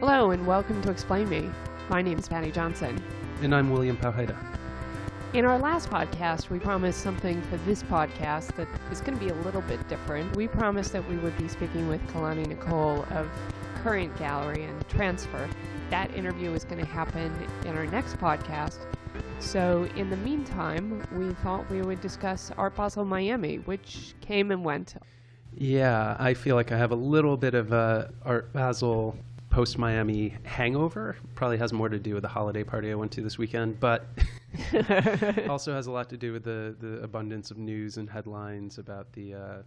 Hello 0.00 0.30
and 0.30 0.46
welcome 0.46 0.82
to 0.82 0.90
Explain 0.90 1.26
Me. 1.30 1.50
My 1.88 2.02
name 2.02 2.18
is 2.18 2.28
Patty 2.28 2.50
Johnson. 2.50 3.02
And 3.40 3.54
I'm 3.54 3.70
William 3.70 3.96
Powhida. 3.96 4.36
In 5.32 5.46
our 5.46 5.58
last 5.58 5.88
podcast, 5.88 6.50
we 6.50 6.58
promised 6.58 7.00
something 7.00 7.40
for 7.44 7.56
this 7.64 7.82
podcast 7.82 8.54
that 8.56 8.68
is 8.92 9.00
going 9.00 9.18
to 9.18 9.24
be 9.24 9.30
a 9.30 9.34
little 9.36 9.62
bit 9.62 9.88
different. 9.88 10.36
We 10.36 10.48
promised 10.48 10.92
that 10.92 11.08
we 11.08 11.16
would 11.16 11.36
be 11.38 11.48
speaking 11.48 11.88
with 11.88 12.06
Kelani 12.08 12.46
Nichole 12.46 13.10
of 13.12 13.26
Current 13.76 14.14
Gallery 14.18 14.64
and 14.64 14.86
Transfer. 14.86 15.48
That 15.88 16.14
interview 16.14 16.52
is 16.52 16.64
going 16.64 16.84
to 16.84 16.86
happen 16.86 17.34
in 17.64 17.74
our 17.74 17.86
next 17.86 18.18
podcast. 18.18 18.80
So, 19.38 19.88
in 19.96 20.10
the 20.10 20.18
meantime, 20.18 21.02
we 21.16 21.32
thought 21.42 21.70
we 21.70 21.80
would 21.80 22.02
discuss 22.02 22.50
Art 22.58 22.76
Basel 22.76 23.06
Miami, 23.06 23.60
which 23.60 24.12
came 24.20 24.50
and 24.50 24.62
went. 24.62 24.96
Yeah, 25.54 26.16
I 26.18 26.34
feel 26.34 26.54
like 26.54 26.70
I 26.70 26.76
have 26.76 26.90
a 26.90 26.96
little 26.96 27.38
bit 27.38 27.54
of 27.54 27.72
a 27.72 28.12
Art 28.26 28.52
Basel 28.52 29.16
post 29.56 29.78
Miami 29.78 30.34
hangover. 30.44 31.16
Probably 31.34 31.56
has 31.56 31.72
more 31.72 31.88
to 31.88 31.98
do 31.98 32.12
with 32.12 32.20
the 32.20 32.28
holiday 32.28 32.62
party 32.62 32.90
I 32.90 32.94
went 32.94 33.10
to 33.12 33.22
this 33.22 33.38
weekend, 33.38 33.80
but 33.80 34.04
also 35.48 35.72
has 35.72 35.86
a 35.86 35.90
lot 35.90 36.10
to 36.10 36.18
do 36.18 36.30
with 36.30 36.44
the, 36.44 36.76
the 36.78 37.02
abundance 37.02 37.50
of 37.50 37.56
news 37.56 37.96
and 37.96 38.10
headlines 38.10 38.76
about 38.76 39.10
the 39.14 39.32
uh, 39.32 39.62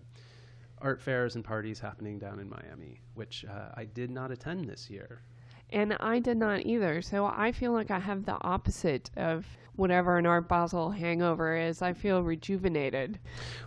art 0.79 1.01
fairs 1.01 1.33
and 1.33 1.43
parties 1.43 1.79
happening 1.79 2.19
down 2.19 2.39
in 2.39 2.47
Miami, 2.47 3.01
which 3.15 3.45
uh, 3.49 3.69
I 3.73 3.85
did 3.85 4.11
not 4.11 4.29
attend 4.29 4.69
this 4.69 4.91
year. 4.91 5.23
And 5.71 5.97
I 5.99 6.19
did 6.19 6.37
not 6.37 6.67
either. 6.67 7.01
So 7.01 7.25
I 7.25 7.51
feel 7.51 7.71
like 7.71 7.89
I 7.89 7.97
have 7.97 8.25
the 8.25 8.37
opposite 8.41 9.09
of 9.17 9.47
whatever 9.75 10.19
an 10.19 10.27
Art 10.27 10.47
Basel 10.47 10.91
hangover 10.91 11.57
is. 11.57 11.81
I 11.81 11.93
feel 11.93 12.21
rejuvenated. 12.21 13.17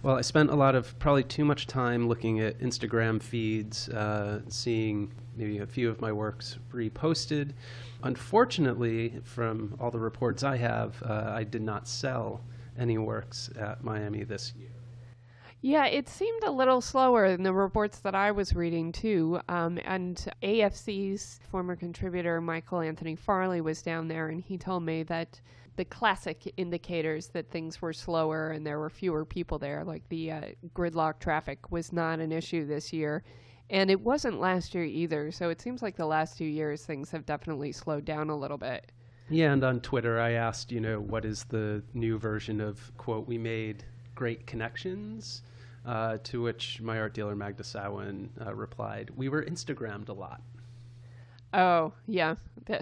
Well, 0.05 0.19
I 0.19 0.21
spent 0.21 0.51
a 0.51 0.55
lot 0.55 0.77
of 0.77 0.97
probably 1.01 1.25
too 1.25 1.45
much 1.45 1.67
time 1.67 2.07
looking 2.07 2.39
at 2.39 2.61
Instagram 2.61 3.21
feeds, 3.21 3.89
uh, 3.89 4.43
seeing 4.47 5.13
maybe 5.37 5.59
a 5.59 5.67
few 5.67 5.89
of 5.89 6.01
my 6.01 6.13
works 6.13 6.59
reposted. 6.73 7.53
Unfortunately, 8.03 9.21
from 9.25 9.77
all 9.81 9.91
the 9.91 9.99
reports 9.99 10.43
I 10.43 10.57
have, 10.57 11.03
uh, 11.03 11.33
I 11.35 11.45
did 11.45 11.63
not 11.63 11.89
sell 11.89 12.41
any 12.79 12.99
works 12.99 13.51
at 13.59 13.85
Miami 13.85 14.25
this 14.25 14.53
year. 14.59 14.71
Yeah, 15.65 15.87
it 15.87 16.09
seemed 16.09 16.43
a 16.43 16.51
little 16.51 16.81
slower 16.81 17.31
than 17.31 17.45
the 17.45 17.53
reports 17.53 18.01
that 18.01 18.17
I 18.17 18.33
was 18.33 18.53
reading 18.53 18.91
too. 18.91 19.41
Um, 19.49 19.79
and 19.85 20.17
AFC's 20.43 21.39
former 21.49 21.77
contributor 21.77 22.41
Michael 22.41 22.81
Anthony 22.81 23.15
Farley 23.15 23.61
was 23.61 23.81
down 23.81 24.09
there, 24.09 24.29
and 24.29 24.41
he 24.41 24.59
told 24.59 24.83
me 24.83 25.05
that 25.05 25.41
the 25.77 25.85
classic 25.85 26.53
indicators 26.57 27.29
that 27.29 27.51
things 27.51 27.81
were 27.81 27.93
slower 27.93 28.51
and 28.51 28.67
there 28.67 28.81
were 28.81 28.91
fewer 28.91 29.25
people 29.25 29.59
there, 29.59 29.85
like 29.85 30.07
the 30.09 30.33
uh, 30.33 30.41
gridlock 30.75 31.21
traffic, 31.21 31.71
was 31.71 31.93
not 31.93 32.19
an 32.19 32.33
issue 32.33 32.67
this 32.67 32.93
year. 32.93 33.23
And 33.73 33.91
it 33.91 34.03
wasn't 34.03 34.39
last 34.39 34.75
year 34.75 34.85
either. 34.85 35.33
So 35.33 35.49
it 35.49 35.61
seems 35.63 35.81
like 35.83 35.97
the 35.97 36.07
last 36.07 36.37
two 36.37 36.45
years 36.45 36.85
things 36.85 37.11
have 37.11 37.25
definitely 37.25 37.73
slowed 37.73 38.05
down 38.05 38.29
a 38.29 38.37
little 38.37 38.59
bit. 38.59 38.93
Yeah, 39.31 39.53
and 39.53 39.65
on 39.65 39.81
Twitter 39.81 40.21
I 40.21 40.33
asked, 40.33 40.71
you 40.71 40.81
know, 40.81 41.01
what 41.01 41.25
is 41.25 41.45
the 41.45 41.83
new 41.95 42.19
version 42.19 42.61
of 42.61 42.93
quote 42.99 43.27
we 43.27 43.39
made 43.39 43.85
great 44.15 44.47
connections? 44.47 45.43
Uh, 45.87 46.19
to 46.23 46.43
which 46.43 46.81
my 46.83 47.01
art 47.01 47.15
dealer 47.15 47.35
Magda 47.35 47.65
Sawon 47.65 48.29
uh, 48.47 48.55
replied, 48.55 49.11
"We 49.17 49.29
were 49.29 49.43
Instagrammed 49.43 50.09
a 50.11 50.13
lot." 50.13 50.41
Oh 51.53 51.93
yeah, 52.07 52.37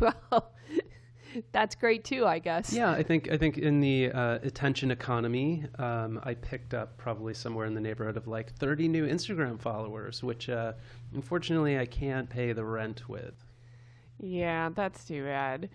well, 0.00 0.52
that's 1.52 1.74
great 1.74 2.04
too, 2.04 2.26
I 2.26 2.38
guess. 2.38 2.72
Yeah, 2.72 2.90
I 2.90 3.02
think 3.02 3.30
I 3.30 3.36
think 3.36 3.58
in 3.58 3.80
the 3.80 4.10
uh, 4.12 4.38
attention 4.42 4.90
economy, 4.90 5.64
um, 5.78 6.20
I 6.22 6.34
picked 6.34 6.74
up 6.74 6.96
probably 6.96 7.34
somewhere 7.34 7.66
in 7.66 7.74
the 7.74 7.80
neighborhood 7.80 8.16
of 8.16 8.26
like 8.26 8.54
30 8.54 8.88
new 8.88 9.06
Instagram 9.06 9.60
followers, 9.60 10.22
which 10.22 10.48
uh, 10.48 10.72
unfortunately 11.14 11.78
I 11.78 11.86
can't 11.86 12.28
pay 12.28 12.52
the 12.52 12.64
rent 12.64 13.08
with. 13.08 13.34
Yeah, 14.20 14.70
that's 14.74 15.04
too 15.04 15.24
bad. 15.24 15.68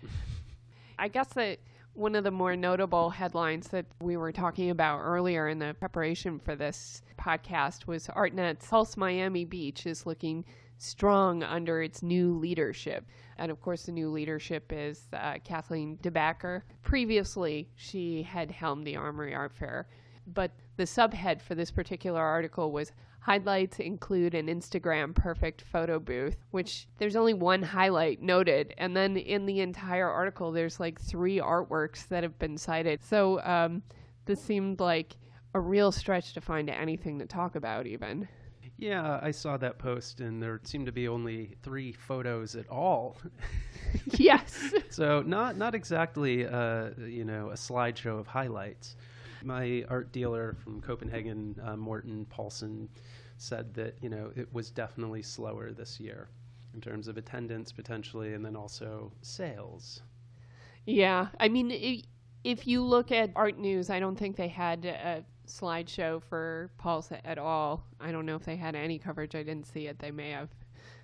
I 0.98 1.08
guess 1.08 1.28
that 1.34 1.58
one 1.94 2.14
of 2.14 2.24
the 2.24 2.30
more 2.30 2.56
notable 2.56 3.10
headlines 3.10 3.68
that 3.68 3.86
we 4.00 4.16
were 4.16 4.32
talking 4.32 4.70
about 4.70 5.00
earlier 5.00 5.48
in 5.48 5.58
the 5.58 5.74
preparation 5.78 6.38
for 6.38 6.54
this 6.54 7.02
podcast 7.18 7.86
was 7.86 8.06
ArtNet's 8.08 8.66
Pulse 8.66 8.96
Miami 8.96 9.44
Beach 9.44 9.86
is 9.86 10.06
looking 10.06 10.44
strong 10.82 11.42
under 11.42 11.82
its 11.82 12.02
new 12.02 12.38
leadership. 12.38 13.06
And 13.38 13.50
of 13.50 13.60
course, 13.60 13.84
the 13.84 13.92
new 13.92 14.10
leadership 14.10 14.72
is 14.74 15.08
uh, 15.12 15.34
Katelijne 15.44 16.00
De 16.02 16.10
Backer. 16.10 16.64
Previously, 16.82 17.68
she 17.76 18.22
had 18.22 18.50
helmed 18.50 18.86
the 18.86 18.96
Armory 18.96 19.34
Art 19.34 19.52
Fair. 19.52 19.88
But 20.26 20.52
the 20.76 20.84
subhead 20.84 21.40
for 21.40 21.54
this 21.54 21.70
particular 21.70 22.20
article 22.20 22.70
was 22.72 22.92
Highlights 23.20 23.80
include 23.80 24.34
an 24.34 24.46
Instagram 24.46 25.14
perfect 25.14 25.60
photo 25.60 25.98
booth, 25.98 26.36
which 26.52 26.88
there's 26.96 27.16
only 27.16 27.34
one 27.34 27.62
highlight 27.62 28.22
noted. 28.22 28.72
And 28.78 28.96
then 28.96 29.18
in 29.18 29.44
the 29.44 29.60
entire 29.60 30.08
article, 30.08 30.52
there's 30.52 30.80
like 30.80 30.98
three 30.98 31.38
artworks 31.38 32.08
that 32.08 32.22
have 32.22 32.38
been 32.38 32.56
cited. 32.56 33.04
So 33.04 33.42
um, 33.42 33.82
this 34.24 34.42
seemed 34.42 34.80
like 34.80 35.16
a 35.52 35.60
real 35.60 35.92
stretch 35.92 36.32
to 36.32 36.40
find 36.40 36.70
anything 36.70 37.18
to 37.18 37.26
talk 37.26 37.56
about, 37.56 37.86
even. 37.86 38.26
Yeah, 38.80 39.20
I 39.22 39.30
saw 39.30 39.58
that 39.58 39.78
post, 39.78 40.20
and 40.20 40.42
there 40.42 40.58
seemed 40.64 40.86
to 40.86 40.92
be 40.92 41.06
only 41.06 41.54
three 41.62 41.92
photos 41.92 42.56
at 42.56 42.66
all. 42.70 43.18
yes. 44.12 44.72
so 44.88 45.20
not 45.20 45.58
not 45.58 45.74
exactly, 45.74 46.46
uh, 46.46 46.88
you 46.98 47.26
know, 47.26 47.50
a 47.50 47.54
slideshow 47.54 48.18
of 48.18 48.26
highlights. 48.26 48.96
My 49.44 49.84
art 49.90 50.12
dealer 50.12 50.54
from 50.54 50.80
Copenhagen, 50.80 51.60
uh, 51.62 51.76
Morten 51.76 52.24
Paulson, 52.30 52.88
said 53.36 53.74
that 53.74 53.96
you 54.00 54.08
know 54.08 54.32
it 54.34 54.50
was 54.54 54.70
definitely 54.70 55.22
slower 55.22 55.72
this 55.72 56.00
year 56.00 56.30
in 56.72 56.80
terms 56.80 57.06
of 57.06 57.18
attendance 57.18 57.72
potentially, 57.72 58.32
and 58.32 58.42
then 58.42 58.56
also 58.56 59.12
sales. 59.20 60.00
Yeah, 60.86 61.28
I 61.38 61.48
mean, 61.48 61.70
if 62.44 62.66
you 62.66 62.82
look 62.82 63.12
at 63.12 63.30
art 63.36 63.58
news, 63.58 63.90
I 63.90 64.00
don't 64.00 64.16
think 64.16 64.36
they 64.36 64.48
had 64.48 64.86
a 64.86 65.22
slideshow 65.50 66.22
for 66.22 66.70
Pulse 66.78 67.12
at 67.24 67.38
all. 67.38 67.84
I 68.00 68.12
don't 68.12 68.26
know 68.26 68.36
if 68.36 68.44
they 68.44 68.56
had 68.56 68.74
any 68.74 68.98
coverage. 68.98 69.34
I 69.34 69.42
didn't 69.42 69.66
see 69.66 69.86
it. 69.86 69.98
They 69.98 70.10
may 70.10 70.30
have. 70.30 70.48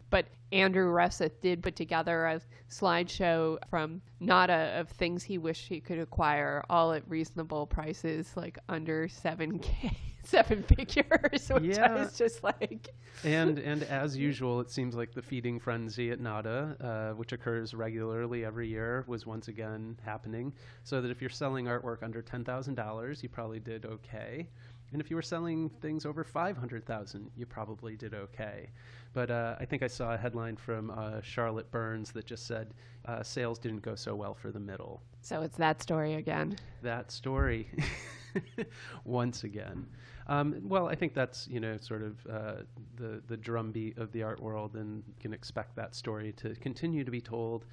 But 0.08 0.26
Andrew 0.52 0.92
Russeth 0.92 1.40
did 1.40 1.62
put 1.62 1.74
together 1.74 2.26
a 2.26 2.40
slideshow 2.70 3.58
from 3.68 4.02
Nada 4.20 4.74
of 4.78 4.88
things 4.88 5.24
he 5.24 5.38
wished 5.38 5.68
he 5.68 5.80
could 5.80 5.98
acquire, 5.98 6.64
all 6.70 6.92
at 6.92 7.08
reasonable 7.08 7.66
prices, 7.66 8.32
like 8.36 8.58
under 8.68 9.08
seven 9.08 9.58
k, 9.58 9.96
seven 10.26 10.62
figures, 10.76 11.48
which 11.54 11.76
yeah. 11.76 11.92
I 11.92 12.00
was 12.00 12.16
just 12.16 12.42
like. 12.42 12.88
and 13.24 13.58
and 13.58 13.82
as 13.84 14.16
usual, 14.16 14.60
it 14.60 14.70
seems 14.70 14.94
like 14.94 15.12
the 15.14 15.22
feeding 15.22 15.58
frenzy 15.58 16.10
at 16.10 16.20
Nada, 16.20 16.76
uh, 16.80 17.16
which 17.16 17.32
occurs 17.32 17.74
regularly 17.74 18.44
every 18.44 18.68
year, 18.68 19.04
was 19.06 19.26
once 19.26 19.48
again 19.48 19.98
happening. 20.04 20.52
So 20.84 21.00
that 21.00 21.10
if 21.10 21.20
you're 21.20 21.30
selling 21.30 21.66
artwork 21.66 22.02
under 22.02 22.22
ten 22.22 22.44
thousand 22.44 22.74
dollars, 22.74 23.22
you 23.22 23.28
probably 23.28 23.60
did 23.60 23.86
okay. 23.86 24.48
And 24.92 25.00
if 25.00 25.10
you 25.10 25.16
were 25.16 25.22
selling 25.22 25.68
things 25.80 26.06
over 26.06 26.22
500,000, 26.22 27.30
you 27.36 27.44
probably 27.44 27.96
did 27.96 28.14
okay. 28.14 28.70
But 29.12 29.30
uh, 29.30 29.56
I 29.58 29.64
think 29.64 29.82
I 29.82 29.88
saw 29.88 30.14
a 30.14 30.16
headline 30.16 30.56
from 30.56 30.90
uh, 30.90 31.20
Charlotte 31.22 31.70
Burns 31.70 32.12
that 32.12 32.26
just 32.26 32.46
said 32.46 32.72
uh, 33.06 33.22
sales 33.22 33.58
didn't 33.58 33.82
go 33.82 33.94
so 33.94 34.14
well 34.14 34.34
for 34.34 34.52
the 34.52 34.60
middle. 34.60 35.02
So 35.22 35.42
it's 35.42 35.56
that 35.56 35.82
story 35.82 36.14
again. 36.14 36.56
That 36.82 37.10
story, 37.10 37.68
once 39.04 39.44
again. 39.44 39.86
Um, 40.28 40.60
well, 40.64 40.88
I 40.88 40.94
think 40.94 41.14
that's 41.14 41.46
you 41.48 41.60
know 41.60 41.76
sort 41.76 42.02
of 42.02 42.26
uh, 42.26 42.54
the 42.96 43.22
the 43.28 43.36
drumbeat 43.36 43.98
of 43.98 44.12
the 44.12 44.22
art 44.22 44.40
world, 44.40 44.74
and 44.74 45.02
can 45.20 45.32
expect 45.32 45.76
that 45.76 45.94
story 45.94 46.32
to 46.38 46.54
continue 46.56 47.04
to 47.04 47.10
be 47.10 47.20
told 47.20 47.64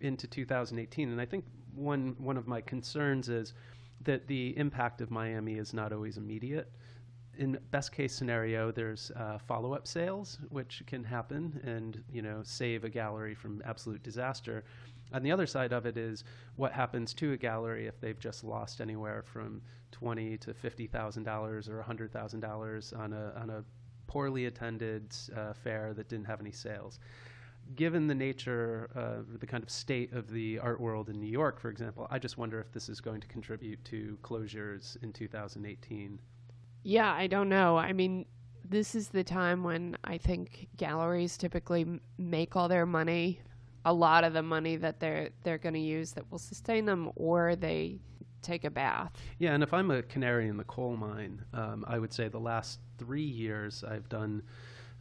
into 0.00 0.26
2018. 0.26 1.10
And 1.10 1.20
I 1.20 1.24
think 1.24 1.44
one 1.74 2.16
one 2.18 2.36
of 2.36 2.46
my 2.46 2.60
concerns 2.60 3.28
is 3.28 3.54
that 4.02 4.26
the 4.26 4.56
impact 4.58 5.00
of 5.00 5.10
Miami 5.10 5.58
is 5.58 5.72
not 5.72 5.92
always 5.92 6.16
immediate. 6.16 6.70
In 7.38 7.58
best 7.70 7.92
case 7.92 8.12
scenario, 8.14 8.70
there's 8.72 9.10
uh, 9.12 9.38
follow 9.38 9.72
up 9.72 9.86
sales, 9.86 10.38
which 10.50 10.82
can 10.86 11.02
happen 11.04 11.60
and 11.64 12.02
you 12.12 12.20
know 12.20 12.40
save 12.42 12.84
a 12.84 12.88
gallery 12.88 13.34
from 13.34 13.62
absolute 13.64 14.02
disaster. 14.02 14.64
On 15.12 15.22
the 15.22 15.32
other 15.32 15.46
side 15.46 15.72
of 15.72 15.86
it 15.86 15.96
is 15.96 16.24
what 16.56 16.72
happens 16.72 17.14
to 17.14 17.32
a 17.32 17.36
gallery 17.36 17.86
if 17.86 18.00
they've 18.00 18.18
just 18.18 18.44
lost 18.44 18.80
anywhere 18.80 19.22
from 19.22 19.62
twenty 19.90 20.36
to 20.38 20.54
fifty 20.54 20.86
thousand 20.86 21.24
dollars 21.24 21.68
or 21.68 21.82
hundred 21.82 22.12
thousand 22.12 22.40
dollars 22.40 22.92
on 22.92 23.12
a 23.12 23.32
on 23.36 23.50
a 23.50 23.64
poorly 24.06 24.46
attended 24.46 25.14
uh, 25.36 25.52
fair 25.52 25.94
that 25.94 26.08
didn't 26.08 26.26
have 26.26 26.40
any 26.40 26.52
sales 26.52 26.98
given 27.74 28.06
the 28.06 28.14
nature, 28.14 28.90
uh, 28.94 29.22
the 29.38 29.46
kind 29.46 29.62
of 29.62 29.70
state 29.70 30.12
of 30.12 30.30
the 30.30 30.58
art 30.58 30.80
world 30.80 31.08
in 31.08 31.20
New 31.20 31.30
York, 31.30 31.60
for 31.60 31.70
example, 31.70 32.06
I 32.10 32.18
just 32.18 32.36
wonder 32.36 32.60
if 32.60 32.72
this 32.72 32.88
is 32.88 33.00
going 33.00 33.20
to 33.20 33.26
contribute 33.26 33.82
to 33.86 34.18
closures 34.22 35.02
in 35.02 35.12
2018. 35.12 36.18
Yeah, 36.84 37.12
I 37.12 37.26
don't 37.26 37.48
know. 37.48 37.76
I 37.76 37.92
mean, 37.92 38.26
this 38.68 38.94
is 38.94 39.08
the 39.08 39.24
time 39.24 39.62
when 39.62 39.96
I 40.04 40.18
think 40.18 40.68
galleries 40.76 41.36
typically 41.36 42.00
make 42.18 42.56
all 42.56 42.68
their 42.68 42.86
money, 42.86 43.40
a 43.84 43.92
lot 43.92 44.24
of 44.24 44.32
the 44.32 44.42
money 44.42 44.76
that 44.76 45.00
they're 45.00 45.30
they're 45.42 45.58
going 45.58 45.74
to 45.74 45.80
use 45.80 46.12
that 46.12 46.30
will 46.30 46.38
sustain 46.38 46.84
them, 46.84 47.10
or 47.16 47.56
they 47.56 47.98
take 48.42 48.64
a 48.64 48.70
bath. 48.70 49.12
Yeah, 49.38 49.54
and 49.54 49.62
if 49.62 49.72
I'm 49.72 49.90
a 49.90 50.02
canary 50.02 50.48
in 50.48 50.56
the 50.56 50.64
coal 50.64 50.96
mine, 50.96 51.44
um, 51.54 51.84
I 51.86 51.98
would 51.98 52.12
say 52.12 52.28
the 52.28 52.40
last 52.40 52.80
three 52.98 53.22
years 53.22 53.84
I've 53.84 54.08
done 54.08 54.42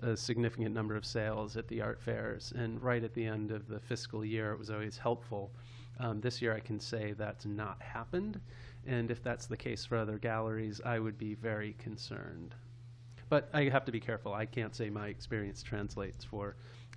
a 0.01 0.17
significant 0.17 0.73
number 0.73 0.95
of 0.95 1.05
sales 1.05 1.57
at 1.57 1.67
the 1.67 1.81
art 1.81 2.01
fairs. 2.01 2.53
And 2.55 2.81
right 2.81 3.03
at 3.03 3.13
the 3.13 3.25
end 3.25 3.51
of 3.51 3.67
the 3.67 3.79
fiscal 3.79 4.25
year, 4.25 4.51
it 4.51 4.59
was 4.59 4.69
always 4.69 4.97
helpful. 4.97 5.51
Um, 5.99 6.21
this 6.21 6.41
year, 6.41 6.55
I 6.55 6.59
can 6.59 6.79
say 6.79 7.13
that's 7.13 7.45
not 7.45 7.81
happened. 7.81 8.39
And 8.87 9.11
if 9.11 9.21
that's 9.21 9.45
the 9.45 9.57
case 9.57 9.85
for 9.85 9.97
other 9.97 10.17
galleries, 10.17 10.81
I 10.83 10.97
would 10.97 11.17
be 11.17 11.35
very 11.35 11.73
concerned. 11.73 12.55
But 13.29 13.49
I 13.53 13.65
have 13.65 13.85
to 13.85 13.91
be 13.91 13.99
careful. 13.99 14.33
I 14.33 14.45
can't 14.45 14.75
say 14.75 14.89
my 14.89 15.07
experience 15.07 15.61
translates 15.61 16.25
for 16.25 16.55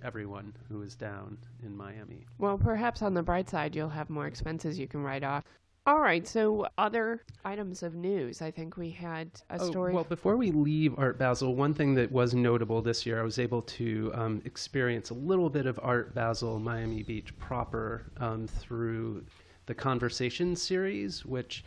everyone 0.09 0.53
who 0.69 0.83
is 0.83 0.95
down 0.95 1.37
in 1.65 1.75
Miami. 1.75 2.25
Well, 2.37 2.57
perhaps 2.59 3.01
on 3.01 3.15
the 3.15 3.23
bright 3.23 3.49
side, 3.49 3.75
you'll 3.75 3.89
have 3.89 4.09
more 4.09 4.27
expenses 4.27 4.77
you 4.77 4.87
can 4.87 5.01
write 5.01 5.23
off. 5.23 5.43
All 5.87 5.99
right, 5.99 6.27
so 6.27 6.67
other 6.77 7.21
items 7.43 7.83
of 7.83 7.93
news. 7.95 8.41
I 8.41 8.49
think 8.51 8.77
we 8.77 8.89
had 8.91 9.29
a 9.49 9.57
Oh, 9.59 9.69
story. 9.69 9.93
well, 9.93 10.03
before 10.03 10.37
we 10.37 10.51
leave 10.51 10.97
Art 10.97 11.17
Basel, 11.19 11.55
one 11.55 11.73
thing 11.73 11.93
that 11.95 12.11
was 12.11 12.33
notable 12.33 12.81
this 12.81 13.05
year, 13.05 13.19
I 13.19 13.23
was 13.23 13.37
able 13.39 13.61
to 13.63 14.11
um, 14.15 14.41
experience 14.45 15.09
a 15.09 15.13
little 15.15 15.49
bit 15.49 15.65
of 15.65 15.79
Art 15.81 16.13
Basel 16.15 16.59
Miami 16.59 17.03
Beach 17.03 17.37
proper 17.37 18.11
um, 18.17 18.47
through 18.47 19.25
the 19.67 19.75
Conversation 19.75 20.55
series, 20.55 21.25
which 21.25 21.63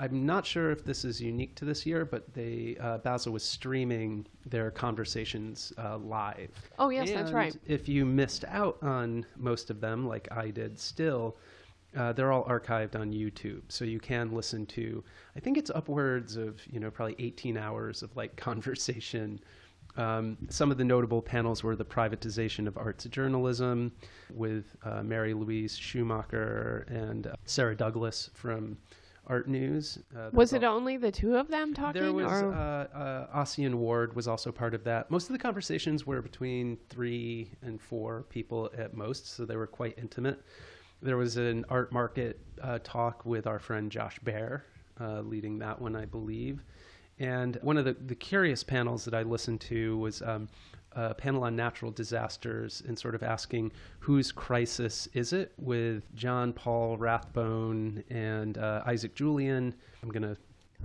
I'm 0.00 0.24
not 0.24 0.46
sure 0.46 0.70
if 0.70 0.82
this 0.82 1.04
is 1.04 1.20
unique 1.20 1.54
to 1.56 1.66
this 1.66 1.84
year, 1.84 2.06
but 2.06 2.32
they 2.32 2.74
uh, 2.80 2.98
Basel 2.98 3.34
was 3.34 3.44
streaming 3.44 4.26
their 4.46 4.70
conversations 4.70 5.74
uh, 5.76 5.98
live. 5.98 6.50
oh, 6.78 6.88
yes, 6.88 7.10
that's 7.10 7.32
right. 7.32 7.54
If 7.66 7.86
you 7.86 8.06
missed 8.06 8.46
out 8.48 8.78
on 8.82 9.26
most 9.36 9.68
of 9.68 9.82
them, 9.82 10.08
like 10.08 10.26
I 10.32 10.48
did 10.48 10.78
still, 10.78 11.36
uh, 11.94 12.14
they're 12.14 12.32
all 12.32 12.44
archived 12.44 12.98
on 12.98 13.12
YouTube. 13.12 13.60
So 13.68 13.84
you 13.84 14.00
can 14.00 14.32
listen 14.32 14.64
to, 14.66 15.04
I 15.36 15.40
think 15.40 15.58
it's 15.58 15.70
upwards 15.70 16.36
of, 16.36 16.60
you 16.66 16.80
know, 16.80 16.90
probably 16.90 17.16
18 17.18 17.58
hours 17.58 18.02
of 18.02 18.16
like 18.16 18.36
conversation. 18.48 19.38
Um, 19.98 20.38
some 20.48 20.70
of 20.70 20.78
the 20.78 20.84
notable 20.84 21.20
panels 21.20 21.62
were 21.62 21.76
the 21.76 21.84
privatization 21.84 22.66
of 22.66 22.78
arts 22.78 23.04
journalism 23.04 23.92
with 24.32 24.76
uh, 24.82 25.02
Mary 25.02 25.34
Louise 25.34 25.76
Schumacher 25.76 26.86
and 26.88 27.26
uh, 27.26 27.34
Sarah 27.44 27.76
Douglas 27.76 28.30
from 28.32 28.78
Art 29.26 29.48
News. 29.48 29.98
Uh, 30.16 30.30
Was 30.32 30.52
it 30.52 30.64
all- 30.64 30.76
only 30.76 30.96
the 30.96 31.12
two 31.12 31.36
of 31.36 31.48
them 31.48 31.72
talking? 31.74 32.02
there 32.02 32.12
was 32.12 32.30
or? 32.42 32.52
uh, 32.52 32.56
uh, 32.58 33.38
Ossian 33.42 33.74
Ward 33.76 34.16
was 34.16 34.26
also 34.26 34.50
part 34.50 34.74
of 34.74 34.82
that. 34.84 35.10
Most 35.10 35.28
of 35.28 35.32
the 35.32 35.38
conversations 35.38 36.06
were 36.06 36.20
between 36.20 36.78
three 36.88 37.52
and 37.62 37.80
four 37.80 38.24
people 38.28 38.70
at 38.76 38.94
most, 38.94 39.26
so 39.28 39.44
they 39.44 39.56
were 39.56 39.66
quite 39.68 39.96
intimate. 39.98 40.42
There 41.02 41.16
was 41.16 41.36
an 41.36 41.64
art 41.68 41.92
market 41.92 42.40
uh, 42.60 42.78
talk 42.82 43.24
with 43.24 43.46
our 43.46 43.58
friend 43.58 43.90
Josh 43.90 44.18
Baer, 44.20 44.64
uh, 45.00 45.20
leading 45.20 45.58
that 45.60 45.80
one, 45.80 45.94
I 45.96 46.04
believe. 46.04 46.62
And 47.18 47.56
one 47.62 47.76
of 47.76 47.84
the, 47.84 47.92
the 47.92 48.14
curious 48.14 48.64
panels 48.64 49.04
that 49.04 49.14
I 49.14 49.22
listened 49.22 49.60
to 49.62 49.96
was 49.98 50.22
um, 50.22 50.48
a 50.92 51.14
panel 51.14 51.44
on 51.44 51.54
natural 51.56 51.90
disasters 51.90 52.82
and 52.86 52.98
sort 52.98 53.14
of 53.14 53.22
asking 53.22 53.70
whose 54.00 54.32
crisis 54.32 55.08
is 55.12 55.32
it 55.32 55.52
with 55.58 56.02
John 56.14 56.52
Paul 56.52 56.96
Rathbone 56.98 58.02
and 58.10 58.58
uh, 58.58 58.82
Isaac 58.86 59.14
Julien. 59.14 59.74
I'm 60.02 60.08
going 60.08 60.22
to 60.22 60.36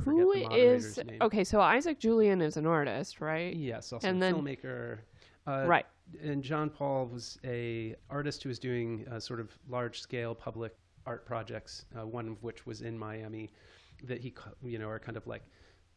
Who 0.04 0.32
is 0.52 0.98
name. 0.98 1.18
okay? 1.22 1.44
So 1.44 1.60
Isaac 1.62 2.00
Julien 2.00 2.42
is 2.42 2.58
an 2.58 2.68
artist, 2.68 3.20
right? 3.22 3.56
Yes, 3.56 3.92
also 3.94 4.08
And 4.08 4.18
a 4.18 4.20
then- 4.20 4.36
filmmaker. 4.36 4.98
Uh, 5.48 5.66
Right. 5.68 5.86
And 6.24 6.44
John 6.44 6.70
Paul 6.70 7.08
was 7.08 7.40
a 7.44 7.96
artist 8.12 8.44
who 8.44 8.50
was 8.50 8.60
doing 8.60 9.06
uh, 9.12 9.20
sort 9.20 9.40
of 9.40 9.50
large 9.70 10.00
scale 10.02 10.36
public 10.36 10.76
art 11.08 11.26
projects. 11.26 11.86
Uh, 12.00 12.06
one 12.06 12.28
of 12.30 12.44
which 12.44 12.66
was 12.68 12.82
in 12.82 12.96
Miami, 12.98 13.52
that 14.04 14.22
he 14.22 14.34
you 14.64 14.78
know 14.78 14.88
are 14.88 15.00
kind 15.00 15.18
of 15.18 15.26
like 15.26 15.42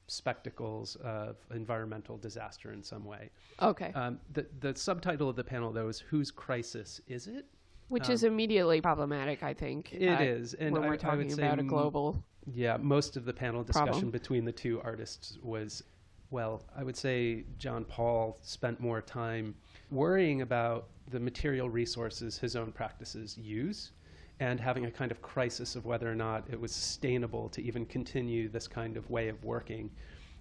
spectacles 0.08 0.96
of 0.96 1.37
environmental 1.55 2.16
disaster 2.16 2.72
in 2.72 2.82
some 2.82 3.05
way. 3.05 3.31
Okay, 3.62 3.93
Um, 3.94 4.19
the 4.32 4.46
the 4.60 4.75
subtitle 4.75 5.28
of 5.28 5.37
the 5.37 5.44
panel 5.44 5.70
though 5.70 5.88
is 5.88 6.00
"Whose 6.00 6.31
crisis 6.31 7.00
is 7.06 7.26
it?" 7.28 7.46
which 7.88 8.06
um, 8.08 8.12
is 8.12 8.25
immediately 8.25 8.81
problematic, 8.81 9.43
I 9.43 9.55
think. 9.55 9.93
It 9.93 10.08
uh, 10.08 10.22
is, 10.22 10.55
and 10.55 10.72
when 10.72 10.84
I- 10.84 10.88
we're 10.88 10.96
talking 10.96 11.32
about 11.32 11.58
a 11.58 11.62
global. 11.62 12.22
Yeah, 12.55 12.78
most 12.78 13.16
of 13.19 13.26
the 13.26 13.32
panel 13.32 13.62
discussion 13.62 13.93
Problem. 13.93 14.10
between 14.10 14.44
the 14.46 14.52
two 14.52 14.81
artists 14.82 15.37
was, 15.43 15.82
well, 16.31 16.62
I 16.75 16.82
would 16.82 16.96
say 16.96 17.44
John 17.58 17.84
Paul 17.84 18.38
spent 18.40 18.81
more 18.81 19.02
time 19.02 19.55
worrying 19.90 20.40
about 20.40 20.88
the 21.10 21.20
material 21.20 21.69
resources 21.69 22.38
his 22.38 22.56
own 22.56 22.72
practices 22.72 23.37
use 23.37 23.93
and 24.40 24.61
having 24.61 24.87
a 24.87 24.90
kind 24.90 25.11
of 25.11 25.20
crisis 25.20 25.75
of 25.75 25.85
whether 25.85 26.11
or 26.11 26.14
not 26.14 26.44
it 26.50 26.61
was 26.61 26.73
sustainable 26.73 27.49
to 27.50 27.62
even 27.62 27.85
continue 27.87 28.49
this 28.49 28.69
kind 28.69 28.96
of 28.96 29.11
way 29.11 29.29
of 29.29 29.43
working. 29.44 29.90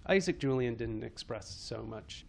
Isaac 0.06 0.38
Julien 0.38 0.76
didn't 0.76 1.02
express 1.02 1.48
so 1.48 1.82
much 1.82 2.24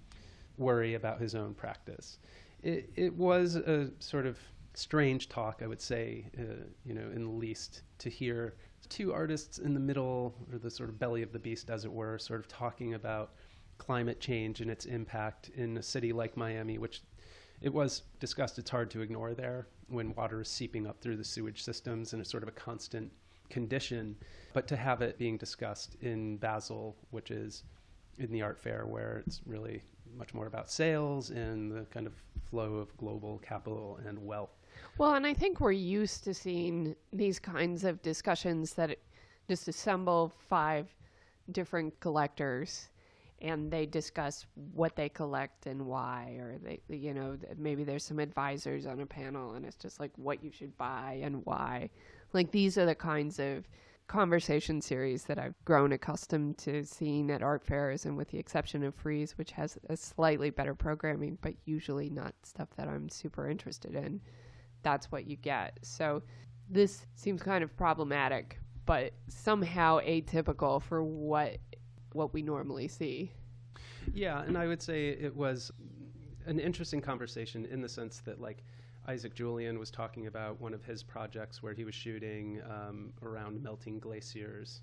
worry 0.57 0.95
about 0.95 1.21
his 1.21 1.35
own 1.35 1.53
practice. 1.53 2.17
It, 2.63 2.89
it 2.95 3.13
was 3.13 3.55
a 3.55 3.91
sort 3.99 4.25
of 4.25 4.37
strange 4.73 5.29
talk, 5.29 5.61
I 5.63 5.67
would 5.67 5.81
say, 5.81 6.25
uh, 6.37 6.65
you 6.85 6.93
know, 6.93 7.09
in 7.15 7.23
the 7.23 7.31
least, 7.31 7.83
to 7.99 8.09
hear 8.09 8.55
two 8.89 9.13
artists 9.13 9.59
in 9.59 9.73
the 9.73 9.79
middle, 9.79 10.35
or 10.51 10.57
the 10.57 10.71
sort 10.71 10.89
of 10.89 10.99
belly 10.99 11.21
of 11.21 11.31
the 11.31 11.39
beast, 11.39 11.69
as 11.69 11.85
it 11.85 11.91
were, 11.91 12.17
sort 12.17 12.39
of 12.39 12.47
talking 12.47 12.95
about 12.95 13.33
climate 13.77 14.19
change 14.19 14.61
and 14.61 14.69
its 14.69 14.85
impact 14.85 15.49
in 15.55 15.77
a 15.77 15.83
city 15.83 16.11
like 16.11 16.35
Miami, 16.35 16.77
which 16.77 17.01
it 17.61 17.73
was 17.73 18.03
discussed 18.19 18.57
it's 18.59 18.69
hard 18.69 18.89
to 18.91 19.01
ignore 19.01 19.33
there 19.33 19.67
when 19.87 20.13
water 20.15 20.41
is 20.41 20.47
seeping 20.47 20.87
up 20.87 21.01
through 21.01 21.17
the 21.17 21.23
sewage 21.23 21.63
systems 21.63 22.13
and 22.13 22.21
it's 22.21 22.29
sort 22.31 22.43
of 22.43 22.49
a 22.49 22.53
constant 22.53 23.11
condition. 23.49 24.15
But 24.53 24.67
to 24.67 24.75
have 24.75 25.01
it 25.01 25.17
being 25.17 25.37
discussed 25.37 25.95
in 26.01 26.37
Basel, 26.37 26.95
which 27.11 27.31
is 27.31 27.63
in 28.17 28.31
the 28.31 28.41
art 28.41 28.59
fair 28.59 28.85
where 28.85 29.23
it's 29.25 29.41
really 29.45 29.81
much 30.17 30.33
more 30.33 30.47
about 30.47 30.69
sales 30.69 31.29
and 31.31 31.71
the 31.71 31.85
kind 31.85 32.07
of 32.07 32.13
flow 32.49 32.75
of 32.75 32.95
global 32.97 33.39
capital 33.39 33.99
and 34.05 34.23
wealth. 34.25 34.55
Well, 34.97 35.13
and 35.13 35.25
I 35.25 35.33
think 35.33 35.59
we're 35.59 35.71
used 35.71 36.23
to 36.25 36.33
seeing 36.33 36.95
these 37.11 37.39
kinds 37.39 37.83
of 37.83 38.01
discussions 38.01 38.73
that 38.75 38.91
it- 38.91 39.01
just 39.47 39.67
assemble 39.67 40.29
five 40.47 40.87
different 41.51 41.99
collectors 41.99 42.89
and 43.41 43.71
they 43.71 43.85
discuss 43.85 44.45
what 44.73 44.95
they 44.95 45.09
collect 45.09 45.65
and 45.65 45.85
why 45.85 46.35
or 46.39 46.57
they 46.63 46.79
you 46.89 47.13
know 47.13 47.37
maybe 47.57 47.83
there's 47.83 48.03
some 48.03 48.19
advisors 48.19 48.85
on 48.85 48.99
a 48.99 49.05
panel 49.05 49.53
and 49.53 49.65
it's 49.65 49.75
just 49.75 49.99
like 49.99 50.11
what 50.15 50.43
you 50.43 50.51
should 50.51 50.75
buy 50.77 51.19
and 51.23 51.45
why 51.45 51.89
like 52.33 52.51
these 52.51 52.77
are 52.77 52.85
the 52.85 52.95
kinds 52.95 53.39
of 53.39 53.67
conversation 54.07 54.81
series 54.81 55.25
that 55.25 55.37
I've 55.37 55.53
grown 55.65 55.91
accustomed 55.91 56.57
to 56.59 56.83
seeing 56.83 57.29
at 57.29 57.43
art 57.43 57.63
fairs 57.63 58.05
and 58.05 58.17
with 58.17 58.29
the 58.29 58.39
exception 58.39 58.83
of 58.83 58.95
Frieze 58.95 59.37
which 59.37 59.51
has 59.51 59.77
a 59.87 59.95
slightly 59.95 60.49
better 60.49 60.73
programming 60.73 61.37
but 61.41 61.53
usually 61.65 62.09
not 62.09 62.33
stuff 62.43 62.69
that 62.75 62.87
I'm 62.87 63.07
super 63.07 63.47
interested 63.47 63.93
in 63.95 64.19
that's 64.83 65.11
what 65.11 65.27
you 65.27 65.35
get. 65.35 65.77
So 65.81 66.21
this 66.69 67.05
seems 67.15 67.41
kind 67.41 67.63
of 67.63 67.75
problematic, 67.75 68.59
but 68.85 69.13
somehow 69.27 69.99
atypical 69.99 70.81
for 70.81 71.03
what 71.03 71.57
what 72.13 72.33
we 72.33 72.41
normally 72.41 72.87
see. 72.87 73.31
Yeah, 74.13 74.41
and 74.41 74.57
I 74.57 74.67
would 74.67 74.81
say 74.81 75.09
it 75.09 75.35
was 75.35 75.71
an 76.45 76.59
interesting 76.59 77.01
conversation 77.01 77.65
in 77.65 77.81
the 77.81 77.89
sense 77.89 78.19
that, 78.19 78.41
like, 78.41 78.63
Isaac 79.07 79.33
Julien 79.33 79.79
was 79.79 79.89
talking 79.89 80.27
about 80.27 80.59
one 80.61 80.73
of 80.73 80.83
his 80.83 81.03
projects 81.03 81.63
where 81.63 81.73
he 81.73 81.83
was 81.83 81.95
shooting 81.95 82.61
um, 82.69 83.13
around 83.23 83.61
melting 83.61 83.99
glaciers 83.99 84.81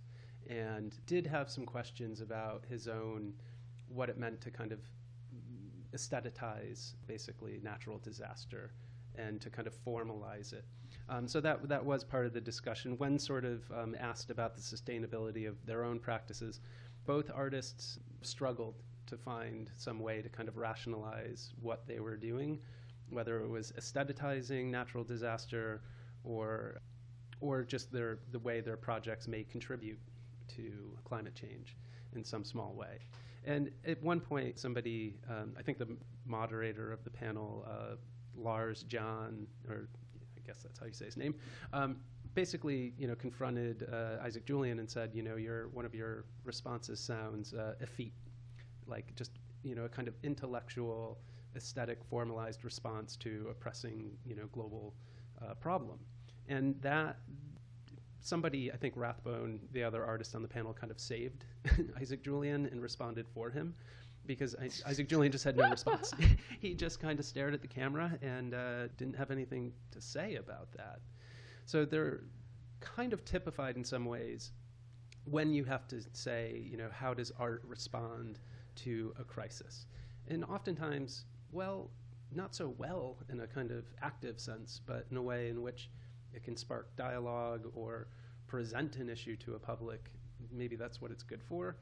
and 0.49 0.95
did 1.07 1.27
have 1.27 1.51
some 1.51 1.67
questions 1.67 2.21
about 2.21 2.65
his 2.69 2.89
own 2.89 3.35
what 3.89 4.09
it 4.09 4.19
meant 4.19 4.41
to 4.41 4.51
kind 4.51 4.73
of 4.73 4.81
aestheticize 5.93 6.95
basically 7.07 7.61
natural 7.63 7.99
disaster 7.99 8.73
and 9.15 9.41
to 9.41 9.51
kind 9.51 9.67
of 9.67 9.75
formalize 9.85 10.53
it. 10.53 10.65
Um, 11.09 11.27
so 11.29 11.41
that 11.41 11.69
that 11.69 11.85
was 11.85 12.05
part 12.05 12.27
of 12.27 12.33
the 12.33 12.41
discussion. 12.41 12.99
When 12.99 13.19
sort 13.19 13.45
of 13.45 13.63
um, 13.71 13.97
asked 13.99 14.31
about 14.31 14.57
the 14.57 14.61
sustainability 14.61 15.49
of 15.49 15.65
their 15.65 15.85
own 15.85 15.99
practices, 15.99 16.61
both 17.07 17.31
artists 17.35 17.99
struggled 18.23 18.75
to 19.07 19.17
find 19.17 19.71
some 19.77 20.01
way 20.01 20.21
to 20.21 20.29
kind 20.29 20.49
of 20.49 20.57
rationalize 20.57 21.53
what 21.61 21.87
they 21.87 22.01
were 22.01 22.17
doing, 22.17 22.59
whether 23.11 23.41
it 23.41 23.49
was 23.49 23.73
aestheticizing 23.79 24.67
natural 24.67 25.05
disaster 25.05 25.83
or 26.25 26.81
or 27.41 27.63
just 27.63 27.93
their 27.93 28.19
the 28.33 28.39
way 28.39 28.61
their 28.61 28.77
projects 28.77 29.29
may 29.29 29.45
contribute 29.45 29.99
to 30.49 30.97
climate 31.05 31.35
change 31.35 31.77
in 32.15 32.25
some 32.25 32.45
small 32.45 32.75
way. 32.75 32.99
And 33.45 33.71
at 33.87 34.03
one 34.03 34.21
point, 34.21 34.59
somebody, 34.59 35.15
um, 35.31 35.55
I 35.57 35.63
think 35.63 35.79
the 35.79 35.97
moderator 36.25 36.93
of 36.93 37.05
the 37.05 37.11
panel, 37.11 37.65
uh, 37.69 37.95
Lars 38.37 38.83
John, 38.83 39.47
or 39.69 39.89
I 40.37 40.41
guess 40.45 40.63
that's 40.63 40.81
how 40.81 40.87
you 40.87 40.93
say 40.93 41.05
his 41.05 41.17
name, 41.17 41.35
um, 41.73 41.97
basically, 42.37 42.93
you 42.99 43.09
know, 43.09 43.17
confronted 43.17 43.89
uh, 43.93 44.23
Isaac 44.23 44.45
Julien 44.45 44.79
and 44.79 44.89
said, 44.89 45.11
you 45.13 45.23
know, 45.23 45.35
your 45.35 45.69
one 45.69 45.85
of 45.85 45.95
your 45.95 46.27
responses 46.45 47.01
sounds 47.01 47.55
uh, 47.55 47.75
effete, 47.81 48.13
like 48.87 49.13
just 49.17 49.33
you 49.65 49.75
know, 49.75 49.87
a 49.87 49.89
kind 49.89 50.07
of 50.07 50.15
intellectual, 50.23 51.19
aesthetic, 51.57 51.99
formalized 52.05 52.65
response 52.65 53.17
to 53.17 53.49
a 53.51 53.55
pressing, 53.55 54.13
you 54.25 54.37
know, 54.37 54.47
global 54.53 54.95
uh, 55.43 55.55
problem, 55.55 55.99
and 56.49 56.81
that 56.83 57.17
somebody, 58.21 58.71
I 58.73 58.77
think 58.77 58.95
Rathbone, 58.97 59.61
the 59.73 59.83
other 59.83 60.05
artist 60.05 60.35
on 60.35 60.43
the 60.43 60.49
panel, 60.49 60.73
kind 60.73 60.91
of 60.91 61.01
saved 61.01 61.45
Isaac 62.01 62.23
Julien 62.23 62.67
and 62.67 62.83
responded 62.83 63.27
for 63.35 63.51
him 63.51 63.75
because 64.27 64.55
I, 64.61 64.69
Isaac 64.89 65.09
Julien 65.09 65.33
just 65.33 65.45
had 65.45 65.57
no 65.57 65.69
response. 65.71 66.13
he 66.61 66.75
just 66.75 67.01
kind 67.01 67.19
of 67.19 67.25
stared 67.25 67.55
at 67.55 67.63
the 67.63 67.69
camera 67.69 68.19
and 68.23 68.55
uh, 68.55 68.89
didn't 68.99 69.17
have 69.17 69.31
anything 69.31 69.73
to 69.93 70.01
say 70.01 70.37
about 70.37 70.69
that. 70.77 71.01
So 71.67 71.85
they're 71.85 72.21
kind 72.81 73.13
of 73.13 73.25
typified 73.25 73.77
in 73.77 73.85
some 73.85 74.05
ways 74.07 74.53
when 75.25 75.53
you 75.53 75.65
have 75.65 75.89
to 75.89 76.01
say, 76.13 76.65
you 76.71 76.77
know, 76.77 76.89
how 76.93 77.13
does 77.13 77.33
art 77.39 77.63
respond 77.67 78.39
to 78.77 79.13
a 79.19 79.25
crisis? 79.25 79.87
And 80.29 80.45
oftentimes, 80.45 81.25
well, 81.51 81.91
not 82.33 82.55
so 82.55 82.75
well 82.79 83.17
in 83.29 83.41
a 83.41 83.47
kind 83.47 83.73
of 83.73 83.85
active 84.01 84.39
sense, 84.39 84.81
but 84.87 85.07
in 85.11 85.17
a 85.17 85.23
way 85.23 85.49
in 85.49 85.61
which 85.63 85.91
it 86.33 86.45
can 86.45 86.57
spark 86.57 86.95
dialogue 86.97 87.71
or 87.75 88.07
present 88.47 88.97
an 88.97 89.09
issue 89.09 89.37
to 89.37 89.55
a 89.55 89.59
public. 89.59 90.11
Maybe 90.53 90.77
that's 90.77 91.01
what 91.01 91.11
it's 91.11 91.25
good 91.25 91.43
for. 91.43 91.77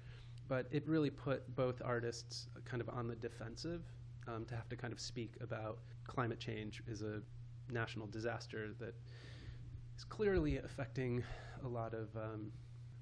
But 0.49 0.67
it 0.71 0.89
really 0.89 1.11
put 1.11 1.55
both 1.55 1.83
artists 1.85 2.49
kind 2.65 2.81
of 2.81 2.89
on 2.89 3.07
the 3.07 3.17
defensive 3.17 3.83
um, 4.27 4.47
to 4.47 4.55
have 4.55 4.69
to 4.71 4.77
kind 4.77 4.93
of 4.95 5.01
speak 5.01 5.35
about 5.43 5.79
climate 6.07 6.41
change 6.41 6.83
is 6.87 7.03
a 7.03 7.21
national 7.71 8.07
disaster 8.07 8.71
that 8.79 8.95
is 9.97 10.05
clearly 10.05 10.59
affecting 10.59 11.23
a 11.65 11.69
lot 11.69 11.95
of 11.95 12.15
um, 12.17 12.53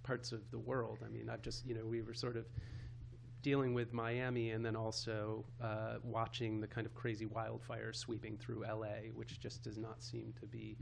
parts 0.03 0.33
of 0.33 0.51
the 0.51 0.59
world. 0.59 0.99
I 1.05 1.09
mean, 1.09 1.29
I've 1.29 1.43
just, 1.43 1.67
you 1.67 1.75
know, 1.75 1.85
we 1.85 2.03
were 2.03 2.15
sort 2.15 2.37
of 2.37 2.47
dealing 3.43 3.75
with 3.75 3.93
Miami 3.93 4.51
and 4.51 4.65
then 4.65 4.77
also 4.77 5.45
uh, 5.61 5.97
watching 6.05 6.61
the 6.61 6.67
kind 6.67 6.87
of 6.87 6.95
crazy 6.95 7.27
wildfires 7.27 7.97
sweeping 7.97 8.37
through 8.37 8.63
LA, 8.63 9.11
which 9.15 9.41
just 9.41 9.63
does 9.63 9.79
not 9.79 10.03
seem 10.03 10.33
to 10.41 10.47
be, 10.47 10.77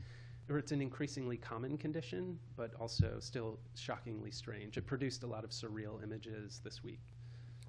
or 0.49 0.59
it's 0.59 0.73
an 0.73 0.83
increasingly 0.83 1.39
common 1.39 1.79
condition, 1.79 2.39
but 2.57 2.75
also 2.79 3.17
still 3.19 3.59
shockingly 3.75 4.31
strange. 4.31 4.77
It 4.77 4.87
produced 4.87 5.23
a 5.23 5.27
lot 5.27 5.45
of 5.45 5.51
surreal 5.51 6.03
images 6.03 6.61
this 6.63 6.83
week. 6.83 7.01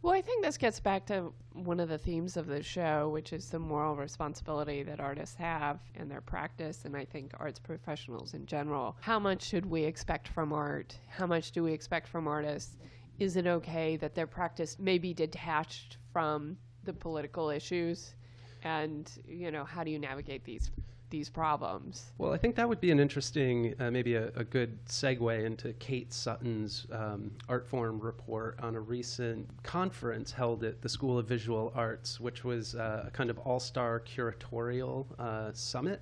Well, 0.02 0.16
I 0.16 0.22
think 0.22 0.44
this 0.44 0.58
gets 0.58 0.80
back 0.80 1.06
to 1.08 1.32
one 1.54 1.80
of 1.80 1.88
the 1.88 1.98
themes 1.98 2.36
of 2.36 2.48
the 2.48 2.64
show, 2.64 3.10
which 3.10 3.34
is 3.34 3.50
the 3.50 3.60
moral 3.60 3.96
responsibility 3.96 4.82
that 4.82 5.00
artists 5.00 5.36
have 5.36 5.80
in 5.94 6.10
their 6.10 6.22
practice, 6.22 6.86
and 6.86 6.98
I 6.98 7.06
think 7.06 7.34
arts 7.40 7.60
professionals 7.60 8.34
in 8.34 8.48
general. 8.48 8.96
How 9.02 9.20
much 9.20 9.44
should 9.44 9.66
we 9.66 9.84
expect 9.84 10.28
from 10.28 10.54
art? 10.54 10.98
How 11.08 11.28
much 11.28 11.52
do 11.52 11.64
we 11.64 11.72
expect 11.72 12.08
from 12.08 12.28
artists? 12.28 12.78
Is 13.20 13.36
it 13.36 13.46
okay 13.46 13.96
that 13.98 14.16
their 14.16 14.26
practice 14.26 14.80
may 14.80 14.98
be 14.98 15.14
detached 15.14 15.98
from 16.12 16.58
the 16.84 16.94
political 16.94 17.52
issues? 17.52 18.16
And, 18.64 19.12
you 19.28 19.52
know, 19.52 19.64
how 19.64 19.84
do 19.84 19.92
you 19.92 20.00
navigate 20.00 20.44
these 20.44 20.72
these 21.12 21.30
problems. 21.30 22.12
Well, 22.18 22.34
I 22.34 22.38
think 22.38 22.56
that 22.56 22.68
would 22.68 22.82
be 22.82 22.90
an 22.90 23.00
interesting, 23.00 23.76
uh, 23.80 23.92
maybe 23.92 24.16
a, 24.16 24.30
a, 24.36 24.44
good 24.44 24.84
segue 24.86 25.46
into 25.46 25.74
Kate 25.74 26.12
Sutton's 26.12 26.88
um, 26.92 27.32
Artforum 27.48 28.02
report 28.02 28.60
on 28.62 28.76
a 28.76 28.80
recent 28.80 29.48
conference 29.64 30.32
held 30.32 30.64
at 30.64 30.82
the 30.82 30.90
School 30.90 31.20
of 31.20 31.28
Visual 31.28 31.72
Arts, 31.76 32.20
which 32.20 32.44
was 32.44 32.74
uh, 32.76 33.06
a 33.08 33.12
kind 33.12 33.30
of 33.30 33.38
all 33.40 33.60
star 33.60 34.00
curatorial 34.00 35.06
uh, 35.20 35.52
summit 35.54 36.02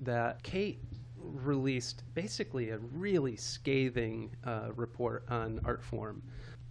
that 0.00 0.42
Kate 0.42 0.82
released 1.16 2.02
basically 2.14 2.70
a 2.70 2.78
really 2.78 3.36
scathing 3.36 4.34
uh, 4.44 4.70
report 4.74 5.24
on 5.28 5.60
Artforum 5.60 6.20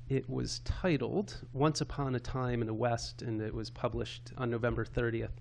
It 0.09 0.29
was 0.29 0.59
titled 0.59 1.37
Once 1.53 1.81
Upon 1.81 2.15
a 2.15 2.19
Time 2.19 2.61
in 2.61 2.67
the 2.67 2.73
West, 2.73 3.21
and 3.21 3.41
it 3.41 3.53
was 3.53 3.69
published 3.69 4.33
on 4.37 4.49
November 4.49 4.83
30th. 4.83 5.31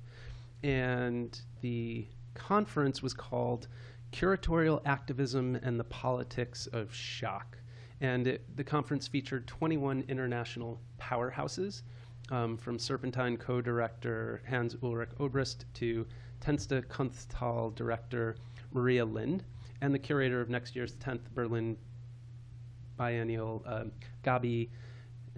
And 0.62 1.38
the 1.60 2.06
conference 2.34 3.02
was 3.02 3.14
called 3.14 3.68
Curatorial 4.12 4.80
Activism 4.84 5.56
and 5.62 5.78
the 5.78 5.84
Politics 5.84 6.66
of 6.72 6.92
Shock. 6.94 7.58
And 8.00 8.26
it, 8.26 8.56
the 8.56 8.64
conference 8.64 9.06
featured 9.06 9.46
21 9.46 10.04
international 10.08 10.80
powerhouses, 10.98 11.82
um, 12.30 12.56
from 12.56 12.78
Serpentine 12.78 13.36
co 13.36 13.60
director 13.60 14.42
Hans 14.48 14.76
Ulrich 14.82 15.10
Obrist 15.18 15.64
to 15.74 16.06
Tensta 16.40 16.82
Konsthall 16.86 17.74
director 17.74 18.36
Maria 18.72 19.04
Lind, 19.04 19.44
and 19.80 19.92
the 19.92 19.98
curator 19.98 20.40
of 20.40 20.48
next 20.48 20.76
year's 20.76 20.94
10th 20.96 21.30
Berlin 21.34 21.76
Biennial, 22.96 23.62
um, 23.66 23.92
Gabi 24.22 24.68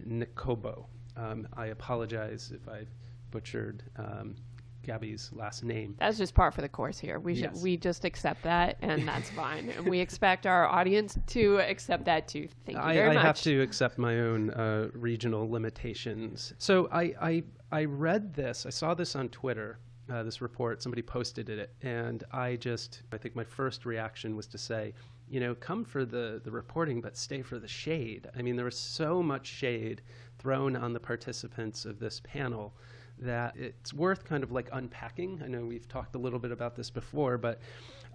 Ngcobo. 0.06 0.86
Um, 1.16 1.46
I 1.54 1.66
apologize 1.66 2.52
if 2.54 2.68
I 2.68 2.86
butchered 3.30 3.82
um, 3.96 4.34
Gabby's 4.82 5.30
last 5.32 5.64
name. 5.64 5.94
That's 5.98 6.18
just 6.18 6.34
par 6.34 6.50
for 6.50 6.60
the 6.60 6.68
course 6.68 6.98
here. 6.98 7.18
We 7.18 7.34
should 7.34 7.52
yes. 7.54 7.62
we 7.62 7.76
just 7.76 8.04
accept 8.04 8.42
that, 8.42 8.76
and 8.82 9.06
that's 9.08 9.30
fine. 9.30 9.70
And 9.70 9.88
we 9.88 10.00
expect 10.00 10.46
our 10.46 10.66
audience 10.66 11.18
to 11.28 11.60
accept 11.60 12.04
that 12.06 12.28
too. 12.28 12.48
Thank 12.66 12.78
you 12.78 12.84
I, 12.84 12.94
very 12.94 13.10
I 13.10 13.14
much. 13.14 13.22
have 13.22 13.40
to 13.42 13.60
accept 13.60 13.98
my 13.98 14.20
own 14.20 14.50
uh, 14.50 14.88
regional 14.94 15.50
limitations. 15.50 16.54
So 16.58 16.88
I, 16.92 17.14
I 17.20 17.42
I 17.70 17.84
read 17.84 18.34
this. 18.34 18.66
I 18.66 18.70
saw 18.70 18.94
this 18.94 19.16
on 19.16 19.28
Twitter. 19.28 19.78
Uh, 20.10 20.22
this 20.24 20.42
report, 20.42 20.82
somebody 20.82 21.00
posted 21.00 21.48
it, 21.48 21.72
and 21.80 22.24
I 22.32 22.56
just 22.56 23.02
I 23.12 23.18
think 23.18 23.36
my 23.36 23.44
first 23.44 23.86
reaction 23.86 24.34
was 24.36 24.46
to 24.48 24.58
say, 24.58 24.94
you 25.28 25.40
know, 25.40 25.54
come 25.54 25.84
for 25.84 26.04
the 26.04 26.40
the 26.44 26.50
reporting, 26.50 27.00
but 27.00 27.16
stay 27.16 27.40
for 27.40 27.58
the 27.58 27.68
shade. 27.68 28.28
I 28.36 28.42
mean, 28.42 28.56
there 28.56 28.64
was 28.64 28.78
so 28.78 29.22
much 29.22 29.46
shade 29.46 30.02
thrown 30.38 30.76
on 30.76 30.92
the 30.92 31.00
participants 31.00 31.84
of 31.84 31.98
this 31.98 32.20
panel 32.24 32.74
that 33.22 33.56
it's 33.56 33.92
worth 33.94 34.24
kind 34.24 34.42
of 34.42 34.52
like 34.52 34.68
unpacking. 34.72 35.40
I 35.44 35.48
know 35.48 35.64
we've 35.64 35.88
talked 35.88 36.14
a 36.14 36.18
little 36.18 36.38
bit 36.38 36.52
about 36.52 36.76
this 36.76 36.90
before, 36.90 37.38
but 37.38 37.60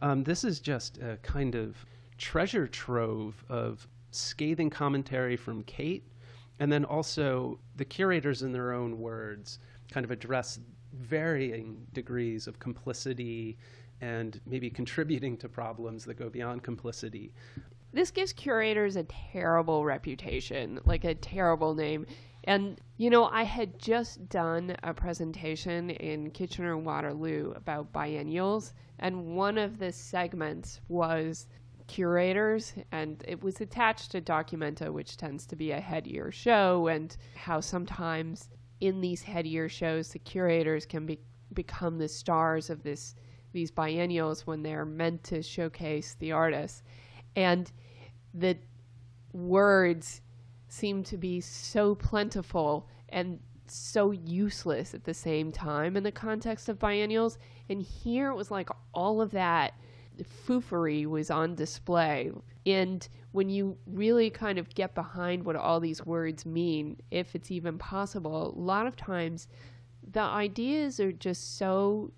um, 0.02 0.24
this 0.24 0.44
is 0.44 0.60
just 0.60 0.98
a 1.00 1.18
kind 1.24 1.56
of 1.56 1.76
treasure 2.18 2.68
trove 2.68 3.44
of 3.50 3.88
scathing 4.12 4.70
commentary 4.70 5.36
from 5.36 5.64
Kate, 5.64 6.04
and 6.60 6.72
then 6.72 6.86
also 6.86 7.60
the 7.76 7.86
curators, 7.86 8.42
in 8.42 8.52
their 8.52 8.74
own 8.74 9.00
words, 9.00 9.60
kind 9.92 10.04
of 10.04 10.12
address 10.12 10.60
varying 10.94 11.86
degrees 11.94 12.48
of 12.48 12.60
complicity 12.60 13.58
and 14.02 14.40
maybe 14.46 14.70
contributing 14.70 15.38
to 15.38 15.50
problems 15.50 16.06
that 16.06 16.16
go 16.16 16.30
beyond 16.30 16.64
complicity. 16.64 17.34
This 17.94 18.12
gives 18.12 18.34
curators 18.34 18.96
a 18.96 19.04
terrible 19.04 19.86
reputation, 19.86 20.80
like 20.86 21.04
a 21.04 21.16
terrible 21.16 21.74
name. 21.74 22.06
And, 22.48 22.80
you 22.96 23.10
know, 23.10 23.25
I 23.25 23.44
had 23.44 23.77
just 23.77 24.30
done 24.30 24.77
a 24.82 24.94
presentation 24.94 25.89
in 25.89 26.32
Kitchener 26.32 26.77
Waterloo 26.77 27.51
about 27.51 27.92
biennials, 27.92 28.74
and 29.00 29.36
one 29.36 29.58
of 29.58 29.80
the 29.80 29.92
segments 29.92 30.80
was 30.88 31.48
curators, 31.88 32.74
and 32.94 33.22
it 33.27 33.44
was 33.44 33.60
attached 33.60 34.12
to 34.12 34.22
Documenta, 34.22 34.94
which 34.94 35.18
tends 35.18 35.46
to 35.48 35.58
be 35.58 35.72
a 35.72 35.82
head 35.82 36.08
year 36.08 36.32
show, 36.32 36.88
and 36.88 37.18
how 37.36 37.60
sometimes 37.60 38.48
in 38.80 39.01
these 39.01 39.24
head 39.24 39.46
year 39.46 39.68
shows, 39.68 40.10
the 40.10 40.20
curators 40.20 40.86
can 40.86 41.06
be, 41.06 41.20
become 41.54 41.98
the 41.98 42.08
stars 42.08 42.70
of 42.70 42.82
this 42.82 43.13
these 43.51 43.72
biennials 43.72 44.46
when 44.46 44.62
they're 44.62 44.86
meant 44.86 45.24
to 45.24 45.42
showcase 45.42 46.16
the 46.20 46.32
artists. 46.32 46.84
And 47.36 47.72
the 48.34 48.58
words 49.34 50.22
seemed 50.67 51.05
to 51.07 51.17
be 51.17 51.41
so 51.41 51.95
plentiful 51.95 52.88
and 53.09 53.39
so 53.67 54.12
useless 54.12 54.93
at 54.93 55.03
the 55.03 55.13
same 55.13 55.51
time 55.51 55.97
in 55.97 56.03
the 56.03 56.12
context 56.12 56.69
of 56.69 56.79
biennials. 56.79 57.38
And 57.69 57.81
here 57.81 58.29
it 58.29 58.36
was 58.36 58.51
like 58.51 58.69
all 58.93 59.21
of 59.21 59.31
that 59.31 59.74
foofery 60.47 61.05
was 61.05 61.29
on 61.29 61.55
display. 61.55 62.31
And 62.65 63.07
when 63.31 63.50
you 63.50 63.77
really 63.86 64.29
kind 64.29 64.57
of 64.57 64.74
get 64.74 64.95
behind 64.95 65.45
what 65.45 65.55
all 65.55 65.79
these 65.79 66.05
words 66.05 66.45
mean, 66.45 66.97
if 67.12 67.36
it's 67.36 67.51
even 67.51 67.77
possible, 67.77 68.53
a 68.55 68.59
lot 68.59 68.88
of 68.88 68.95
times 68.95 69.47
the 70.12 70.21
ideas 70.21 71.00
are 71.00 71.12
just 71.12 71.57
so 71.57 72.12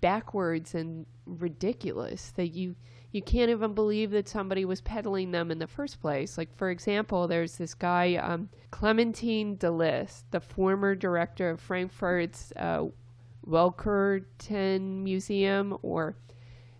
backwards 0.00 0.74
and 0.74 1.06
ridiculous 1.26 2.32
that 2.32 2.48
you 2.48 2.74
you 3.10 3.22
can't 3.22 3.50
even 3.50 3.72
believe 3.72 4.10
that 4.10 4.28
somebody 4.28 4.64
was 4.64 4.80
peddling 4.82 5.30
them 5.30 5.50
in 5.50 5.58
the 5.58 5.66
first 5.66 6.00
place. 6.00 6.36
Like, 6.36 6.54
for 6.56 6.70
example, 6.70 7.26
there's 7.26 7.56
this 7.56 7.74
guy, 7.74 8.16
um, 8.16 8.50
Clementine 8.70 9.56
Deliss, 9.56 10.24
the 10.30 10.40
former 10.40 10.94
director 10.94 11.50
of 11.50 11.60
Frankfurt's 11.60 12.52
uh, 12.56 12.84
Museum 15.02 15.78
or 15.82 16.16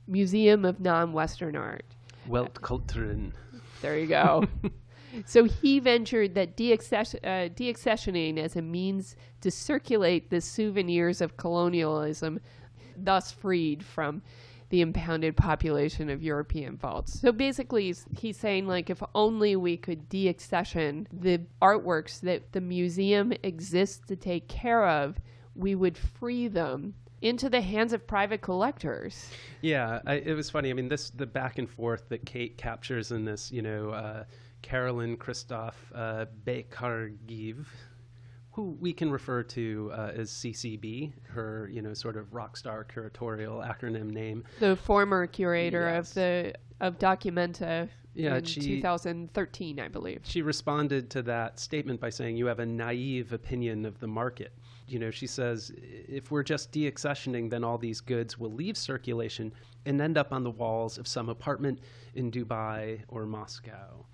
Museum 0.06 0.64
of 0.64 0.80
Non 0.80 1.12
Western 1.12 1.56
Art. 1.56 1.86
Weltkulturen. 2.28 3.32
There 3.80 3.98
you 3.98 4.06
go. 4.06 4.46
so 5.26 5.44
he 5.44 5.78
ventured 5.78 6.34
that 6.34 6.50
uh, 6.50 7.48
deaccessioning 7.54 8.38
as 8.38 8.56
a 8.56 8.62
means 8.62 9.16
to 9.40 9.50
circulate 9.50 10.28
the 10.28 10.42
souvenirs 10.42 11.22
of 11.22 11.38
colonialism, 11.38 12.40
thus 12.96 13.32
freed 13.32 13.82
from 13.82 14.20
the 14.70 14.80
impounded 14.80 15.36
population 15.36 16.10
of 16.10 16.22
European 16.22 16.76
vaults. 16.76 17.20
So 17.20 17.32
basically, 17.32 17.86
he's, 17.86 18.04
he's 18.18 18.36
saying, 18.36 18.66
like, 18.66 18.90
if 18.90 19.02
only 19.14 19.56
we 19.56 19.76
could 19.76 20.08
deaccession 20.10 21.06
the 21.12 21.40
artworks 21.62 22.20
that 22.20 22.52
the 22.52 22.60
museum 22.60 23.32
exists 23.42 24.06
to 24.08 24.16
take 24.16 24.48
care 24.48 24.86
of, 24.86 25.18
we 25.54 25.74
would 25.74 25.96
free 25.96 26.48
them 26.48 26.94
into 27.20 27.48
the 27.50 27.60
hands 27.60 27.92
of 27.92 28.06
private 28.06 28.42
collectors. 28.42 29.30
Yeah, 29.60 30.00
I, 30.06 30.14
it 30.14 30.34
was 30.34 30.50
funny. 30.50 30.70
I 30.70 30.72
mean, 30.72 30.88
this 30.88 31.10
the 31.10 31.26
back 31.26 31.58
and 31.58 31.68
forth 31.68 32.08
that 32.10 32.24
Kate 32.26 32.56
captures 32.56 33.10
in 33.10 33.24
this, 33.24 33.50
you 33.50 33.62
know, 33.62 33.90
uh, 33.90 34.24
Carolyn 34.62 35.16
Christov 35.16 35.74
uh, 35.94 36.26
Bakargiev, 36.44 37.64
who 38.58 38.76
we 38.80 38.92
can 38.92 39.08
refer 39.08 39.40
to 39.44 39.88
uh, 39.94 40.10
as 40.16 40.32
CCB, 40.32 41.12
her 41.28 41.70
you 41.72 41.80
know 41.80 41.94
sort 41.94 42.16
of 42.16 42.34
rock 42.34 42.56
star 42.56 42.84
curatorial 42.92 43.64
acronym 43.64 44.10
name. 44.10 44.42
The 44.58 44.74
former 44.74 45.28
curator 45.28 45.82
Yes. 45.88 46.08
of 46.08 46.14
the 46.14 46.54
of 46.80 46.98
Documenta 46.98 47.88
Yeah, 48.14 48.38
in 48.38 48.44
she- 48.44 48.60
2013, 48.60 49.78
I 49.78 49.86
believe. 49.86 50.22
She 50.24 50.42
responded 50.42 51.08
to 51.10 51.22
that 51.22 51.60
statement 51.60 52.00
by 52.00 52.10
saying, 52.10 52.36
You 52.36 52.46
have 52.46 52.58
a 52.58 52.66
naive 52.66 53.32
opinion 53.32 53.84
of 53.86 54.00
the 54.00 54.08
market. 54.08 54.52
You 54.88 54.98
know, 54.98 55.12
she 55.12 55.28
says, 55.28 55.70
If 55.76 56.32
we're 56.32 56.42
just 56.42 56.72
deaccessioning, 56.72 57.50
then 57.50 57.62
all 57.62 57.78
these 57.78 58.00
goods 58.00 58.38
will 58.40 58.52
leave 58.52 58.76
circulation 58.76 59.52
and 59.86 60.00
end 60.00 60.18
up 60.18 60.32
on 60.32 60.42
the 60.42 60.50
walls 60.50 60.98
of 60.98 61.06
some 61.06 61.28
apartment 61.28 61.78
in 62.16 62.32
Dubai 62.32 63.02
or 63.06 63.24
Moscow. 63.24 64.04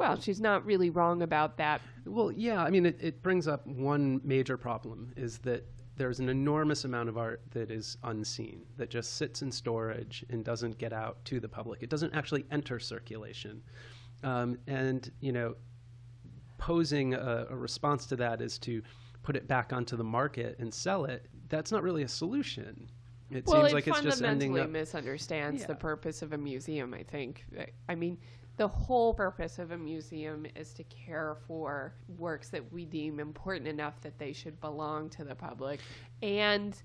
Well, 0.00 0.20
she's 0.20 0.40
not 0.40 0.64
really 0.64 0.90
wrong 0.90 1.22
about 1.22 1.56
that. 1.58 1.80
Well, 2.06 2.32
yeah, 2.32 2.62
I 2.62 2.70
mean, 2.70 2.86
it, 2.86 2.98
it 3.00 3.22
brings 3.22 3.46
up 3.46 3.66
one 3.66 4.20
major 4.24 4.56
problem 4.56 5.12
is 5.16 5.38
that 5.40 5.66
there's 5.96 6.18
an 6.18 6.30
enormous 6.30 6.84
amount 6.84 7.10
of 7.10 7.18
art 7.18 7.42
that 7.50 7.70
is 7.70 7.98
unseen, 8.04 8.62
that 8.78 8.88
just 8.88 9.18
sits 9.18 9.42
in 9.42 9.52
storage 9.52 10.24
and 10.30 10.42
doesn't 10.42 10.78
get 10.78 10.94
out 10.94 11.22
to 11.26 11.38
the 11.38 11.48
public. 11.48 11.82
It 11.82 11.90
doesn't 11.90 12.14
actually 12.14 12.46
enter 12.50 12.78
circulation. 12.78 13.62
Um, 14.24 14.58
and, 14.66 15.10
you 15.20 15.32
know, 15.32 15.56
posing 16.56 17.12
a, 17.12 17.46
a 17.50 17.56
response 17.56 18.06
to 18.06 18.16
that 18.16 18.40
is 18.40 18.58
to 18.60 18.82
put 19.22 19.36
it 19.36 19.46
back 19.46 19.72
onto 19.74 19.96
the 19.96 20.04
market 20.04 20.56
and 20.58 20.72
sell 20.72 21.04
it. 21.04 21.26
That's 21.50 21.70
not 21.70 21.82
really 21.82 22.04
a 22.04 22.08
solution. 22.08 22.88
It 23.30 23.46
well, 23.46 23.60
seems 23.60 23.72
it 23.72 23.74
like 23.74 23.86
it's 23.86 24.00
just 24.00 24.22
ending 24.22 24.52
fundamentally 24.54 24.60
up. 24.62 24.70
misunderstands 24.70 25.64
the 25.64 25.74
purpose 25.74 26.22
of 26.22 26.32
a 26.32 26.38
museum. 26.38 26.94
I 26.94 27.02
think. 27.04 27.44
I 27.88 27.94
mean, 27.94 28.18
the 28.56 28.68
whole 28.68 29.14
purpose 29.14 29.58
of 29.58 29.70
a 29.70 29.78
museum 29.78 30.46
is 30.54 30.72
to 30.74 30.84
care 30.84 31.36
for 31.46 31.94
works 32.18 32.50
that 32.50 32.72
we 32.72 32.84
deem 32.84 33.18
important 33.18 33.66
enough 33.66 34.00
that 34.02 34.18
they 34.18 34.32
should 34.32 34.60
belong 34.60 35.08
to 35.10 35.24
the 35.24 35.34
public, 35.34 35.80
and 36.22 36.82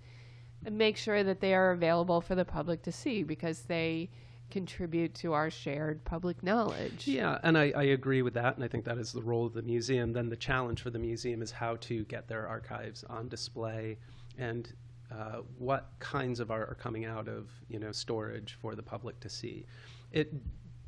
make 0.69 0.97
sure 0.97 1.23
that 1.23 1.39
they 1.41 1.53
are 1.53 1.71
available 1.71 2.21
for 2.21 2.35
the 2.35 2.45
public 2.45 2.81
to 2.83 2.91
see 2.91 3.23
because 3.23 3.61
they 3.63 4.09
contribute 4.49 5.13
to 5.15 5.33
our 5.33 5.49
shared 5.49 6.03
public 6.05 6.41
knowledge. 6.43 7.07
Yeah, 7.07 7.39
and 7.43 7.57
I, 7.57 7.71
I 7.75 7.83
agree 7.83 8.21
with 8.21 8.35
that, 8.35 8.55
and 8.55 8.63
I 8.63 8.67
think 8.67 8.85
that 8.85 8.97
is 8.97 9.11
the 9.11 9.21
role 9.21 9.45
of 9.45 9.53
the 9.53 9.61
museum. 9.61 10.13
Then 10.13 10.29
the 10.29 10.35
challenge 10.35 10.81
for 10.81 10.89
the 10.89 10.99
museum 10.99 11.41
is 11.41 11.51
how 11.51 11.75
to 11.77 12.03
get 12.05 12.27
their 12.27 12.47
archives 12.47 13.03
on 13.05 13.27
display 13.27 13.97
and 14.37 14.71
uh, 15.11 15.41
what 15.57 15.91
kinds 15.99 16.39
of 16.39 16.51
art 16.51 16.69
are 16.69 16.75
coming 16.75 17.05
out 17.05 17.27
of 17.27 17.49
you 17.69 17.79
know 17.79 17.91
storage 17.91 18.57
for 18.61 18.75
the 18.75 18.83
public 18.83 19.19
to 19.21 19.29
see. 19.29 19.65
It 20.11 20.33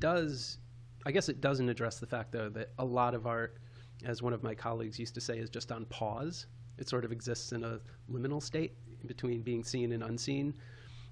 does, 0.00 0.58
I 1.08 1.10
guess, 1.10 1.30
it 1.30 1.40
doesn't 1.40 1.70
address 1.70 1.98
the 1.98 2.06
fact 2.06 2.32
though 2.32 2.50
that 2.50 2.72
a 2.78 2.84
lot 2.84 3.14
of 3.14 3.26
art, 3.26 3.56
as 4.04 4.20
one 4.20 4.34
of 4.34 4.42
my 4.42 4.54
colleagues 4.54 4.98
used 4.98 5.14
to 5.14 5.22
say, 5.22 5.38
is 5.38 5.48
just 5.48 5.72
on 5.72 5.86
pause. 5.86 6.46
It 6.76 6.86
sort 6.86 7.06
of 7.06 7.12
exists 7.12 7.52
in 7.52 7.64
a 7.64 7.80
liminal 8.12 8.42
state 8.42 8.74
between 9.06 9.40
being 9.40 9.64
seen 9.64 9.92
and 9.92 10.02
unseen. 10.02 10.52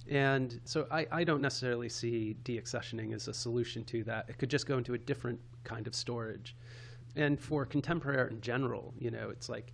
And 0.07 0.61
so 0.65 0.87
I, 0.91 1.07
I 1.11 1.25
don't 1.25 1.41
necessarily 1.41 1.89
see 1.89 2.37
deaccessioning 2.45 3.15
as 3.15 3.27
a 3.27 3.33
solution 3.33 3.85
to 3.85 4.05
that. 4.05 4.27
It 4.29 4.37
could 4.37 4.51
just 4.51 4.67
go 4.67 4.77
into 4.77 4.93
a 4.93 4.99
different 4.99 5.41
kind 5.65 5.87
of 5.87 5.95
storage. 5.95 6.55
And 7.17 7.41
for 7.41 7.65
contemporary 7.65 8.19
art 8.19 8.33
in 8.33 8.43
general, 8.43 8.93
you 8.99 9.11
know, 9.11 9.31
it's 9.31 9.49
like 9.49 9.73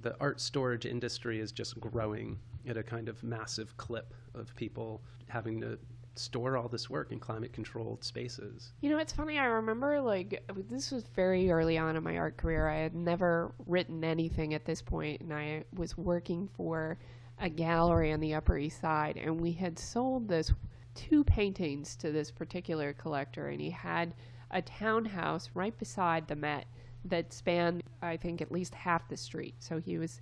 the 0.00 0.14
art 0.20 0.40
storage 0.40 0.86
industry 0.86 1.40
is 1.40 1.50
just 1.50 1.80
growing 1.80 2.38
at 2.68 2.76
a 2.76 2.84
kind 2.84 3.08
of 3.08 3.20
massive 3.24 3.76
clip 3.76 4.14
of 4.32 4.54
people 4.54 5.02
having 5.28 5.60
to 5.62 5.76
store 6.18 6.56
all 6.56 6.68
this 6.68 6.88
work 6.88 7.12
in 7.12 7.18
climate 7.18 7.52
controlled 7.52 8.04
spaces. 8.04 8.72
You 8.80 8.90
know, 8.90 8.98
it's 8.98 9.12
funny. 9.12 9.38
I 9.38 9.46
remember 9.46 10.00
like 10.00 10.42
this 10.68 10.90
was 10.90 11.04
very 11.14 11.50
early 11.50 11.78
on 11.78 11.96
in 11.96 12.02
my 12.02 12.16
art 12.16 12.36
career. 12.36 12.68
I 12.68 12.78
had 12.78 12.94
never 12.94 13.52
written 13.66 14.04
anything 14.04 14.54
at 14.54 14.64
this 14.64 14.82
point, 14.82 15.20
and 15.20 15.32
I 15.32 15.64
was 15.74 15.96
working 15.96 16.48
for 16.56 16.98
a 17.38 17.48
gallery 17.48 18.12
on 18.12 18.20
the 18.20 18.34
Upper 18.34 18.56
East 18.56 18.80
Side, 18.80 19.16
and 19.16 19.40
we 19.40 19.52
had 19.52 19.78
sold 19.78 20.28
this 20.28 20.52
two 20.94 21.22
paintings 21.24 21.94
to 21.96 22.10
this 22.10 22.30
particular 22.30 22.94
collector, 22.94 23.48
and 23.48 23.60
he 23.60 23.70
had 23.70 24.14
a 24.50 24.62
townhouse 24.62 25.50
right 25.54 25.76
beside 25.78 26.26
the 26.26 26.36
Met 26.36 26.66
that 27.04 27.32
spanned, 27.32 27.82
I 28.00 28.16
think, 28.16 28.40
at 28.40 28.50
least 28.50 28.74
half 28.74 29.08
the 29.08 29.16
street. 29.16 29.54
So 29.58 29.78
he 29.78 29.98
was 29.98 30.20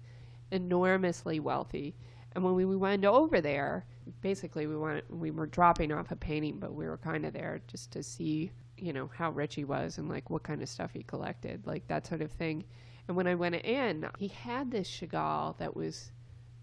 enormously 0.51 1.41
wealthy. 1.41 1.95
And 2.33 2.43
when 2.43 2.55
we 2.55 2.65
went 2.65 3.05
over 3.05 3.41
there, 3.41 3.87
basically 4.21 4.67
we 4.67 4.77
went 4.77 5.05
we 5.11 5.31
were 5.31 5.47
dropping 5.47 5.93
off 5.93 6.11
a 6.11 6.17
painting, 6.17 6.59
but 6.59 6.75
we 6.75 6.87
were 6.87 6.99
kind 6.99 7.25
of 7.25 7.33
there 7.33 7.61
just 7.67 7.91
to 7.93 8.03
see, 8.03 8.51
you 8.77 8.93
know, 8.93 9.11
how 9.15 9.31
rich 9.31 9.55
he 9.55 9.65
was 9.65 9.99
and 9.99 10.09
like 10.09 10.31
what 10.31 10.43
kind 10.43 10.63
of 10.63 10.69
stuff 10.69 10.91
he 10.93 11.03
collected, 11.03 11.67
like 11.67 11.87
that 11.89 12.07
sort 12.07 12.23
of 12.23 12.31
thing. 12.33 12.65
And 13.09 13.17
when 13.17 13.27
I 13.27 13.35
went 13.35 13.57
in, 13.57 14.09
he 14.19 14.29
had 14.29 14.71
this 14.71 14.89
Chagall 14.89 15.57
that 15.59 15.77
was 15.77 16.11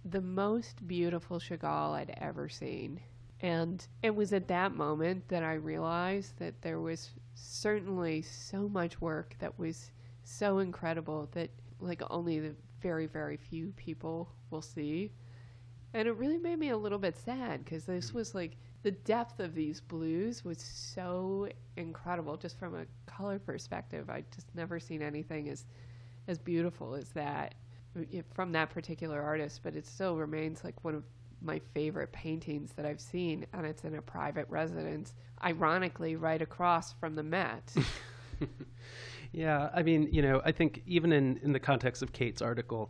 the 0.05 0.21
most 0.21 0.85
beautiful 0.87 1.39
Chagall 1.39 1.93
I'd 1.93 2.15
ever 2.17 2.49
seen. 2.49 2.99
And 3.41 3.85
it 4.03 4.15
was 4.15 4.33
at 4.33 4.47
that 4.47 4.75
moment 4.75 5.27
that 5.29 5.43
I 5.43 5.53
realized 5.53 6.37
that 6.39 6.61
there 6.61 6.79
was 6.79 7.09
certainly 7.35 8.21
so 8.21 8.69
much 8.69 9.01
work 9.01 9.35
that 9.39 9.57
was 9.57 9.91
so 10.23 10.59
incredible 10.59 11.29
that 11.33 11.49
like 11.79 12.03
only 12.11 12.39
the 12.39 12.55
very 12.81 13.07
very 13.07 13.37
few 13.37 13.73
people 13.75 14.31
will 14.51 14.61
see 14.61 15.11
and 15.93 16.07
it 16.07 16.11
really 16.13 16.37
made 16.37 16.59
me 16.59 16.69
a 16.69 16.77
little 16.77 16.97
bit 16.97 17.17
sad 17.17 17.63
because 17.63 17.85
this 17.85 18.13
was 18.13 18.33
like 18.33 18.57
the 18.83 18.91
depth 18.91 19.39
of 19.39 19.53
these 19.53 19.81
blues 19.81 20.43
was 20.43 20.59
so 20.59 21.47
incredible 21.77 22.37
just 22.37 22.57
from 22.57 22.75
a 22.75 22.85
color 23.05 23.39
perspective. 23.39 24.09
I 24.09 24.23
just 24.33 24.47
never 24.55 24.79
seen 24.79 25.01
anything 25.01 25.49
as 25.49 25.65
as 26.27 26.37
beautiful 26.37 26.93
as 26.93 27.09
that 27.09 27.55
uh, 27.97 28.21
from 28.33 28.51
that 28.51 28.69
particular 28.69 29.21
artist 29.21 29.61
but 29.63 29.75
it 29.75 29.87
still 29.87 30.15
remains 30.15 30.63
like 30.63 30.75
one 30.83 30.93
of 30.93 31.03
my 31.41 31.59
favorite 31.73 32.11
paintings 32.11 32.71
that 32.73 32.85
i've 32.85 33.01
seen 33.01 33.43
and 33.53 33.65
it's 33.65 33.83
in 33.83 33.95
a 33.95 34.01
private 34.01 34.45
residence 34.47 35.15
ironically 35.43 36.15
right 36.15 36.43
across 36.43 36.93
from 36.93 37.15
the 37.15 37.23
met. 37.23 37.73
Yeah, 39.31 39.69
I 39.73 39.81
mean, 39.83 40.09
you 40.11 40.21
know, 40.21 40.41
I 40.43 40.51
think 40.51 40.83
even 40.85 41.13
in, 41.13 41.39
in 41.41 41.53
the 41.53 41.59
context 41.59 42.03
of 42.03 42.11
Kate's 42.11 42.41
article, 42.41 42.89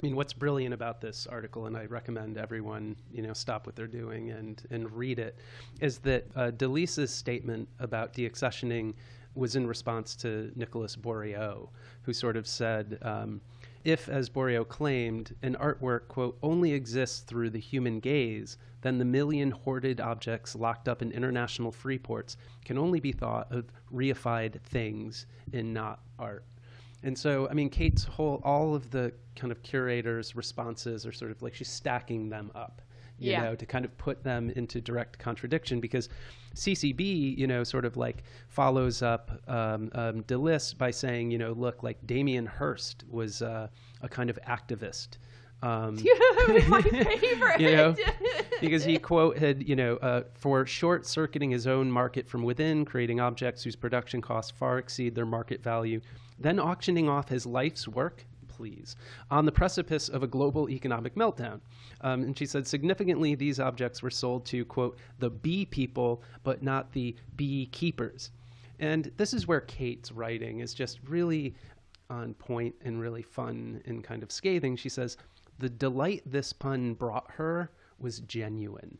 I 0.00 0.06
mean, 0.06 0.14
what's 0.14 0.32
brilliant 0.32 0.72
about 0.72 1.00
this 1.00 1.26
article, 1.26 1.66
and 1.66 1.76
I 1.76 1.86
recommend 1.86 2.38
everyone, 2.38 2.94
you 3.12 3.22
know, 3.22 3.32
stop 3.32 3.66
what 3.66 3.74
they're 3.74 3.88
doing 3.88 4.30
and, 4.30 4.62
and 4.70 4.90
read 4.92 5.18
it, 5.18 5.36
is 5.80 5.98
that 5.98 6.24
uh, 6.36 6.52
Deliss's 6.52 7.12
statement 7.12 7.68
about 7.80 8.12
deaccessioning 8.12 8.94
was 9.34 9.56
in 9.56 9.66
response 9.66 10.14
to 10.16 10.52
Nicolas 10.54 10.94
Bourriaud, 10.94 11.68
who 12.02 12.12
sort 12.12 12.36
of 12.36 12.46
said, 12.46 12.98
um, 13.02 13.40
if, 13.84 14.08
as 14.08 14.28
Boreau 14.28 14.64
claimed, 14.64 15.34
an 15.42 15.56
artwork, 15.56 16.08
quote, 16.08 16.38
only 16.42 16.72
exists 16.72 17.20
through 17.20 17.50
the 17.50 17.58
human 17.58 17.98
gaze, 17.98 18.56
then 18.82 18.98
the 18.98 19.04
million 19.04 19.50
hoarded 19.50 20.00
objects 20.00 20.54
locked 20.54 20.88
up 20.88 21.02
in 21.02 21.10
international 21.10 21.72
free 21.72 21.98
ports 21.98 22.36
can 22.64 22.78
only 22.78 23.00
be 23.00 23.12
thought 23.12 23.50
of 23.50 23.64
reified 23.92 24.60
things 24.62 25.26
and 25.52 25.74
not 25.74 26.00
art. 26.18 26.44
And 27.02 27.16
so, 27.16 27.48
I 27.48 27.54
mean, 27.54 27.70
Kate's 27.70 28.04
whole, 28.04 28.40
all 28.44 28.74
of 28.74 28.90
the 28.90 29.12
kind 29.36 29.52
of 29.52 29.62
curators' 29.62 30.34
responses 30.34 31.06
are 31.06 31.12
sort 31.12 31.30
of 31.30 31.42
like 31.42 31.54
she's 31.54 31.68
stacking 31.68 32.28
them 32.28 32.50
up, 32.54 32.82
you 33.18 33.30
Yeah. 33.32 33.42
know, 33.42 33.54
to 33.54 33.66
kind 33.66 33.84
of 33.84 33.96
put 33.98 34.24
them 34.24 34.50
into 34.50 34.80
direct 34.80 35.18
contradiction 35.18 35.80
because 35.80 36.08
CCB, 36.54 37.36
you 37.38 37.46
know, 37.46 37.62
sort 37.62 37.84
of 37.84 37.96
like 37.96 38.24
follows 38.48 39.00
up 39.00 39.30
um, 39.46 39.90
um, 39.94 40.22
Deliss 40.24 40.76
by 40.76 40.90
saying, 40.90 41.30
you 41.30 41.38
know, 41.38 41.52
look, 41.52 41.82
like 41.84 42.04
Damien 42.06 42.46
Hirst 42.46 43.04
was 43.08 43.42
uh, 43.42 43.68
a 44.02 44.08
kind 44.08 44.28
of 44.28 44.38
activist. 44.48 45.18
Um, 45.62 45.98
my 46.68 46.82
favorite 46.82 47.60
you 47.60 47.72
know, 47.72 47.96
because 48.60 48.84
he 48.84 48.98
quote 48.98 49.38
had 49.38 49.68
you 49.68 49.74
know 49.74 49.96
uh, 49.96 50.22
for 50.34 50.64
short 50.66 51.06
circuiting 51.06 51.50
his 51.50 51.66
own 51.66 51.90
market 51.90 52.28
from 52.28 52.42
within, 52.42 52.84
creating 52.84 53.20
objects 53.20 53.64
whose 53.64 53.76
production 53.76 54.20
costs 54.20 54.52
far 54.52 54.78
exceed 54.78 55.14
their 55.14 55.26
market 55.26 55.62
value, 55.62 56.00
then 56.38 56.60
auctioning 56.60 57.08
off 57.08 57.28
his 57.28 57.46
life's 57.46 57.88
work. 57.88 58.24
Please, 58.46 58.96
on 59.30 59.44
the 59.44 59.52
precipice 59.52 60.08
of 60.08 60.24
a 60.24 60.26
global 60.26 60.68
economic 60.68 61.14
meltdown. 61.14 61.60
Um, 62.00 62.22
and 62.22 62.36
she 62.36 62.44
said, 62.44 62.66
significantly, 62.66 63.36
these 63.36 63.60
objects 63.60 64.02
were 64.02 64.10
sold 64.10 64.46
to, 64.46 64.64
quote, 64.64 64.98
the 65.20 65.30
bee 65.30 65.64
people, 65.64 66.24
but 66.42 66.60
not 66.60 66.92
the 66.92 67.14
beekeepers. 67.36 68.32
And 68.80 69.12
this 69.16 69.32
is 69.32 69.46
where 69.46 69.60
Kate's 69.60 70.10
writing 70.10 70.58
is 70.58 70.74
just 70.74 70.98
really 71.06 71.54
on 72.10 72.34
point 72.34 72.74
and 72.84 73.00
really 73.00 73.22
fun 73.22 73.82
and 73.86 74.02
kind 74.02 74.22
of 74.22 74.32
scathing. 74.32 74.76
She 74.76 74.88
says, 74.88 75.16
The 75.58 75.68
delight 75.68 76.22
this 76.24 76.52
pun 76.52 76.94
brought 76.94 77.30
her 77.32 77.70
was 77.98 78.20
genuine. 78.20 78.98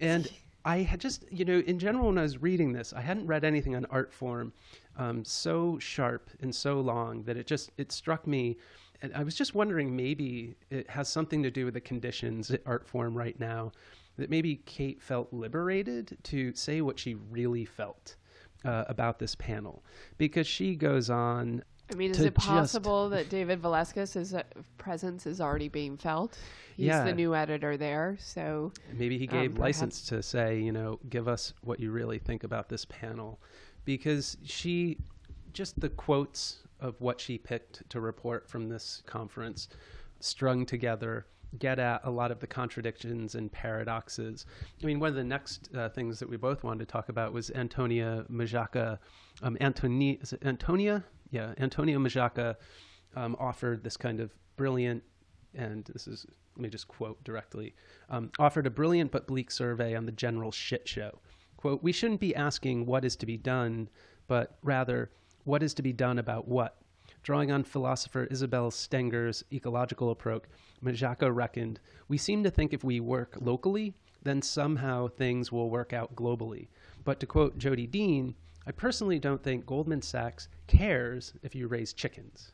And 0.00 0.28
I 0.64 0.78
had 0.78 1.00
just, 1.00 1.24
you 1.30 1.44
know, 1.44 1.60
in 1.60 1.78
general, 1.78 2.08
when 2.08 2.18
I 2.18 2.22
was 2.22 2.42
reading 2.42 2.72
this, 2.72 2.92
I 2.92 3.00
hadn't 3.00 3.26
read 3.26 3.44
anything 3.44 3.74
on 3.76 3.86
Artforum 3.86 4.52
um, 4.98 5.24
so 5.24 5.78
sharp 5.78 6.28
and 6.40 6.54
so 6.54 6.80
long 6.80 7.22
that 7.22 7.38
it 7.38 7.46
just, 7.46 7.70
it 7.78 7.92
struck 7.92 8.26
me. 8.26 8.58
And 9.00 9.12
I 9.14 9.22
was 9.22 9.34
just 9.34 9.54
wondering 9.54 9.96
maybe 9.96 10.56
it 10.68 10.90
has 10.90 11.08
something 11.08 11.42
to 11.42 11.50
do 11.50 11.64
with 11.64 11.74
the 11.74 11.80
conditions 11.80 12.50
at 12.50 12.62
Artforum 12.64 13.14
right 13.14 13.38
now, 13.40 13.72
that 14.18 14.28
maybe 14.28 14.56
Kate 14.66 15.00
felt 15.00 15.32
liberated 15.32 16.18
to 16.24 16.52
say 16.54 16.82
what 16.82 16.98
she 16.98 17.14
really 17.14 17.64
felt 17.64 18.16
uh, 18.64 18.84
about 18.88 19.18
this 19.18 19.34
panel 19.34 19.82
because 20.18 20.46
she 20.46 20.74
goes 20.74 21.08
on 21.08 21.62
I 21.90 21.94
mean, 21.94 22.10
is 22.12 22.20
it 22.20 22.34
possible 22.34 23.08
that 23.10 23.28
David 23.28 23.60
Velasco's 23.60 24.32
uh, 24.34 24.42
presence 24.78 25.26
is 25.26 25.40
already 25.40 25.68
being 25.68 25.96
felt? 25.96 26.38
He's 26.76 26.86
Yeah. 26.86 27.04
the 27.04 27.12
new 27.12 27.34
editor 27.34 27.76
there, 27.76 28.16
so 28.20 28.72
Maybe 28.92 29.18
he 29.18 29.26
Um, 29.28 29.32
gave 29.32 29.50
perhaps- 29.52 29.60
license 29.60 30.02
to 30.06 30.22
say, 30.22 30.60
you 30.60 30.72
know, 30.72 30.98
give 31.08 31.28
us 31.28 31.52
what 31.62 31.80
you 31.80 31.90
really 31.90 32.18
think 32.18 32.44
about 32.44 32.68
this 32.68 32.84
panel. 32.84 33.40
Because 33.84 34.36
she, 34.44 34.98
just 35.52 35.80
the 35.80 35.88
quotes 35.88 36.62
of 36.80 37.00
what 37.00 37.20
she 37.20 37.36
picked 37.38 37.88
to 37.90 38.00
report 38.00 38.48
from 38.48 38.68
this 38.68 39.02
conference, 39.06 39.68
strung 40.20 40.64
together, 40.64 41.26
get 41.58 41.78
at 41.80 42.00
a 42.04 42.10
lot 42.10 42.30
of 42.30 42.38
the 42.38 42.46
contradictions 42.46 43.34
and 43.34 43.50
paradoxes. 43.50 44.46
I 44.80 44.86
mean, 44.86 45.00
one 45.00 45.08
of 45.08 45.16
the 45.16 45.24
next 45.24 45.68
uh, 45.74 45.88
things 45.88 46.20
that 46.20 46.28
we 46.28 46.36
both 46.36 46.62
wanted 46.62 46.86
to 46.86 46.92
talk 46.92 47.08
about 47.08 47.32
was 47.32 47.50
Antonia 47.50 48.24
Majaca. 48.30 48.98
Um, 49.42 49.56
Antoni- 49.60 50.22
is 50.22 50.32
it 50.32 50.44
Antonia? 50.44 51.04
Yeah, 51.30 51.54
Antonio 51.58 51.98
Majaca 51.98 52.56
um, 53.14 53.36
offered 53.38 53.84
this 53.84 53.96
kind 53.96 54.20
of 54.20 54.32
brilliant, 54.56 55.02
and 55.54 55.84
this 55.92 56.06
is, 56.06 56.26
let 56.56 56.62
me 56.62 56.68
just 56.68 56.88
quote 56.88 57.22
directly, 57.24 57.74
um, 58.08 58.30
offered 58.38 58.66
a 58.66 58.70
brilliant 58.70 59.10
but 59.10 59.26
bleak 59.26 59.50
survey 59.50 59.94
on 59.94 60.06
the 60.06 60.12
general 60.12 60.50
shit 60.50 60.88
show. 60.88 61.20
Quote, 61.56 61.82
we 61.82 61.92
shouldn't 61.92 62.20
be 62.20 62.34
asking 62.34 62.86
what 62.86 63.04
is 63.04 63.16
to 63.16 63.26
be 63.26 63.36
done, 63.36 63.88
but 64.26 64.58
rather, 64.62 65.10
what 65.44 65.62
is 65.62 65.74
to 65.74 65.82
be 65.82 65.92
done 65.92 66.18
about 66.18 66.48
what? 66.48 66.76
Drawing 67.22 67.52
on 67.52 67.64
philosopher 67.64 68.24
Isabel 68.30 68.70
Stenger's 68.70 69.44
ecological 69.52 70.10
approach, 70.10 70.44
Majaca 70.82 71.34
reckoned, 71.34 71.78
we 72.08 72.16
seem 72.16 72.42
to 72.44 72.50
think 72.50 72.72
if 72.72 72.82
we 72.82 72.98
work 72.98 73.36
locally, 73.40 73.94
then 74.22 74.42
somehow 74.42 75.08
things 75.08 75.52
will 75.52 75.70
work 75.70 75.92
out 75.92 76.14
globally. 76.14 76.68
But 77.04 77.20
to 77.20 77.26
quote 77.26 77.58
Jodi 77.58 77.86
Dean, 77.86 78.34
I 78.70 78.72
personally 78.72 79.18
don't 79.18 79.42
think 79.42 79.66
Goldman 79.66 80.00
Sachs 80.00 80.46
cares 80.68 81.34
if 81.42 81.56
you 81.56 81.66
raise 81.66 81.92
chickens. 81.92 82.52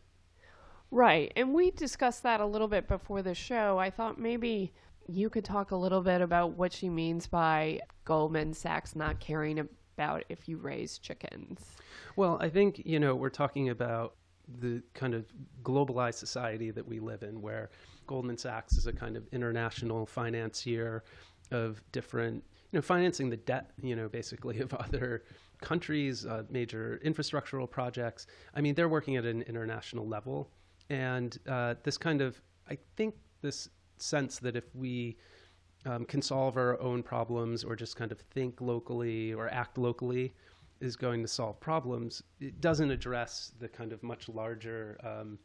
right. 0.90 1.31
And 1.37 1.52
we 1.52 1.72
discussed 1.72 2.22
that 2.22 2.40
a 2.40 2.46
little 2.46 2.68
bit 2.68 2.88
before 2.88 3.20
the 3.20 3.35
show. 3.35 3.76
I 3.79 3.90
thought 3.90 4.18
maybe 4.18 4.72
you 5.07 5.29
could 5.29 5.44
talk 5.44 5.72
a 5.72 5.76
little 5.76 6.00
bit 6.00 6.22
about 6.22 6.52
what 6.52 6.72
she 6.72 6.88
means 6.88 7.26
by 7.26 7.81
Goldman 8.07 8.55
Sachs 8.55 8.96
not 8.96 9.20
caring 9.20 9.59
about 9.59 10.24
if 10.31 10.48
you 10.48 10.57
raise 10.57 10.96
chickens. 10.96 11.76
Well, 12.16 12.38
I 12.40 12.48
think, 12.48 12.81
you 12.87 12.98
know, 12.98 13.14
we're 13.14 13.29
talking 13.29 13.68
about 13.68 14.14
the 14.48 14.83
kind 14.94 15.12
of 15.12 15.26
globalized 15.62 16.14
society 16.14 16.70
that 16.70 16.88
we 16.88 16.98
live 16.98 17.24
in 17.24 17.42
where 17.42 17.68
Goldman 18.07 18.38
Sachs 18.38 18.72
is 18.72 18.87
a 18.87 18.92
kind 18.94 19.18
of 19.18 19.26
international 19.33 20.07
financier 20.07 21.05
of 21.50 21.83
different, 21.92 22.42
you 22.72 22.79
know, 22.79 22.83
financing 22.83 23.31
the 23.31 23.37
debt, 23.37 23.70
you 23.83 23.96
know, 23.96 24.09
basically 24.09 24.61
of 24.61 24.72
other 24.74 25.24
countries, 25.61 26.26
uh, 26.26 26.42
major 26.50 27.00
infrastructural 27.05 27.70
projects. 27.70 28.26
I 28.55 28.61
mean, 28.61 28.74
they're 28.74 28.88
working 28.88 29.16
at 29.16 29.24
an 29.24 29.42
international 29.42 30.07
level. 30.07 30.50
And 30.90 31.38
uh, 31.48 31.74
this 31.83 31.98
kind 31.98 32.20
of, 32.20 32.40
I 32.68 32.79
think, 32.96 33.14
this 33.42 33.68
sense 33.98 34.38
that 34.40 34.57
if 34.57 34.64
we 34.74 35.16
um, 35.87 36.05
can 36.05 36.20
solve 36.20 36.57
our 36.57 36.81
own 36.81 37.02
problems 37.02 37.64
or 37.64 37.76
just 37.76 37.96
kind 37.96 38.12
of 38.12 38.20
think 38.35 38.61
locally 38.61 39.33
or 39.33 39.48
act 39.48 39.79
locally 39.79 40.35
is 40.81 40.96
going 40.96 41.22
to 41.22 41.29
solve 41.29 41.59
problems. 41.61 42.22
It 42.40 42.61
doesn't 42.61 42.90
address 42.90 43.52
the 43.59 43.68
kind 43.68 43.92
of 43.92 44.02
much 44.02 44.29
larger 44.29 44.98
um, 45.02 45.38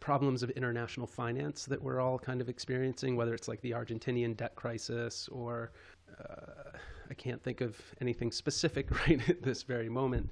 problems 0.00 0.42
of 0.42 0.50
international 0.50 1.06
finance 1.06 1.64
that 1.66 1.82
we're 1.82 2.00
all 2.00 2.18
kind 2.18 2.40
of 2.40 2.48
experiencing, 2.48 3.16
whether 3.16 3.34
it's 3.34 3.48
like 3.48 3.60
the 3.62 3.72
Argentinian 3.72 4.36
debt 4.36 4.54
crisis 4.54 5.28
or 5.32 5.72
uh, 6.18 6.76
I 7.10 7.14
can't 7.14 7.42
think 7.42 7.60
of 7.60 7.76
anything 8.00 8.32
specific 8.32 8.90
right 9.06 9.28
at 9.28 9.42
this 9.42 9.62
very 9.62 9.88
moment. 9.88 10.30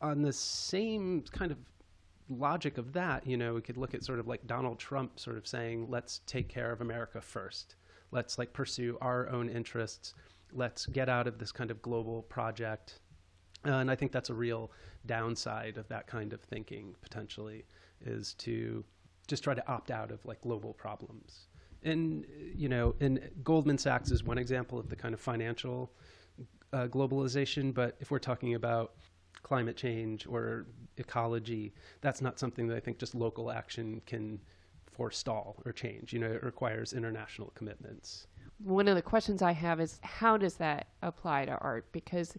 On 0.00 0.22
the 0.22 0.32
same 0.32 1.24
kind 1.32 1.50
of 1.50 1.58
logic 2.28 2.78
of 2.78 2.92
that, 2.92 3.26
you 3.26 3.36
know, 3.36 3.54
we 3.54 3.60
could 3.60 3.76
look 3.76 3.94
at 3.94 4.04
sort 4.04 4.18
of 4.18 4.26
like 4.26 4.46
Donald 4.46 4.78
Trump 4.78 5.18
sort 5.18 5.36
of 5.36 5.46
saying, 5.46 5.86
let's 5.88 6.20
take 6.26 6.48
care 6.48 6.70
of 6.70 6.80
America 6.80 7.20
first. 7.20 7.76
Let's 8.10 8.38
like 8.38 8.52
pursue 8.52 8.96
our 9.00 9.28
own 9.28 9.48
interests. 9.48 10.14
Let's 10.52 10.86
get 10.86 11.08
out 11.08 11.26
of 11.26 11.38
this 11.38 11.52
kind 11.52 11.70
of 11.70 11.82
global 11.82 12.22
project. 12.22 13.00
Uh, 13.66 13.72
and 13.72 13.90
I 13.90 13.96
think 13.96 14.12
that's 14.12 14.30
a 14.30 14.34
real 14.34 14.70
downside 15.06 15.76
of 15.78 15.88
that 15.88 16.06
kind 16.06 16.32
of 16.32 16.40
thinking 16.40 16.94
potentially 17.02 17.64
is 18.04 18.34
to 18.34 18.84
just 19.26 19.44
try 19.44 19.54
to 19.54 19.68
opt 19.68 19.90
out 19.90 20.10
of 20.10 20.24
like 20.24 20.40
global 20.40 20.72
problems. 20.72 21.48
And, 21.82 22.26
you 22.56 22.68
know, 22.68 22.94
and 23.00 23.30
Goldman 23.44 23.78
Sachs 23.78 24.10
is 24.10 24.24
one 24.24 24.38
example 24.38 24.78
of 24.78 24.88
the 24.88 24.96
kind 24.96 25.14
of 25.14 25.20
financial 25.20 25.92
uh, 26.72 26.86
globalization. 26.86 27.72
But 27.72 27.96
if 28.00 28.10
we're 28.10 28.18
talking 28.18 28.54
about 28.54 28.94
climate 29.42 29.76
change 29.76 30.26
or 30.26 30.66
ecology, 30.96 31.72
that's 32.00 32.20
not 32.20 32.38
something 32.38 32.66
that 32.68 32.76
I 32.76 32.80
think 32.80 32.98
just 32.98 33.14
local 33.14 33.50
action 33.50 34.02
can 34.06 34.40
forestall 34.90 35.62
or 35.64 35.72
change. 35.72 36.12
You 36.12 36.18
know, 36.18 36.30
it 36.30 36.42
requires 36.42 36.92
international 36.92 37.52
commitments. 37.54 38.26
One 38.58 38.88
of 38.88 38.96
the 38.96 39.02
questions 39.02 39.40
I 39.40 39.52
have 39.52 39.80
is 39.80 40.00
how 40.02 40.36
does 40.36 40.54
that 40.56 40.88
apply 41.02 41.44
to 41.44 41.56
art? 41.58 41.86
Because 41.92 42.36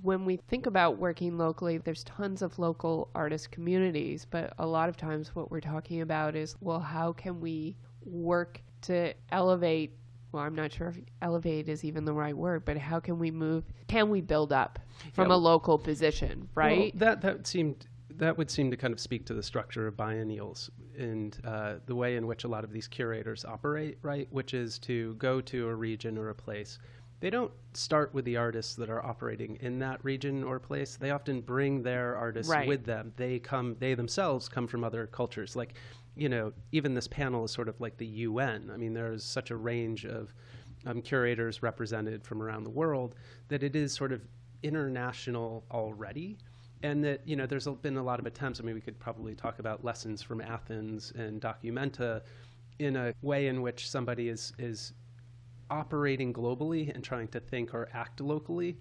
when 0.00 0.24
we 0.24 0.36
think 0.36 0.64
about 0.64 0.96
working 0.96 1.36
locally, 1.36 1.76
there's 1.76 2.02
tons 2.04 2.40
of 2.40 2.58
local 2.58 3.10
artist 3.14 3.50
communities, 3.50 4.26
but 4.28 4.54
a 4.58 4.66
lot 4.66 4.88
of 4.88 4.96
times 4.96 5.34
what 5.34 5.50
we're 5.50 5.60
talking 5.60 6.00
about 6.00 6.34
is 6.34 6.56
well, 6.60 6.80
how 6.80 7.12
can 7.12 7.40
we 7.40 7.76
work 8.04 8.60
to 8.82 9.14
elevate? 9.30 9.92
Well, 10.32 10.42
I'm 10.42 10.54
not 10.54 10.72
sure 10.72 10.88
if 10.88 10.98
elevate 11.20 11.68
is 11.68 11.84
even 11.84 12.04
the 12.04 12.12
right 12.14 12.36
word, 12.36 12.64
but 12.64 12.78
how 12.78 13.00
can 13.00 13.18
we 13.18 13.30
move? 13.30 13.64
Can 13.88 14.08
we 14.08 14.20
build 14.22 14.52
up 14.52 14.78
from 15.12 15.28
Yeah. 15.28 15.34
a 15.34 15.36
local 15.36 15.78
position, 15.78 16.48
right? 16.54 16.78
Well, 16.78 16.90
that 16.94 17.20
that 17.22 17.46
seemed 17.46 17.86
that 18.16 18.36
would 18.36 18.50
seem 18.50 18.70
to 18.70 18.76
kind 18.76 18.92
of 18.92 19.00
speak 19.00 19.24
to 19.26 19.34
the 19.34 19.42
structure 19.42 19.86
of 19.86 19.96
biennials 19.96 20.70
and 20.98 21.38
uh, 21.44 21.76
the 21.86 21.94
way 21.94 22.16
in 22.16 22.26
which 22.26 22.44
a 22.44 22.48
lot 22.48 22.62
of 22.62 22.70
these 22.70 22.86
curators 22.86 23.44
operate, 23.44 23.98
right? 24.02 24.28
Which 24.30 24.52
is 24.54 24.78
to 24.80 25.14
go 25.14 25.40
to 25.40 25.68
a 25.68 25.74
region 25.74 26.18
or 26.18 26.28
a 26.28 26.34
place. 26.34 26.78
They 27.22 27.30
don't 27.30 27.52
start 27.72 28.12
with 28.12 28.24
the 28.24 28.36
artists 28.36 28.74
that 28.74 28.90
are 28.90 29.00
operating 29.06 29.56
in 29.60 29.78
that 29.78 30.04
region 30.04 30.42
or 30.42 30.58
place. 30.58 30.96
They 30.96 31.12
often 31.12 31.40
bring 31.40 31.84
their 31.84 32.16
artists 32.16 32.50
Right. 32.50 32.66
with 32.66 32.84
them. 32.84 33.12
They 33.14 33.38
come. 33.38 33.76
They 33.78 33.94
themselves 33.94 34.48
come 34.48 34.66
from 34.66 34.82
other 34.82 35.06
cultures. 35.06 35.54
Like, 35.54 35.74
you 36.16 36.28
know, 36.28 36.52
even 36.72 36.94
this 36.94 37.06
panel 37.06 37.44
is 37.44 37.52
sort 37.52 37.68
of 37.68 37.80
like 37.80 37.96
the 37.96 38.06
UN. 38.06 38.72
I 38.74 38.76
mean, 38.76 38.92
there 38.92 39.12
is 39.12 39.22
such 39.22 39.52
a 39.52 39.56
range 39.56 40.04
of 40.04 40.34
um, 40.84 41.00
curators 41.00 41.62
represented 41.62 42.24
from 42.24 42.42
around 42.42 42.64
the 42.64 42.70
world 42.70 43.14
that 43.46 43.62
it 43.62 43.76
is 43.76 43.92
sort 43.92 44.10
of 44.10 44.20
international 44.64 45.64
already 45.70 46.38
and 46.82 47.04
that 47.04 47.20
you 47.24 47.36
know 47.36 47.46
there's 47.46 47.66
been 47.82 47.96
a 47.96 48.02
lot 48.02 48.18
of 48.20 48.26
attempts 48.26 48.60
i 48.60 48.62
mean 48.62 48.74
we 48.76 48.80
could 48.80 48.98
probably 48.98 49.34
talk 49.34 49.58
about 49.58 49.84
lessons 49.84 50.22
from 50.22 50.40
athens 50.40 51.12
and 51.16 51.40
documenta 51.40 52.22
in 52.78 52.94
a 52.96 53.12
way 53.22 53.48
in 53.48 53.60
which 53.60 53.88
somebody 53.88 54.28
is 54.28 54.52
is 54.58 54.92
operating 55.72 56.32
globally 56.32 56.94
and 56.94 57.02
trying 57.02 57.28
to 57.28 57.40
think 57.40 57.72
or 57.74 57.88
act 57.94 58.20
locally 58.20 58.76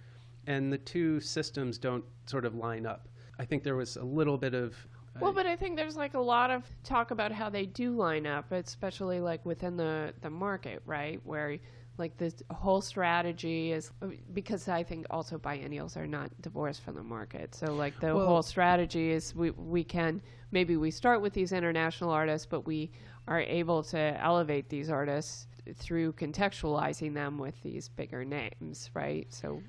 and 0.47 0.71
the 0.73 0.77
two 0.77 1.19
systems 1.21 1.77
don't 1.77 2.03
sort 2.25 2.45
of 2.45 2.53
line 2.55 2.85
up 2.85 3.07
i 3.39 3.45
think 3.45 3.63
there 3.63 3.77
was 3.77 3.95
a 3.95 4.03
little 4.03 4.37
bit 4.37 4.53
of 4.53 4.75
uh, 5.15 5.19
Well, 5.23 5.33
but 5.33 5.45
I 5.45 5.57
think 5.57 5.75
there's 5.75 5.97
like 5.97 6.13
a 6.13 6.19
lot 6.19 6.51
of 6.51 6.63
talk 6.85 7.11
about 7.11 7.33
how 7.33 7.49
they 7.49 7.65
do 7.65 7.91
line 7.91 8.25
up, 8.25 8.49
especially 8.53 9.19
like 9.19 9.45
within 9.45 9.75
the 9.75 10.13
the 10.21 10.29
market, 10.29 10.81
right? 10.85 11.19
Where 11.25 11.57
like 11.97 12.15
the 12.17 12.31
whole 12.49 12.79
strategy 12.79 13.73
is 13.73 13.91
uh, 14.01 14.07
because 14.33 14.69
I 14.69 14.83
think 14.83 15.05
also 15.09 15.37
biennials 15.37 15.97
are 15.97 16.07
not 16.07 16.29
divorced 16.41 16.81
from 16.85 16.95
the 16.95 17.03
market. 17.03 17.53
So 17.53 17.73
like 17.73 17.99
the 17.99 18.15
Well- 18.15 18.25
whole 18.25 18.41
strategy 18.41 19.11
is 19.11 19.35
we 19.35 19.49
we 19.51 19.83
can 19.83 20.21
maybe 20.51 20.77
we 20.77 20.91
start 20.91 21.21
with 21.21 21.33
these 21.33 21.51
international 21.51 22.09
artists, 22.11 22.47
but 22.49 22.61
we 22.65 22.89
are 23.27 23.41
able 23.41 23.83
to 23.83 23.99
elevate 24.29 24.69
these 24.69 24.89
artists 24.89 25.47
through 25.75 26.13
contextualizing 26.13 27.13
them 27.13 27.37
with 27.37 27.61
these 27.61 27.89
bigger 27.89 28.25
names, 28.25 28.89
right? 28.93 29.27
So 29.29 29.61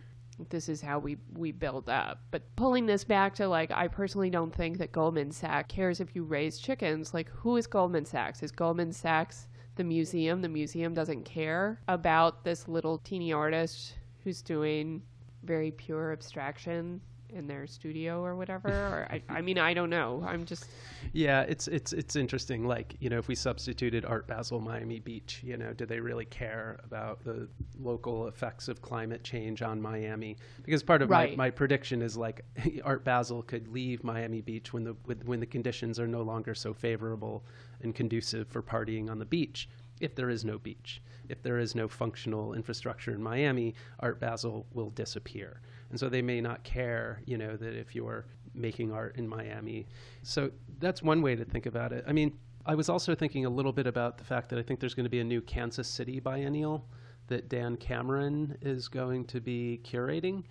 this 0.49 0.69
is 0.69 0.81
how 0.81 0.99
we 0.99 1.17
we 1.35 1.53
build 1.53 1.89
up. 1.89 2.21
But 2.31 2.57
pulling 2.57 2.87
this 2.87 3.05
back 3.05 3.35
to 3.37 3.49
like 3.49 3.71
I 3.71 3.89
personally 3.89 4.31
don't 4.31 4.55
think 4.55 4.79
that 4.79 4.93
Goldman 4.93 5.33
Sachs 5.33 5.75
cares 5.75 6.01
if 6.01 6.15
you 6.15 6.25
raise 6.25 6.59
chickens. 6.59 7.15
Like 7.15 7.29
who 7.29 7.57
is 7.57 7.67
Goldman 7.67 8.07
Sachs? 8.07 8.43
Is 8.43 8.53
Goldman 8.53 8.93
Sachs 8.93 9.49
the 9.77 9.85
museum? 9.85 10.43
The 10.43 10.49
museum 10.49 10.95
doesn't 10.95 11.25
care 11.25 11.81
about 11.89 12.45
this 12.45 12.69
little 12.69 12.99
teeny 12.99 13.33
artist 13.33 13.95
who's 14.25 14.43
doing 14.43 15.03
very 15.43 15.71
pure 15.71 16.13
abstraction 16.13 17.01
in 17.35 17.47
their 17.47 17.67
studio 17.67 18.23
or 18.23 18.37
whatever. 18.37 18.69
or 18.71 19.09
I, 19.11 19.23
I 19.29 19.41
mean 19.41 19.59
I 19.59 19.75
don't 19.75 19.91
know. 19.91 20.23
I'm 20.27 20.45
just 20.45 20.67
yeah 21.13 21.43
it's 21.43 21.67
it's 21.69 21.93
it's 21.93 22.17
interesting 22.17 22.65
like 22.67 22.97
you 23.01 23.11
know 23.11 23.19
if 23.19 23.27
we 23.29 23.35
substituted 23.35 24.05
art 24.05 24.27
basel 24.29 24.61
miami 24.61 25.01
beach 25.01 25.41
you 25.45 25.57
know 25.57 25.73
do 25.73 25.85
they 25.85 25.99
really 25.99 26.25
care 26.25 26.79
about 26.85 27.23
the 27.25 27.49
local 27.81 28.29
effects 28.29 28.69
of 28.69 28.81
climate 28.81 29.25
change 29.25 29.63
on 29.63 29.83
miami 29.83 30.37
because 30.63 30.83
part 30.83 31.03
of 31.03 31.11
Right. 31.11 31.37
my, 31.37 31.47
my 31.47 31.51
prediction 31.51 32.03
is 32.03 32.17
like 32.17 32.45
art 32.85 33.05
basel 33.05 33.43
could 33.43 33.67
leave 33.69 34.05
miami 34.05 34.41
beach 34.41 34.73
when 34.73 34.85
the 34.85 34.95
when 35.25 35.41
the 35.41 35.47
conditions 35.47 35.99
are 35.99 36.07
no 36.09 36.23
longer 36.23 36.55
so 36.55 36.73
favorable 36.73 37.45
and 37.83 37.95
conducive 37.95 38.47
for 38.49 38.63
partying 38.63 39.11
on 39.11 39.19
the 39.19 39.25
beach 39.27 39.69
if 40.01 40.15
there 40.15 40.31
is 40.31 40.45
no 40.45 40.57
beach 40.59 41.03
if 41.29 41.43
there 41.43 41.59
is 41.59 41.75
no 41.75 41.89
functional 41.89 42.55
infrastructure 42.55 43.13
in 43.13 43.21
miami 43.23 43.75
art 44.01 44.21
basel 44.21 44.67
will 44.73 44.91
disappear 44.91 45.61
and 45.93 46.01
so 46.01 46.09
they 46.09 46.23
may 46.23 46.41
not 46.41 46.65
care 46.65 47.23
you 47.27 47.39
know 47.39 47.57
that 47.57 47.75
if 47.79 47.95
you're 47.95 48.27
making 48.55 48.93
art 48.93 49.17
in 49.17 49.29
Miami. 49.29 49.87
So 50.23 50.51
that's 50.79 51.03
one 51.03 51.23
way 51.23 51.37
to 51.37 51.45
think 51.45 51.67
about 51.67 51.93
it. 51.93 52.05
I 52.07 52.13
mean, 52.13 52.39
I 52.67 52.75
was 52.75 52.89
also 52.89 53.15
thinking 53.15 53.45
a 53.45 53.51
little 53.51 53.73
bit 53.73 53.87
about 53.87 54.19
the 54.19 54.25
fact 54.25 54.49
that 54.51 54.59
I 54.59 54.63
think 54.63 54.81
there's 54.81 54.95
going 54.95 55.05
to 55.05 55.11
be 55.11 55.21
a 55.21 55.25
new 55.25 55.41
Kansas 55.41 55.89
City 55.89 56.21
biennial 56.21 56.87
that 57.29 57.49
Dan 57.49 57.77
Cameron 57.77 58.57
is 58.61 58.89
going 58.89 59.25
to 59.27 59.41
be 59.41 59.81
curating. 59.85 60.45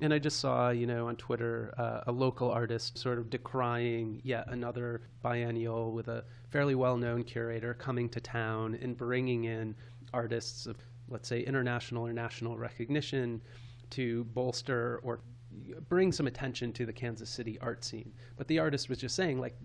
And 0.00 0.14
I 0.14 0.18
just 0.18 0.38
saw, 0.38 0.70
you 0.70 0.86
know, 0.86 1.08
on 1.08 1.16
Twitter 1.16 1.74
uh, 1.76 2.02
a 2.06 2.12
local 2.12 2.50
artist 2.50 2.96
sort 2.96 3.18
of 3.18 3.28
decrying 3.28 4.20
yet 4.22 4.46
another 4.48 5.02
biennial 5.22 5.92
with 5.92 6.06
a 6.06 6.24
fairly 6.50 6.76
well-known 6.76 7.24
curator 7.24 7.74
coming 7.74 8.08
to 8.10 8.20
town 8.20 8.78
and 8.80 8.96
bringing 8.96 9.44
in 9.44 9.74
artists 10.14 10.66
of, 10.66 10.76
let's 11.08 11.28
say, 11.28 11.40
international 11.40 12.06
or 12.06 12.12
national 12.12 12.56
recognition 12.56 13.42
to 13.90 14.24
bolster 14.24 15.00
or 15.02 15.20
bring 15.88 16.12
some 16.12 16.26
attention 16.26 16.72
to 16.72 16.86
the 16.86 16.92
Kansas 16.92 17.30
City 17.30 17.58
art 17.60 17.84
scene. 17.84 18.12
But 18.36 18.48
the 18.48 18.58
artist 18.58 18.88
was 18.88 18.98
just 18.98 19.14
saying, 19.14 19.40
like, 19.40 19.56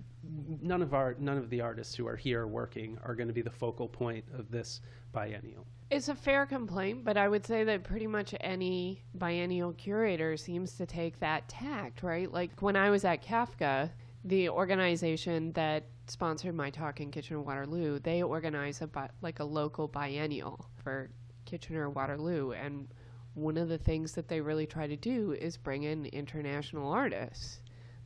none 0.62 0.82
of 0.82 0.94
our 0.94 1.16
none 1.20 1.38
of 1.38 1.50
the 1.50 1.62
artists 1.62 1.96
who 1.96 2.08
are 2.08 2.16
here 2.16 2.48
working 2.48 2.98
are 3.04 3.16
going 3.16 3.28
to 3.28 3.34
be 3.34 3.42
the 3.42 3.50
focal 3.50 3.88
point 3.88 4.24
of 4.34 4.50
this 4.50 4.82
biennial. 5.12 5.66
It's 5.92 6.10
a 6.10 6.16
fair 6.16 6.46
complaint, 6.46 7.04
but 7.04 7.18
I 7.18 7.28
would 7.28 7.46
say 7.46 7.64
that 7.66 7.84
pretty 7.84 8.08
much 8.08 8.34
any 8.42 9.04
biennial 9.16 9.74
curator 9.74 10.38
seems 10.38 10.76
to 10.78 10.86
take 10.86 11.20
that 11.20 11.48
tact, 11.48 12.02
right? 12.02 12.32
Like 12.32 12.62
when 12.62 12.76
I 12.76 12.90
was 12.90 13.06
at 13.06 13.24
CAFKA, 13.24 13.92
the 14.26 14.50
organization 14.50 15.52
that 15.52 15.84
sponsored 16.08 16.56
my 16.56 16.70
talk 16.70 17.00
in 17.00 17.12
Kitchener 17.12 17.42
Waterloo, 17.42 18.00
they 18.00 18.24
organize 18.24 18.82
a 18.82 18.88
bi- 18.88 19.10
like 19.22 19.40
a 19.40 19.44
local 19.44 19.88
biennial 19.88 20.66
for 20.84 21.12
Kitchener 21.46 21.90
Waterloo 21.90 22.54
and 22.54 22.88
one 23.36 23.58
of 23.58 23.70
the 23.70 23.78
things 23.78 24.14
that 24.14 24.28
they 24.28 24.42
really 24.42 24.66
try 24.66 24.88
to 24.88 24.96
do 24.96 25.34
is 25.34 25.58
bring 25.58 25.84
in 25.84 26.06
international 26.08 26.92
artists. 26.92 27.62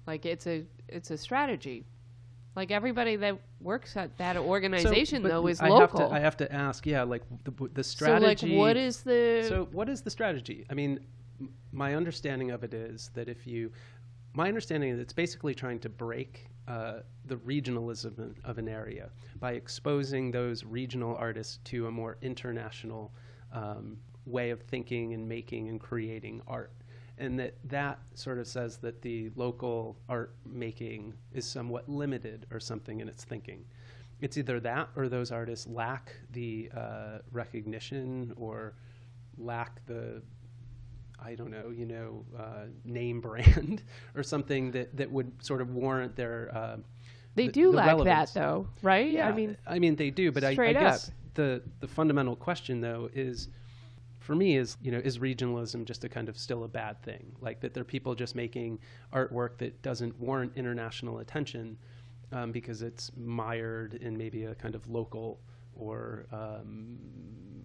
Like 0.06 0.26
it's 0.26 0.48
a 0.48 0.66
it's 0.88 1.12
a 1.12 1.18
strategy. 1.18 1.86
Like 2.56 2.72
everybody 2.72 3.18
that 3.18 3.38
works 3.62 3.96
at 3.98 4.18
that 4.18 4.36
organization 4.38 5.22
so, 5.22 5.28
though 5.28 5.48
is 5.48 5.62
I 5.62 5.70
local. 5.70 6.00
Have 6.00 6.10
to, 6.10 6.16
I 6.16 6.20
have 6.20 6.38
to 6.38 6.52
ask, 6.52 6.88
yeah, 6.88 7.04
like 7.04 7.22
the, 7.44 7.70
the 7.74 7.84
strategy. 7.84 8.48
So 8.48 8.54
like 8.54 8.58
what 8.58 8.78
is 8.78 9.02
the 9.02 9.46
So 9.48 9.68
what 9.72 9.90
is 9.90 10.02
the 10.02 10.10
strategy? 10.10 10.66
I 10.70 10.74
mean, 10.74 11.00
m- 11.40 11.54
my 11.72 11.94
understanding 11.94 12.52
of 12.52 12.64
it 12.64 12.74
is 12.74 13.12
that 13.14 13.28
if 13.30 13.46
you 13.46 13.72
my 14.34 14.48
understanding 14.48 14.92
is 14.92 15.00
it's 15.00 15.14
basically 15.14 15.54
trying 15.54 15.80
to 15.80 15.90
break 15.90 16.48
uh, 16.68 17.00
the 17.26 17.36
regionalism 17.38 18.36
of 18.44 18.58
an 18.58 18.68
area 18.68 19.10
by 19.40 19.54
exposing 19.54 20.32
those 20.32 20.64
regional 20.64 21.16
artists 21.16 21.60
to 21.66 21.88
a 21.88 21.92
more 21.92 22.18
international 22.22 23.14
um, 23.52 23.98
way 24.28 24.50
of 24.52 24.62
thinking 24.62 25.14
and 25.14 25.28
making 25.28 25.70
and 25.70 25.80
creating 25.80 26.42
art 26.48 26.72
and 27.18 27.40
that 27.40 27.56
that 27.64 28.00
sort 28.14 28.38
of 28.38 28.48
says 28.48 28.78
that 28.78 29.02
the 29.02 29.32
local 29.36 29.98
art 30.08 30.36
making 30.46 31.14
is 31.34 31.46
somewhat 31.46 31.88
limited 31.90 32.46
or 32.52 32.60
something 32.60 33.00
in 33.00 33.08
its 33.08 33.24
thinking 33.24 33.64
it's 34.20 34.38
either 34.38 34.60
that 34.60 34.90
or 34.96 35.08
those 35.10 35.32
artists 35.32 35.68
lack 35.68 36.16
the 36.32 36.70
uh, 36.76 37.20
recognition 37.32 38.34
or 38.36 38.74
lack 39.38 39.86
the 39.86 40.22
I 41.20 41.36
don't 41.36 41.50
know, 41.50 41.72
you 41.76 41.86
know, 41.86 42.26
uh, 42.38 42.66
name 42.86 43.22
brand 43.22 43.84
or 44.16 44.24
something 44.24 44.72
that, 44.72 44.96
that 44.98 45.12
would 45.12 45.32
sort 45.44 45.62
of 45.62 45.74
warrant 45.74 46.16
their. 46.16 46.52
Uh, 46.54 46.78
they 47.36 47.48
the- 47.48 47.52
do 47.54 47.72
the 47.72 47.78
lack 47.78 47.88
relevance. 47.88 48.34
that 48.34 48.40
though, 48.40 48.68
right? 48.82 49.12
Yeah, 49.12 49.28
I 49.28 49.32
mean, 49.32 49.58
I 49.66 49.80
mean 49.80 49.96
they 49.96 50.10
do, 50.12 50.32
but 50.32 50.44
I, 50.44 50.50
I 50.50 50.74
guess 50.74 51.12
the 51.34 51.62
the 51.80 51.88
fundamental 51.88 52.36
question 52.36 52.82
though 52.82 53.10
is, 53.14 53.50
for 54.28 54.36
me, 54.36 54.58
is 54.58 54.76
you 54.82 54.92
know, 54.92 54.98
is 54.98 55.20
regionalism 55.20 55.86
just 55.86 56.04
a 56.04 56.10
kind 56.10 56.28
of 56.28 56.38
still 56.38 56.66
a 56.66 56.68
bad 56.68 57.02
thing? 57.02 57.32
Like 57.40 57.62
that 57.62 57.74
there 57.74 57.80
are 57.80 57.86
people 57.86 58.14
just 58.14 58.36
making 58.36 58.80
artwork 59.14 59.58
that 59.60 59.82
doesn't 59.82 60.20
warrant 60.20 60.52
international 60.58 61.20
attention 61.20 61.78
um, 62.34 62.52
because 62.52 62.82
it's 62.82 63.10
mired 63.16 63.94
in 63.94 64.18
maybe 64.18 64.44
a 64.44 64.54
kind 64.54 64.76
of 64.76 64.86
local 64.90 65.40
or 65.78 66.26
um, 66.34 66.98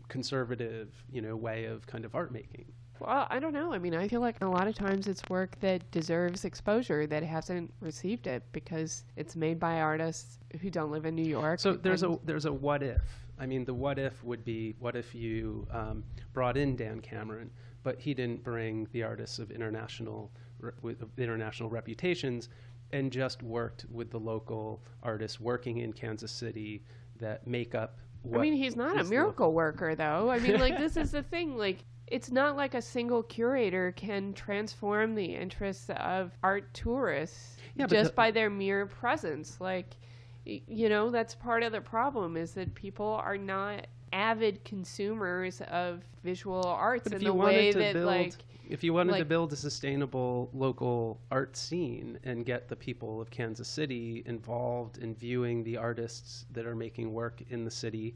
conservative, 0.06 0.94
you 1.10 1.20
know, 1.20 1.34
way 1.34 1.64
of 1.64 1.84
kind 1.88 2.04
of 2.04 2.14
art 2.14 2.32
making. 2.32 2.66
well, 3.00 3.26
I 3.28 3.40
don't 3.40 3.52
know. 3.52 3.72
I 3.72 3.80
mean, 3.80 3.96
I 3.96 4.06
feel 4.06 4.20
like 4.20 4.40
a 4.40 4.46
lot 4.46 4.68
of 4.68 4.76
times 4.76 5.08
it's 5.08 5.22
work 5.28 5.58
that 5.58 5.90
deserves 5.90 6.44
exposure 6.44 7.08
that 7.08 7.24
hasn't 7.24 7.74
received 7.80 8.28
it 8.28 8.44
because 8.52 9.02
it's 9.16 9.34
made 9.34 9.58
by 9.58 9.80
artists 9.80 10.38
who 10.60 10.70
don't 10.70 10.92
live 10.92 11.06
in 11.06 11.16
New 11.16 11.26
York. 11.26 11.58
So 11.58 11.72
there's 11.72 12.04
a 12.04 12.16
there's 12.24 12.44
a 12.44 12.52
what 12.52 12.84
if. 12.84 13.02
I 13.38 13.46
mean, 13.46 13.64
the 13.64 13.74
what 13.74 13.98
if 13.98 14.22
would 14.24 14.44
be 14.44 14.74
what 14.78 14.94
if 14.96 15.14
you 15.14 15.66
um, 15.70 16.04
brought 16.32 16.56
in 16.56 16.76
Dan 16.76 17.00
Cameron, 17.00 17.50
but 17.82 17.98
he 18.00 18.14
didn't 18.14 18.42
bring 18.44 18.86
the 18.92 19.02
artists 19.02 19.38
of 19.38 19.50
international 19.50 20.30
re- 20.60 20.72
with 20.82 21.02
international 21.18 21.68
reputations, 21.70 22.48
and 22.92 23.10
just 23.10 23.42
worked 23.42 23.86
with 23.90 24.10
the 24.10 24.20
local 24.20 24.82
artists 25.02 25.40
working 25.40 25.78
in 25.78 25.92
Kansas 25.92 26.30
City 26.30 26.84
that 27.18 27.46
make 27.46 27.74
up. 27.74 27.98
What 28.22 28.38
I 28.38 28.42
mean, 28.42 28.54
he's 28.54 28.76
not 28.76 29.00
a 29.00 29.04
miracle 29.04 29.46
local- 29.46 29.52
worker, 29.54 29.94
though. 29.96 30.30
I 30.30 30.38
mean, 30.38 30.60
like, 30.60 30.78
this 30.78 30.96
is 30.96 31.10
the 31.10 31.22
thing. 31.34 31.56
Like, 31.56 31.84
it's 32.06 32.30
not 32.30 32.56
like 32.56 32.74
a 32.74 32.82
single 32.82 33.22
curator 33.22 33.92
can 33.92 34.32
transform 34.34 35.14
the 35.14 35.24
interests 35.34 35.90
of 35.96 36.30
art 36.42 36.72
tourists 36.74 37.56
Yeah, 37.74 37.86
just 37.86 38.10
the- 38.10 38.14
by 38.16 38.30
their 38.30 38.50
mere 38.50 38.86
presence. 38.86 39.60
Like, 39.60 39.96
you 40.44 40.88
know, 40.88 41.10
that's 41.10 41.34
part 41.34 41.62
of 41.62 41.72
the 41.72 41.80
problem 41.80 42.36
is 42.36 42.52
that 42.52 42.74
people 42.74 43.06
are 43.06 43.38
not 43.38 43.86
avid 44.12 44.64
consumers 44.64 45.60
of 45.62 46.02
visual 46.22 46.64
arts 46.64 47.04
But 47.04 47.14
in 47.14 47.24
the 47.24 47.34
way 47.34 47.72
that, 47.72 47.94
build, 47.94 48.06
like, 48.06 48.34
if 48.68 48.84
you 48.84 48.92
wanted 48.92 49.18
to 49.18 49.24
build 49.24 49.52
a 49.52 49.56
sustainable 49.56 50.50
local 50.52 51.20
art 51.30 51.56
scene 51.56 52.18
and 52.24 52.44
get 52.44 52.68
the 52.68 52.76
people 52.76 53.20
of 53.20 53.30
Kansas 53.30 53.68
City 53.68 54.22
involved 54.26 54.98
in 54.98 55.14
viewing 55.14 55.62
the 55.64 55.76
artists 55.76 56.46
that 56.52 56.66
are 56.66 56.76
making 56.76 57.12
work 57.12 57.42
in 57.50 57.64
the 57.64 57.70
city, 57.70 58.14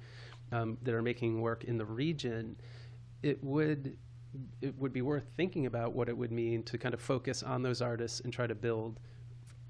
um, 0.52 0.78
that 0.82 0.94
are 0.94 1.02
making 1.02 1.40
work 1.40 1.64
in 1.64 1.76
the 1.78 1.84
region, 1.84 2.56
it 3.22 3.42
would 3.42 3.96
it 4.60 4.76
would 4.78 4.92
be 4.92 5.00
worth 5.00 5.24
thinking 5.36 5.64
about 5.64 5.94
what 5.94 6.10
it 6.10 6.16
would 6.16 6.30
mean 6.30 6.62
to 6.62 6.76
kind 6.76 6.92
of 6.92 7.00
focus 7.00 7.42
on 7.42 7.62
those 7.62 7.80
artists 7.80 8.20
and 8.20 8.32
try 8.32 8.46
to 8.46 8.54
build 8.54 9.00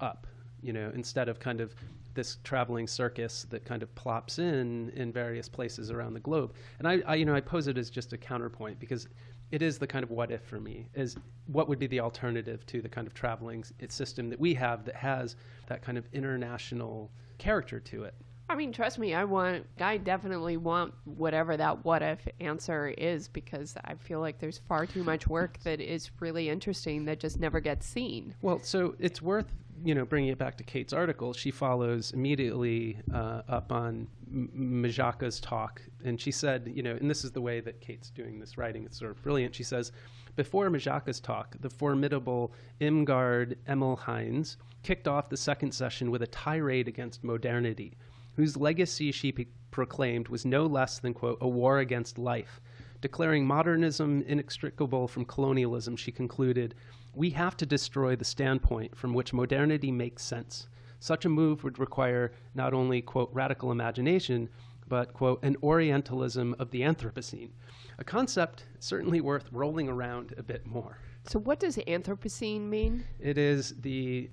up, 0.01 0.27
you 0.61 0.73
know, 0.73 0.91
instead 0.93 1.29
of 1.29 1.39
kind 1.39 1.61
of 1.61 1.73
this 2.17 2.39
traveling 2.43 2.87
circus 2.87 3.45
that 3.51 3.63
kind 3.63 3.83
of 3.83 3.93
plops 3.95 4.39
in 4.39 4.89
in 4.89 5.13
various 5.13 5.47
places 5.47 5.91
around 5.91 6.15
the 6.15 6.19
globe. 6.19 6.53
And 6.79 6.87
I, 6.87 7.01
I, 7.05 7.15
you 7.15 7.25
know, 7.25 7.35
I 7.35 7.39
pose 7.39 7.67
it 7.67 7.77
as 7.77 7.89
just 7.89 8.11
a 8.11 8.17
counterpoint 8.17 8.79
because 8.79 9.07
it 9.51 9.61
is 9.61 9.77
the 9.77 9.87
kind 9.87 10.03
of 10.03 10.09
what 10.09 10.31
if 10.31 10.41
for 10.41 10.59
me 10.59 10.89
is 10.95 11.15
what 11.45 11.69
would 11.69 11.79
be 11.79 11.87
the 11.87 11.99
alternative 11.99 12.65
to 12.65 12.81
the 12.81 12.89
kind 12.89 13.07
of 13.07 13.13
traveling 13.13 13.63
system 13.87 14.29
that 14.29 14.39
we 14.39 14.53
have 14.55 14.83
that 14.83 14.95
has 14.95 15.35
that 15.67 15.83
kind 15.83 15.97
of 15.97 16.05
international 16.11 17.11
character 17.37 17.79
to 17.79 18.03
it. 18.03 18.15
I 18.49 18.55
mean, 18.55 18.71
trust 18.71 18.97
me, 18.97 19.13
I 19.13 19.25
want, 19.25 19.65
I 19.79 19.97
definitely 19.97 20.57
want 20.57 20.93
whatever 21.03 21.55
that 21.57 21.83
what 21.83 22.01
if 22.01 22.27
answer 22.39 22.87
is 22.87 23.27
because 23.27 23.75
I 23.83 23.93
feel 23.95 24.21
like 24.21 24.39
there's 24.39 24.57
far 24.69 24.85
too 24.85 25.03
much 25.03 25.27
work 25.27 25.59
that 25.63 25.81
is 25.81 26.09
really 26.19 26.49
interesting 26.49 27.05
that 27.05 27.19
just 27.19 27.39
never 27.39 27.59
gets 27.59 27.85
seen. 27.85 28.33
Well, 28.41 28.59
so 28.63 28.95
it's 28.99 29.21
worth 29.21 29.53
you 29.83 29.95
know 29.95 30.05
bringing 30.05 30.29
it 30.29 30.37
back 30.37 30.57
to 30.57 30.63
Kate's 30.63 30.93
article. 30.93 31.33
She 31.33 31.51
follows 31.51 32.11
immediately 32.11 32.97
uh, 33.13 33.41
up 33.47 33.71
on 33.71 34.07
Majaca's 34.31 35.39
talk, 35.39 35.81
and 36.03 36.19
she 36.19 36.31
said, 36.31 36.71
you 36.73 36.83
know, 36.83 36.95
and 36.95 37.09
this 37.09 37.23
is 37.23 37.31
the 37.31 37.41
way 37.41 37.59
that 37.61 37.79
Kate's 37.81 38.09
doing 38.09 38.39
this 38.39 38.57
writing. 38.57 38.85
It's 38.85 38.99
sort 38.99 39.11
of 39.11 39.21
brilliant. 39.23 39.55
She 39.55 39.63
says, 39.63 39.91
before 40.35 40.69
Majaca's 40.69 41.19
talk, 41.19 41.55
the 41.61 41.69
formidable 41.69 42.53
Imgard 42.79 43.57
Emil 43.67 43.95
Heinz 43.95 44.57
kicked 44.83 45.07
off 45.07 45.29
the 45.29 45.37
second 45.37 45.71
session 45.73 46.11
with 46.11 46.21
a 46.21 46.27
tirade 46.27 46.87
against 46.87 47.23
modernity, 47.23 47.97
whose 48.35 48.55
legacy 48.55 49.11
she 49.11 49.33
proclaimed 49.71 50.27
was 50.27 50.45
no 50.45 50.65
less 50.65 50.99
than 50.99 51.13
quote 51.13 51.37
a 51.41 51.47
war 51.47 51.79
against 51.79 52.17
life. 52.17 52.61
Declaring 53.01 53.45
modernism 53.45 54.23
inextricable 54.27 55.07
from 55.07 55.25
colonialism, 55.25 55.95
she 55.95 56.11
concluded, 56.11 56.75
We 57.17 57.31
have 57.31 57.57
to 57.57 57.65
destroy 57.65 58.15
the 58.15 58.23
standpoint 58.23 58.95
from 58.95 59.15
which 59.15 59.33
modernity 59.33 59.91
makes 59.91 60.21
sense. 60.21 60.67
Such 60.99 61.25
a 61.25 61.29
move 61.29 61.63
would 61.63 61.79
require 61.79 62.31
not 62.53 62.75
only, 62.75 63.01
quote, 63.01 63.31
radical 63.33 63.71
imagination, 63.71 64.49
but, 64.87 65.13
quote, 65.13 65.43
an 65.43 65.57
Orientalism 65.63 66.55
of 66.59 66.69
the 66.69 66.81
Anthropocene, 66.81 67.49
a 67.97 68.03
concept 68.03 68.65
certainly 68.77 69.19
worth 69.19 69.49
rolling 69.51 69.89
around 69.89 70.35
a 70.37 70.43
bit 70.43 70.67
more. 70.67 70.99
So, 71.27 71.39
what 71.39 71.59
does 71.59 71.77
Anthropocene 71.77 72.61
mean? 72.61 73.03
It 73.19 73.39
is 73.39 73.73
the 73.81 74.29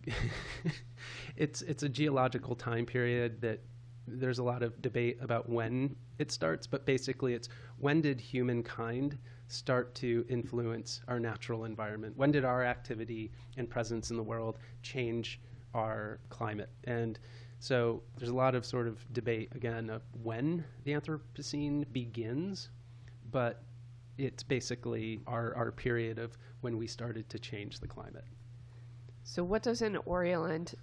it's 1.37 1.63
it's 1.63 1.85
a 1.85 1.89
geological 1.89 2.55
time 2.55 2.85
period 2.85 3.41
that 3.41 3.61
there's 4.07 4.39
a 4.39 4.43
lot 4.43 4.63
of 4.63 4.81
debate 4.83 5.19
about 5.21 5.49
when 5.49 5.97
it 6.19 6.31
starts, 6.31 6.67
but 6.67 6.85
basically 6.85 7.35
it's 7.35 7.49
when 7.79 8.01
did 8.01 8.21
humankind 8.21 9.19
start 9.49 9.95
to 9.97 10.25
influence 10.29 11.01
our 11.09 11.21
natural 11.21 11.65
environment? 11.65 12.17
When 12.17 12.31
did 12.31 12.45
our 12.45 12.65
activity 12.65 13.31
and 13.57 13.69
presence 13.69 14.11
in 14.11 14.17
the 14.17 14.23
world 14.23 14.59
change 14.83 15.41
our 15.75 16.21
climate? 16.29 16.71
And 16.85 17.19
so 17.59 18.03
there's 18.19 18.31
a 18.31 18.35
lot 18.35 18.55
of 18.55 18.65
sort 18.65 18.87
of 18.87 19.11
debate 19.13 19.51
again 19.55 19.91
of 19.91 20.03
when 20.23 20.65
the 20.85 20.93
Anthropocene 20.93 21.91
begins, 21.93 22.69
but 23.31 23.63
it's 24.19 24.43
basically 24.43 25.21
our, 25.27 25.55
our 25.55 25.73
period 25.73 26.19
of 26.19 26.37
when 26.61 26.77
we 26.77 26.87
started 26.87 27.29
to 27.31 27.39
change 27.39 27.81
the 27.81 27.89
climate. 27.89 28.25
So, 29.27 29.43
what 29.43 29.63
does 29.63 29.81
an 29.81 29.97
Orient 30.05 30.75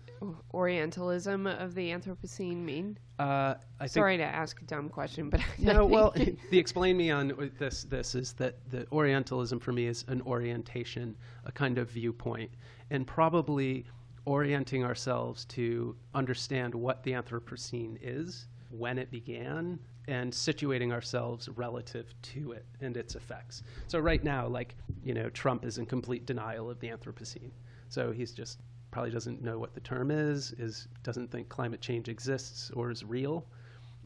Orientalism 0.51 1.45
of 1.45 1.75
the 1.75 1.91
Anthropocene 1.91 2.58
mean? 2.58 2.97
Uh, 3.19 3.54
I 3.80 3.86
Sorry 3.86 4.17
to 4.17 4.23
ask 4.23 4.60
a 4.62 4.65
dumb 4.65 4.89
question, 4.89 5.30
but 5.30 5.41
no. 5.60 5.86
Well, 5.86 6.12
the 6.49 6.58
explain 6.58 6.97
me 6.97 7.12
on 7.12 7.51
this. 7.60 7.84
This 7.84 8.15
is 8.15 8.34
that 8.34 8.58
the 8.71 8.88
Orientalism 8.91 9.60
for 9.60 9.71
me 9.71 9.86
is 9.86 10.06
an 10.08 10.23
orientation, 10.23 11.15
a 11.45 11.51
kind 11.51 11.77
of 11.77 11.91
viewpoint, 11.91 12.49
and 12.89 13.06
probably 13.06 13.86
orienting 14.25 14.84
ourselves 14.84 15.45
to 15.45 15.95
understand 16.15 16.73
what 16.73 17.04
the 17.04 17.12
Anthropocene 17.12 17.97
is, 18.01 18.47
when 18.71 18.97
it 18.97 19.12
began, 19.12 19.80
and 20.08 20.34
situating 20.34 20.91
ourselves 20.91 21.47
relative 21.49 22.12
to 22.23 22.54
it 22.54 22.65
and 22.82 22.97
its 22.97 23.13
effects. 23.13 23.62
So 23.88 23.99
right 23.99 24.23
now, 24.23 24.47
like 24.47 24.75
you 25.04 25.13
know, 25.13 25.30
Trump 25.30 25.63
is 25.63 25.77
in 25.77 25.86
complete 25.86 26.25
denial 26.25 26.71
of 26.71 26.80
the 26.80 26.88
Anthropocene. 26.88 27.51
So 27.91 28.12
he's 28.12 28.32
just 28.32 28.60
probably 28.89 29.12
doesn't 29.12 29.41
know 29.41 29.60
what 29.60 29.73
the 29.73 29.82
term 29.82 30.12
is, 30.12 30.54
is 30.54 30.88
doesn't 31.04 31.30
think 31.30 31.49
climate 31.49 31.82
change 31.82 32.08
exists 32.08 32.71
or 32.73 32.89
is 32.89 33.04
real, 33.04 33.45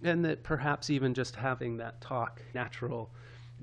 and 0.03 0.25
that 0.25 0.41
perhaps 0.41 0.89
even 0.89 1.13
just 1.13 1.35
having 1.35 1.77
that 1.77 2.01
talk, 2.01 2.41
natural 2.55 3.11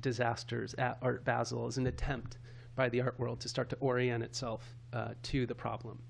disasters 0.00 0.74
at 0.78 0.96
Art 1.02 1.24
Basel, 1.24 1.66
is 1.66 1.76
an 1.76 1.88
attempt 1.88 2.38
by 2.76 2.88
the 2.88 3.00
art 3.00 3.18
world 3.18 3.40
to 3.40 3.48
start 3.48 3.68
to 3.70 3.76
orient 3.80 4.22
itself 4.22 4.76
uh, 4.92 5.08
to 5.24 5.44
the 5.44 5.56
problem, 5.56 6.00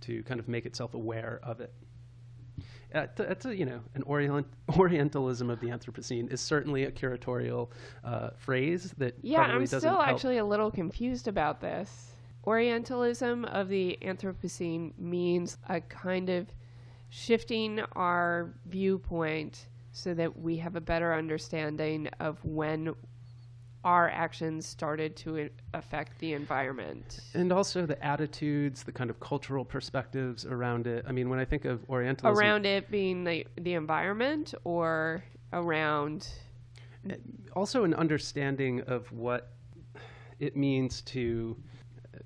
to 0.00 0.24
kind 0.24 0.40
of 0.40 0.48
make 0.48 0.66
itself 0.66 0.94
aware 0.94 1.38
of 1.44 1.60
it. 1.60 1.72
That's 2.92 3.46
uh, 3.46 3.50
a, 3.50 3.54
you 3.54 3.64
know 3.64 3.80
an 3.94 4.02
orient, 4.02 4.46
Orientalism 4.76 5.50
of 5.50 5.60
the 5.60 5.68
Anthropocene 5.68 6.32
is 6.32 6.40
certainly 6.40 6.82
a 6.84 6.90
curatorial 6.90 7.68
uh, 8.02 8.30
phrase 8.36 8.92
that 8.98 9.14
yeah. 9.22 9.42
I'm 9.42 9.66
still 9.66 9.80
help. 9.80 10.08
actually 10.08 10.38
a 10.38 10.44
little 10.44 10.72
confused 10.72 11.28
about 11.28 11.60
this. 11.60 12.15
Orientalism 12.46 13.44
of 13.46 13.68
the 13.68 13.98
Anthropocene 14.02 14.96
means 14.98 15.58
a 15.68 15.80
kind 15.80 16.30
of 16.30 16.46
shifting 17.08 17.80
our 17.92 18.54
viewpoint 18.66 19.66
so 19.92 20.14
that 20.14 20.38
we 20.38 20.56
have 20.58 20.76
a 20.76 20.80
better 20.80 21.14
understanding 21.14 22.08
of 22.20 22.44
when 22.44 22.94
our 23.82 24.10
actions 24.10 24.66
started 24.66 25.16
to 25.16 25.48
affect 25.74 26.18
the 26.18 26.34
environment. 26.34 27.20
And 27.34 27.52
also 27.52 27.86
the 27.86 28.04
attitudes, 28.04 28.82
the 28.82 28.92
kind 28.92 29.10
of 29.10 29.18
cultural 29.20 29.64
perspectives 29.64 30.44
around 30.44 30.86
it. 30.86 31.04
I 31.08 31.12
mean, 31.12 31.30
when 31.30 31.38
I 31.38 31.44
think 31.44 31.64
of 31.64 31.88
Orientalism. 31.88 32.36
Around 32.36 32.66
it 32.66 32.90
being 32.90 33.24
the, 33.24 33.46
the 33.58 33.74
environment 33.74 34.54
or 34.64 35.24
around. 35.52 36.28
Eh, 37.08 37.14
also, 37.54 37.84
an 37.84 37.94
understanding 37.94 38.82
of 38.82 39.10
what 39.12 39.52
it 40.40 40.56
means 40.56 41.00
to 41.02 41.56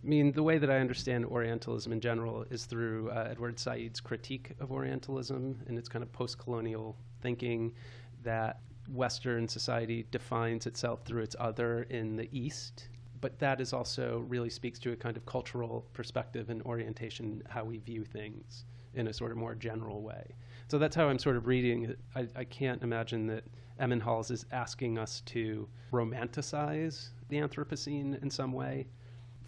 I 0.02 0.06
mean, 0.06 0.32
the 0.32 0.42
way 0.42 0.56
that 0.56 0.70
I 0.70 0.78
understand 0.78 1.26
Orientalism 1.26 1.92
in 1.92 2.00
general 2.00 2.46
is 2.50 2.64
through 2.64 3.10
uh, 3.10 3.28
Edward 3.30 3.58
Said's 3.58 4.00
critique 4.00 4.52
of 4.58 4.72
Orientalism 4.72 5.60
and 5.66 5.78
its 5.78 5.90
kind 5.90 6.02
of 6.02 6.10
post 6.10 6.38
colonial 6.38 6.96
thinking 7.20 7.74
that 8.22 8.60
Western 8.88 9.46
society 9.46 10.06
defines 10.10 10.66
itself 10.66 11.02
through 11.04 11.22
its 11.22 11.36
other 11.38 11.82
in 11.90 12.16
the 12.16 12.28
East. 12.32 12.88
But 13.20 13.38
that 13.40 13.60
is 13.60 13.74
also 13.74 14.24
really 14.26 14.48
speaks 14.48 14.78
to 14.80 14.92
a 14.92 14.96
kind 14.96 15.18
of 15.18 15.26
cultural 15.26 15.86
perspective 15.92 16.48
and 16.48 16.62
orientation, 16.62 17.42
how 17.50 17.64
we 17.64 17.76
view 17.76 18.04
things 18.04 18.64
in 18.94 19.08
a 19.08 19.12
sort 19.12 19.30
of 19.30 19.36
more 19.36 19.54
general 19.54 20.00
way. 20.00 20.34
So 20.68 20.78
that's 20.78 20.96
how 20.96 21.08
I'm 21.08 21.18
sort 21.18 21.36
of 21.36 21.46
reading 21.46 21.84
it. 21.84 21.98
I, 22.16 22.26
I 22.34 22.44
can't 22.44 22.82
imagine 22.82 23.26
that 23.26 23.44
Emmelhainz 23.78 24.30
is 24.30 24.46
asking 24.50 24.98
us 24.98 25.20
to 25.26 25.68
romanticize 25.92 27.10
the 27.28 27.36
Anthropocene 27.36 28.20
in 28.22 28.30
some 28.30 28.52
way 28.52 28.86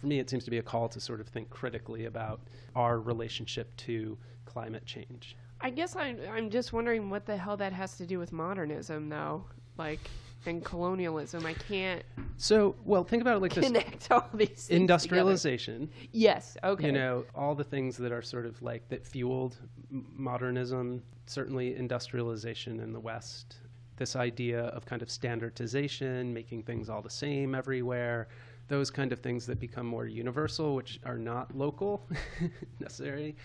for 0.03 0.07
me, 0.07 0.19
it 0.19 0.29
seems 0.29 0.43
to 0.43 0.51
be 0.51 0.57
a 0.57 0.61
call 0.61 0.89
to 0.89 0.99
sort 0.99 1.21
of 1.21 1.29
think 1.29 1.49
critically 1.49 2.07
about 2.07 2.41
our 2.75 2.99
relationship 2.99 3.73
to 3.77 4.17
climate 4.43 4.85
change. 4.85 5.37
I 5.61 5.69
guess 5.69 5.95
I'm, 5.95 6.19
I'm 6.29 6.49
just 6.49 6.73
wondering 6.73 7.09
what 7.09 7.25
the 7.25 7.37
hell 7.37 7.55
that 7.55 7.71
has 7.71 7.95
to 7.99 8.05
do 8.05 8.19
with 8.19 8.33
modernism, 8.33 9.07
though. 9.07 9.45
Like, 9.77 10.01
and 10.45 10.61
colonialism. 10.61 11.45
I 11.45 11.53
can't. 11.53 12.03
So, 12.35 12.75
well, 12.83 13.05
think 13.05 13.21
about 13.21 13.37
it 13.37 13.41
like 13.41 13.53
connect 13.53 13.99
this: 14.01 14.11
all 14.11 14.27
these 14.33 14.67
industrialization. 14.69 15.87
Together. 15.87 16.09
Yes. 16.11 16.57
Okay. 16.65 16.87
You 16.87 16.91
know, 16.91 17.23
all 17.33 17.55
the 17.55 17.63
things 17.63 17.95
that 17.95 18.11
are 18.11 18.21
sort 18.21 18.45
of 18.45 18.61
like 18.61 18.85
that 18.89 19.07
fueled 19.07 19.55
modernism. 19.89 21.01
Certainly, 21.27 21.77
industrialization 21.77 22.81
in 22.81 22.91
the 22.91 22.99
West. 22.99 23.55
This 23.95 24.17
idea 24.17 24.63
of 24.65 24.85
kind 24.85 25.01
of 25.01 25.09
standardization, 25.09 26.33
making 26.33 26.63
things 26.63 26.89
all 26.89 27.01
the 27.01 27.09
same 27.09 27.55
everywhere 27.55 28.27
those 28.73 28.89
kind 28.89 29.13
of 29.13 29.19
things 29.19 29.45
that 29.45 29.59
become 29.59 29.85
more 29.85 30.07
universal, 30.07 30.73
which 30.73 30.99
are 31.05 31.19
not 31.19 31.55
local 31.55 32.09
necessarily. 32.79 33.35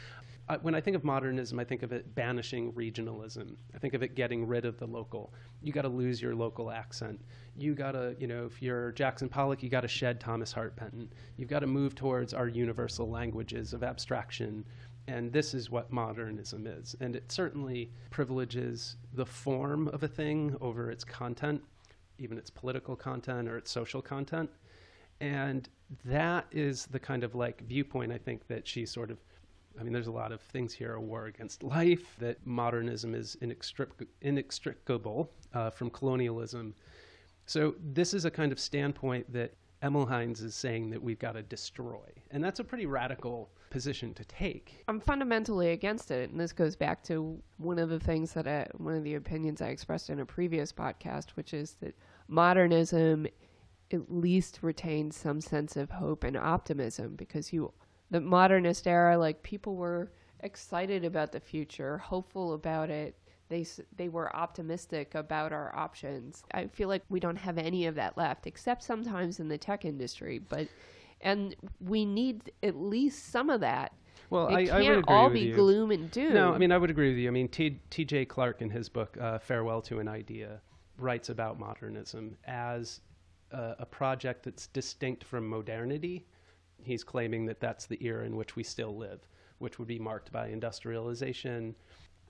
Uh, 0.48 0.56
when 0.62 0.74
I 0.74 0.80
think 0.80 0.96
of 0.96 1.04
modernism, 1.04 1.58
I 1.58 1.64
think 1.64 1.82
of 1.82 1.92
it 1.92 2.14
banishing 2.14 2.72
regionalism. 2.72 3.56
I 3.74 3.78
think 3.78 3.92
of 3.92 4.02
it 4.02 4.14
getting 4.14 4.46
rid 4.46 4.64
of 4.64 4.78
the 4.78 4.86
local. 4.86 5.34
You 5.60 5.70
got 5.70 5.82
to 5.82 5.90
lose 5.90 6.22
your 6.22 6.34
local 6.34 6.70
accent. 6.70 7.20
You 7.54 7.74
got 7.74 7.92
to, 7.92 8.16
you 8.18 8.26
know, 8.26 8.46
if 8.46 8.62
you're 8.62 8.92
Jackson 8.92 9.28
Pollock, 9.28 9.62
you 9.62 9.68
got 9.68 9.82
to 9.82 9.88
shed 9.88 10.18
Thomas 10.18 10.50
Hart 10.50 10.74
Benton. 10.76 11.12
You've 11.36 11.50
got 11.50 11.60
to 11.60 11.66
move 11.66 11.94
towards 11.94 12.32
our 12.32 12.48
universal 12.48 13.10
languages 13.10 13.74
of 13.74 13.82
abstraction. 13.82 14.64
And 15.08 15.30
this 15.30 15.52
is 15.52 15.68
what 15.68 15.92
modernism 15.92 16.66
is. 16.66 16.96
And 17.00 17.14
it 17.14 17.30
certainly 17.30 17.90
privileges 18.08 18.96
the 19.12 19.26
form 19.26 19.88
of 19.88 20.02
a 20.04 20.08
thing 20.08 20.56
over 20.62 20.90
its 20.90 21.04
content, 21.04 21.62
even 22.16 22.38
its 22.38 22.48
political 22.48 22.96
content 22.96 23.46
or 23.46 23.58
its 23.58 23.70
social 23.70 24.00
content. 24.00 24.48
And 25.20 25.68
that 26.04 26.46
is 26.50 26.86
the 26.86 26.98
kind 26.98 27.24
of 27.24 27.34
like 27.34 27.62
viewpoint 27.62 28.12
I 28.12 28.18
think 28.18 28.46
that 28.48 28.66
she 28.66 28.86
sort 28.86 29.10
of 29.10 29.18
I 29.78 29.84
mean, 29.84 29.92
there's 29.92 30.08
a 30.08 30.12
lot 30.12 30.32
of 30.32 30.40
things 30.40 30.72
here 30.72 30.94
a 30.94 31.00
war 31.00 31.26
against 31.26 31.62
life, 31.62 32.16
that 32.18 32.44
modernism 32.44 33.14
is 33.14 33.36
inextric- 33.40 34.06
inextricable 34.22 35.30
uh, 35.54 35.70
from 35.70 35.90
colonialism. 35.90 36.74
So, 37.46 37.76
this 37.80 38.12
is 38.12 38.24
a 38.24 38.30
kind 38.30 38.50
of 38.50 38.58
standpoint 38.58 39.32
that 39.32 39.54
Emmelhainz 39.82 40.42
is 40.42 40.54
saying 40.54 40.90
that 40.90 41.02
we've 41.02 41.18
got 41.18 41.32
to 41.32 41.42
destroy. 41.42 42.02
And 42.30 42.42
that's 42.42 42.58
a 42.58 42.64
pretty 42.64 42.86
radical 42.86 43.50
position 43.70 44.12
to 44.14 44.24
take. 44.24 44.84
I'm 44.88 45.00
fundamentally 45.00 45.70
against 45.70 46.10
it. 46.10 46.30
And 46.30 46.40
this 46.40 46.52
goes 46.52 46.74
back 46.74 47.02
to 47.04 47.40
one 47.58 47.78
of 47.78 47.88
the 47.88 48.00
things 48.00 48.32
that 48.32 48.48
I, 48.48 48.66
one 48.76 48.94
of 48.94 49.04
the 49.04 49.14
opinions 49.14 49.62
I 49.62 49.68
expressed 49.68 50.10
in 50.10 50.20
a 50.20 50.26
previous 50.26 50.72
podcast, 50.72 51.30
which 51.30 51.54
is 51.54 51.76
that 51.80 51.94
modernism 52.26 53.26
at 53.92 54.12
least 54.12 54.58
retain 54.62 55.10
some 55.10 55.40
sense 55.40 55.76
of 55.76 55.90
hope 55.90 56.24
and 56.24 56.36
optimism 56.36 57.14
because 57.16 57.52
you 57.52 57.72
the 58.10 58.20
modernist 58.20 58.86
era 58.86 59.16
like 59.18 59.42
people 59.42 59.76
were 59.76 60.10
excited 60.40 61.04
about 61.04 61.32
the 61.32 61.40
future 61.40 61.98
hopeful 61.98 62.54
about 62.54 62.90
it 62.90 63.16
they 63.48 63.66
they 63.96 64.08
were 64.08 64.34
optimistic 64.36 65.14
about 65.14 65.52
our 65.52 65.74
options 65.74 66.42
i 66.52 66.66
feel 66.66 66.88
like 66.88 67.02
we 67.08 67.20
don't 67.20 67.36
have 67.36 67.58
any 67.58 67.86
of 67.86 67.94
that 67.94 68.16
left 68.16 68.46
except 68.46 68.82
sometimes 68.82 69.40
in 69.40 69.48
the 69.48 69.58
tech 69.58 69.84
industry 69.84 70.38
but 70.38 70.68
and 71.20 71.56
we 71.80 72.04
need 72.04 72.52
at 72.62 72.76
least 72.76 73.30
some 73.30 73.50
of 73.50 73.60
that 73.60 73.92
well, 74.30 74.48
it 74.48 74.70
I, 74.70 74.82
can't 74.82 75.08
I 75.08 75.14
all 75.14 75.30
be 75.30 75.40
you. 75.40 75.54
gloom 75.54 75.90
and 75.90 76.10
doom. 76.10 76.34
No, 76.34 76.52
I 76.52 76.58
mean 76.58 76.70
I 76.70 76.76
would 76.76 76.90
agree 76.90 77.08
with 77.08 77.18
you. 77.18 77.28
I 77.28 77.30
mean 77.30 77.48
T.J. 77.48 78.26
Clark 78.26 78.60
in 78.60 78.68
his 78.68 78.88
book 78.88 79.16
uh, 79.18 79.38
"Farewell 79.38 79.80
to 79.82 80.00
an 80.00 80.08
Idea" 80.08 80.60
writes 80.98 81.30
about 81.30 81.58
modernism 81.58 82.36
as 82.44 83.00
a, 83.52 83.76
a 83.80 83.86
project 83.86 84.44
that's 84.44 84.66
distinct 84.68 85.24
from 85.24 85.48
modernity. 85.48 86.26
He's 86.82 87.04
claiming 87.04 87.46
that 87.46 87.60
that's 87.60 87.86
the 87.86 87.98
era 88.04 88.24
in 88.24 88.36
which 88.36 88.56
we 88.56 88.62
still 88.62 88.96
live, 88.96 89.20
which 89.58 89.78
would 89.78 89.88
be 89.88 89.98
marked 89.98 90.32
by 90.32 90.48
industrialization 90.48 91.74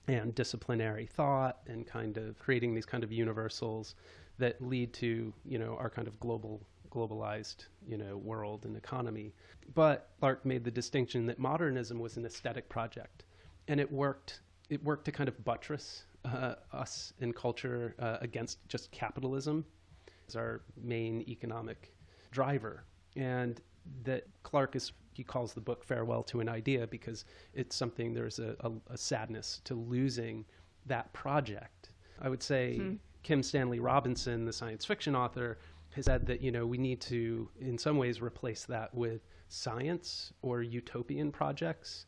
and 0.07 0.33
disciplinary 0.33 1.05
thought 1.05 1.59
and 1.67 1.85
kind 1.85 2.17
of 2.17 2.37
creating 2.39 2.73
these 2.73 2.85
kind 2.85 3.03
of 3.03 3.11
universals 3.11 3.95
that 4.39 4.61
lead 4.61 4.93
to 4.93 5.31
you 5.45 5.59
know 5.59 5.75
our 5.79 5.89
kind 5.89 6.07
of 6.07 6.19
global 6.19 6.61
globalized 6.89 7.67
you 7.87 7.97
know 7.97 8.17
world 8.17 8.65
and 8.65 8.75
economy 8.75 9.31
but 9.75 10.09
clark 10.19 10.43
made 10.45 10.63
the 10.63 10.71
distinction 10.71 11.27
that 11.27 11.37
modernism 11.37 11.99
was 11.99 12.17
an 12.17 12.25
aesthetic 12.25 12.67
project 12.69 13.23
and 13.67 13.79
it 13.79 13.91
worked 13.91 14.41
it 14.69 14.83
worked 14.83 15.05
to 15.05 15.11
kind 15.11 15.27
of 15.27 15.45
buttress 15.45 16.03
uh, 16.25 16.55
us 16.73 17.13
in 17.19 17.31
culture 17.31 17.95
uh, 17.99 18.17
against 18.21 18.57
just 18.67 18.91
capitalism 18.91 19.63
is 20.29 20.35
our 20.35 20.61
main 20.81 21.21
economic 21.27 21.93
driver. 22.31 22.83
And 23.15 23.59
that 24.03 24.27
Clark 24.43 24.75
is, 24.75 24.91
he 25.13 25.23
calls 25.23 25.53
the 25.53 25.61
book 25.61 25.83
Farewell 25.83 26.23
to 26.23 26.39
an 26.39 26.49
Idea 26.49 26.87
because 26.87 27.25
it's 27.53 27.75
something, 27.75 28.13
there's 28.13 28.39
a, 28.39 28.55
a, 28.59 28.71
a 28.93 28.97
sadness 28.97 29.61
to 29.65 29.73
losing 29.73 30.45
that 30.85 31.11
project. 31.13 31.89
I 32.21 32.29
would 32.29 32.43
say 32.43 32.77
hmm. 32.77 32.93
Kim 33.23 33.41
Stanley 33.43 33.79
Robinson, 33.79 34.45
the 34.45 34.53
science 34.53 34.85
fiction 34.85 35.15
author, 35.15 35.57
has 35.91 36.05
said 36.05 36.25
that, 36.27 36.41
you 36.41 36.51
know, 36.51 36.65
we 36.65 36.77
need 36.77 37.01
to, 37.01 37.49
in 37.59 37.77
some 37.77 37.97
ways, 37.97 38.21
replace 38.21 38.65
that 38.65 38.93
with 38.93 39.21
science 39.47 40.31
or 40.41 40.61
utopian 40.61 41.31
projects. 41.31 42.05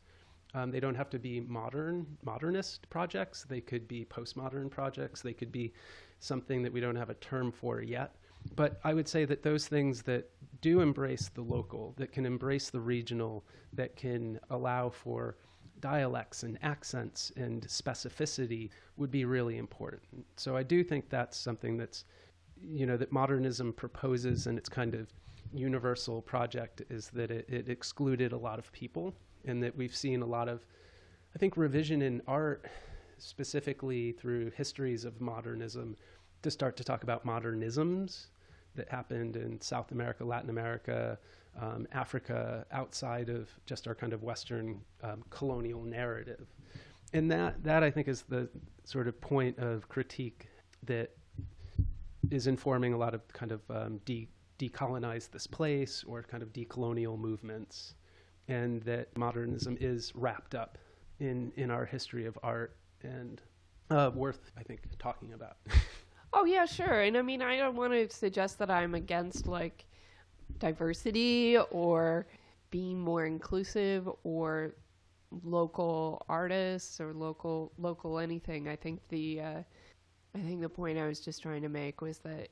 Um, 0.54 0.70
they 0.70 0.80
don't 0.80 0.96
have 0.96 1.10
to 1.12 1.20
be 1.20 1.40
modern, 1.40 2.06
modernist 2.26 2.90
projects. 2.90 3.46
They 3.46 3.62
could 3.62 3.88
be 3.88 4.06
postmodern 4.06 4.70
projects. 4.70 5.22
They 5.22 5.34
could 5.34 5.52
be 5.52 5.74
something 6.20 6.62
that 6.64 6.74
we 6.74 6.82
don't 6.82 6.96
have 6.96 7.10
a 7.10 7.16
term 7.16 7.52
for 7.52 7.82
yet, 7.82 8.16
But 8.56 8.80
I 8.84 8.94
would 8.94 9.08
say 9.08 9.26
that 9.26 9.44
those 9.44 9.68
things 9.68 10.02
that 10.04 10.30
do 10.62 10.82
embrace 10.82 11.30
the 11.30 11.42
local, 11.42 11.94
that 11.98 12.12
can 12.12 12.26
embrace 12.26 12.70
the 12.70 12.80
regional, 12.80 13.46
that 13.74 13.96
can 13.96 14.40
allow 14.50 14.90
for 14.90 15.38
dialects 15.80 16.44
and 16.44 16.60
accents 16.62 17.32
and 17.36 17.64
specificity 17.68 18.70
would 18.98 19.10
be 19.12 19.26
really 19.26 19.58
important. 19.58 20.26
So 20.36 20.56
I 20.56 20.64
do 20.64 20.84
think 20.84 21.10
that's 21.10 21.38
something 21.38 21.78
that's, 21.78 22.06
you 22.62 22.86
know, 22.86 22.98
that 22.98 23.12
modernism 23.12 23.74
proposes 23.74 24.48
and 24.48 24.58
its 24.58 24.70
kind 24.70 24.94
of 24.94 25.12
universal 25.54 26.22
project 26.22 26.84
is 26.90 27.10
that 27.10 27.32
it, 27.32 27.50
it 27.50 27.68
excluded 27.70 28.32
a 28.32 28.38
lot 28.38 28.60
of 28.60 28.72
people 28.72 29.16
and 29.46 29.62
that 29.64 29.76
we've 29.76 29.96
seen 29.96 30.22
a 30.22 30.26
lot 30.26 30.48
of, 30.48 30.66
I 31.36 31.40
think, 31.40 31.58
revision 31.58 32.02
in 32.02 32.22
art, 32.28 32.66
specifically 33.18 34.12
through 34.14 34.52
histories 34.52 35.06
of 35.06 35.22
modernism, 35.22 35.96
to 36.42 36.52
start 36.52 36.76
to 36.78 36.84
talk 36.84 37.04
about 37.04 37.26
modernisms 37.26 38.28
that 38.76 38.90
happened 38.90 39.36
in 39.36 39.60
South 39.62 39.92
America, 39.92 40.24
Latin 40.24 40.50
America, 40.50 41.18
um, 41.60 41.88
Africa, 41.92 42.66
outside 42.72 43.30
of 43.30 43.50
just 43.66 43.88
our 43.88 43.96
kind 43.96 44.14
of 44.14 44.24
Western 44.24 44.82
um, 45.04 45.24
colonial 45.30 45.84
narrative. 45.84 46.48
And 47.14 47.30
that, 47.32 47.64
that, 47.64 47.84
I 47.84 47.92
think, 47.92 48.08
is 48.08 48.24
the 48.24 48.48
sort 48.86 49.08
of 49.08 49.20
point 49.20 49.58
of 49.60 49.88
critique 49.90 50.48
that 50.84 51.12
is 52.30 52.48
informing 52.48 52.94
a 52.94 52.98
lot 52.98 53.14
of 53.14 53.28
kind 53.34 53.52
of 53.52 53.62
um, 53.70 54.00
de- 54.06 54.30
decolonize 54.58 55.30
this 55.30 55.48
place 55.48 56.04
or 56.08 56.24
kind 56.24 56.42
of 56.42 56.54
decolonial 56.54 57.20
movements, 57.20 57.96
and 58.52 58.82
that 58.84 59.16
modernism 59.18 59.78
is 59.80 60.12
wrapped 60.14 60.56
up 60.56 60.78
in, 61.20 61.54
in 61.56 61.72
our 61.72 61.86
history 61.86 62.26
of 62.26 62.38
art 62.44 62.76
and 63.02 63.42
uh, 63.90 64.12
worth, 64.14 64.52
I 64.58 64.64
think, 64.64 64.82
talking 65.00 65.34
about. 65.34 65.58
Oh 66.34 66.46
yeah, 66.46 66.66
sure. 66.66 67.02
And 67.02 67.18
I 67.18 67.22
mean, 67.22 67.42
I 67.42 67.58
don't 67.58 67.76
want 67.76 67.92
to 67.92 68.10
suggest 68.10 68.58
that 68.60 68.72
I'm 68.72 68.96
against 68.96 69.48
like 69.48 69.86
diversity 70.60 71.58
or 71.72 72.26
being 72.70 73.02
more 73.02 73.26
inclusive 73.26 74.08
or 74.24 74.76
local 75.44 76.26
artists 76.30 77.02
or 77.02 77.14
local 77.14 77.74
local 77.78 78.18
anything. 78.18 78.70
I 78.70 78.78
think 78.78 79.02
the 79.10 79.42
uh, 79.42 79.62
I 80.34 80.40
think 80.40 80.62
the 80.62 80.70
point 80.70 80.98
I 80.98 81.06
was 81.06 81.20
just 81.20 81.42
trying 81.42 81.64
to 81.64 81.70
make 81.70 82.00
was 82.00 82.20
that 82.20 82.48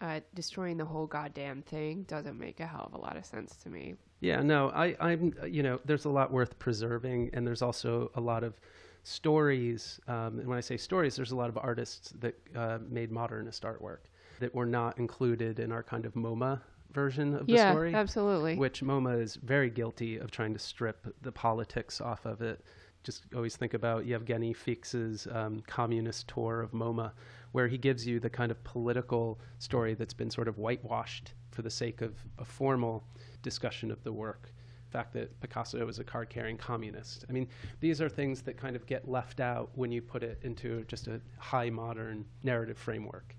uh, 0.00 0.20
destroying 0.34 0.76
the 0.76 0.84
whole 0.84 1.06
goddamn 1.06 1.62
thing 1.62 2.04
doesn't 2.04 2.38
make 2.38 2.60
a 2.60 2.66
hell 2.66 2.90
of 2.92 2.94
a 2.94 3.00
lot 3.00 3.16
of 3.16 3.24
sense 3.24 3.56
to 3.56 3.68
me. 3.68 3.94
Yeah, 4.20 4.42
no, 4.42 4.70
I, 4.70 4.96
I'm, 5.00 5.34
you 5.46 5.62
know, 5.62 5.80
there's 5.84 6.04
a 6.04 6.10
lot 6.10 6.30
worth 6.30 6.58
preserving, 6.58 7.30
and 7.32 7.46
there's 7.46 7.62
also 7.62 8.10
a 8.14 8.20
lot 8.20 8.44
of 8.44 8.60
stories. 9.02 10.00
Um, 10.08 10.38
and 10.38 10.46
when 10.46 10.58
I 10.58 10.60
say 10.60 10.76
stories, 10.76 11.16
there's 11.16 11.32
a 11.32 11.36
lot 11.36 11.48
of 11.48 11.58
artists 11.58 12.12
that 12.20 12.34
uh, 12.54 12.78
made 12.88 13.10
modernist 13.10 13.62
artwork 13.62 14.00
that 14.40 14.54
were 14.54 14.66
not 14.66 14.98
included 14.98 15.58
in 15.58 15.72
our 15.72 15.82
kind 15.82 16.04
of 16.06 16.14
MoMA 16.14 16.60
version 16.92 17.34
of 17.34 17.46
the 17.46 17.54
yeah, 17.54 17.70
story. 17.72 17.94
absolutely. 17.94 18.56
Which 18.56 18.82
MoMA 18.82 19.20
is 19.20 19.36
very 19.36 19.70
guilty 19.70 20.18
of 20.18 20.30
trying 20.30 20.52
to 20.54 20.58
strip 20.58 21.06
the 21.22 21.32
politics 21.32 22.00
off 22.00 22.26
of 22.26 22.42
it. 22.42 22.64
Just 23.02 23.24
always 23.34 23.56
think 23.56 23.72
about 23.72 24.04
Yevgeniy 24.04 24.54
Fiks's 24.54 25.26
um, 25.32 25.62
communist 25.66 26.28
tour 26.28 26.60
of 26.60 26.72
MoMA, 26.72 27.12
where 27.52 27.68
he 27.68 27.78
gives 27.78 28.06
you 28.06 28.20
the 28.20 28.30
kind 28.30 28.50
of 28.50 28.62
political 28.64 29.40
story 29.58 29.94
that's 29.94 30.14
been 30.14 30.30
sort 30.30 30.48
of 30.48 30.58
whitewashed 30.58 31.32
for 31.50 31.62
the 31.62 31.70
sake 31.70 32.00
of 32.00 32.14
a 32.38 32.44
formal 32.44 33.04
discussion 33.42 33.90
of 33.90 34.02
the 34.04 34.12
work 34.12 34.52
The 34.86 34.92
fact 34.98 35.12
that 35.14 35.40
Picasso 35.40 35.84
was 35.84 35.98
a 35.98 36.04
card 36.04 36.30
carrying 36.30 36.56
communist. 36.56 37.24
I 37.28 37.32
mean, 37.32 37.48
these 37.80 38.00
are 38.00 38.08
things 38.08 38.42
that 38.42 38.56
kind 38.56 38.74
of 38.76 38.86
get 38.86 39.08
left 39.08 39.40
out 39.40 39.70
when 39.74 39.92
you 39.92 40.02
put 40.02 40.22
it 40.22 40.38
into 40.42 40.84
just 40.84 41.06
a 41.06 41.20
high 41.38 41.70
modern 41.70 42.24
narrative 42.42 42.78
framework. 42.78 43.36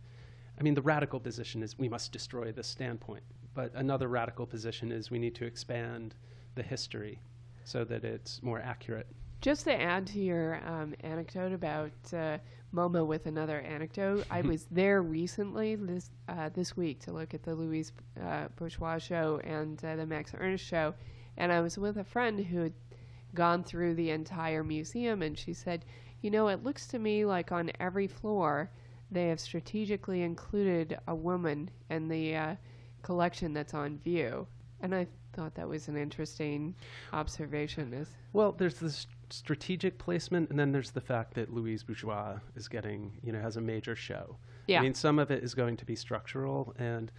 I 0.60 0.64
mean, 0.64 0.76
the 0.76 0.82
radical 0.82 1.20
position 1.20 1.64
is 1.64 1.78
we 1.78 1.90
must 1.90 2.12
destroy 2.12 2.52
this 2.52 2.68
standpoint, 2.68 3.24
but 3.54 3.72
another 3.76 4.08
radical 4.08 4.46
position 4.46 4.92
is 4.92 5.10
we 5.10 5.20
need 5.20 5.36
to 5.36 5.46
expand 5.46 6.16
the 6.56 6.64
history 6.64 7.20
so 7.64 7.84
that 7.86 8.04
it's 8.04 8.42
more 8.44 8.60
accurate. 8.60 9.08
Just 9.42 9.64
to 9.66 9.74
add 9.74 10.06
to 10.08 10.20
your 10.20 10.62
um, 10.68 10.94
anecdote 11.02 11.52
about 11.52 11.92
uh, 12.14 12.38
MoMA 12.74 13.06
with 13.06 13.26
another 13.26 13.60
anecdote, 13.60 14.26
I 14.30 14.42
was 14.52 14.66
there 14.72 15.02
recently 15.02 15.76
this 15.76 16.10
uh, 16.28 16.50
this 16.50 16.76
week 16.78 17.00
to 17.02 17.12
look 17.12 17.34
at 17.34 17.44
the 17.44 17.56
Louise 17.56 17.92
uh, 18.24 18.48
Bourgeois 18.56 18.98
show 18.98 19.40
and 19.44 19.84
uh, 19.84 19.96
the 19.96 20.06
Max 20.06 20.34
Ernst 20.38 20.66
show, 20.66 20.94
and 21.38 21.52
I 21.52 21.62
was 21.62 21.78
with 21.78 21.98
a 21.98 22.04
friend 22.04 22.40
who 22.40 22.62
had 22.62 22.74
gone 23.34 23.64
through 23.64 23.96
the 23.96 24.12
entire 24.12 24.64
museum, 24.64 25.22
and 25.22 25.38
she 25.38 25.54
said, 25.54 25.86
You 26.22 26.32
know, 26.32 26.48
it 26.48 26.64
looks 26.64 26.88
to 26.88 27.00
me 27.00 27.26
like 27.26 27.52
on 27.52 27.72
every 27.80 28.08
floor 28.08 28.70
they 29.12 29.28
have 29.28 29.40
strategically 29.40 30.22
included 30.22 30.98
a 31.08 31.16
woman 31.16 31.70
in 31.90 32.08
the 32.08 32.36
uh, 32.36 32.56
collection 33.02 33.54
that's 33.54 33.74
on 33.74 34.00
view. 34.00 34.48
And 34.80 34.96
I 34.96 35.08
thought 35.34 35.56
that 35.56 35.68
was 35.68 35.88
an 35.90 35.98
interesting 35.98 36.76
observation. 37.14 37.94
Is 37.94 38.08
well, 38.34 38.54
there's 38.54 38.76
this 38.76 39.08
strategic 39.32 39.98
placement, 39.98 40.50
and 40.50 40.60
then 40.60 40.72
there's 40.72 40.92
the 40.92 41.02
fact 41.02 41.34
that 41.36 41.54
Louise 41.54 41.84
Bourgeois 41.84 42.40
is 42.56 42.68
getting, 42.68 43.12
you 43.24 43.32
know, 43.32 43.40
has 43.40 43.58
a 43.58 43.62
major 43.62 43.96
show. 43.96 44.38
Yeah. 44.68 44.80
I 44.80 44.84
mean, 44.84 44.94
some 44.94 45.20
of 45.20 45.32
it 45.32 45.44
is 45.44 45.54
going 45.54 45.78
to 45.78 45.86
be 45.86 45.96
structural, 45.96 46.74
and 46.78 47.12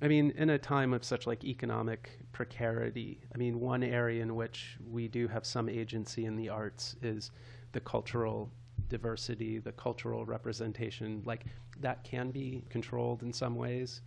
I 0.00 0.08
mean, 0.08 0.32
in 0.36 0.50
a 0.50 0.58
time 0.58 0.92
of 0.92 1.04
such 1.04 1.26
like 1.26 1.44
economic 1.44 2.10
precarity, 2.32 3.20
I 3.34 3.38
mean, 3.38 3.60
one 3.60 3.82
area 3.82 4.22
in 4.22 4.34
which 4.34 4.76
we 4.90 5.08
do 5.08 5.28
have 5.28 5.44
some 5.44 5.68
agency 5.68 6.24
in 6.24 6.36
the 6.36 6.48
arts 6.48 6.96
is 7.02 7.30
the 7.72 7.80
cultural 7.80 8.50
diversity, 8.88 9.58
the 9.58 9.72
cultural 9.72 10.24
representation. 10.24 11.22
Like 11.24 11.44
that 11.80 12.02
can 12.04 12.30
be 12.30 12.64
controlled 12.68 13.22
in 13.22 13.32
some 13.32 13.56
ways. 13.56 14.00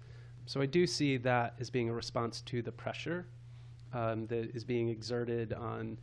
So 0.46 0.62
I 0.62 0.66
do 0.66 0.86
see 0.86 1.18
that 1.18 1.56
as 1.60 1.70
being 1.70 1.90
a 1.90 1.94
response 1.94 2.42
to 2.42 2.62
the 2.62 2.72
pressure 2.72 3.26
um, 3.94 4.28
that 4.28 4.56
is 4.56 4.64
being 4.64 4.90
exerted 4.90 5.54
on 5.54 5.98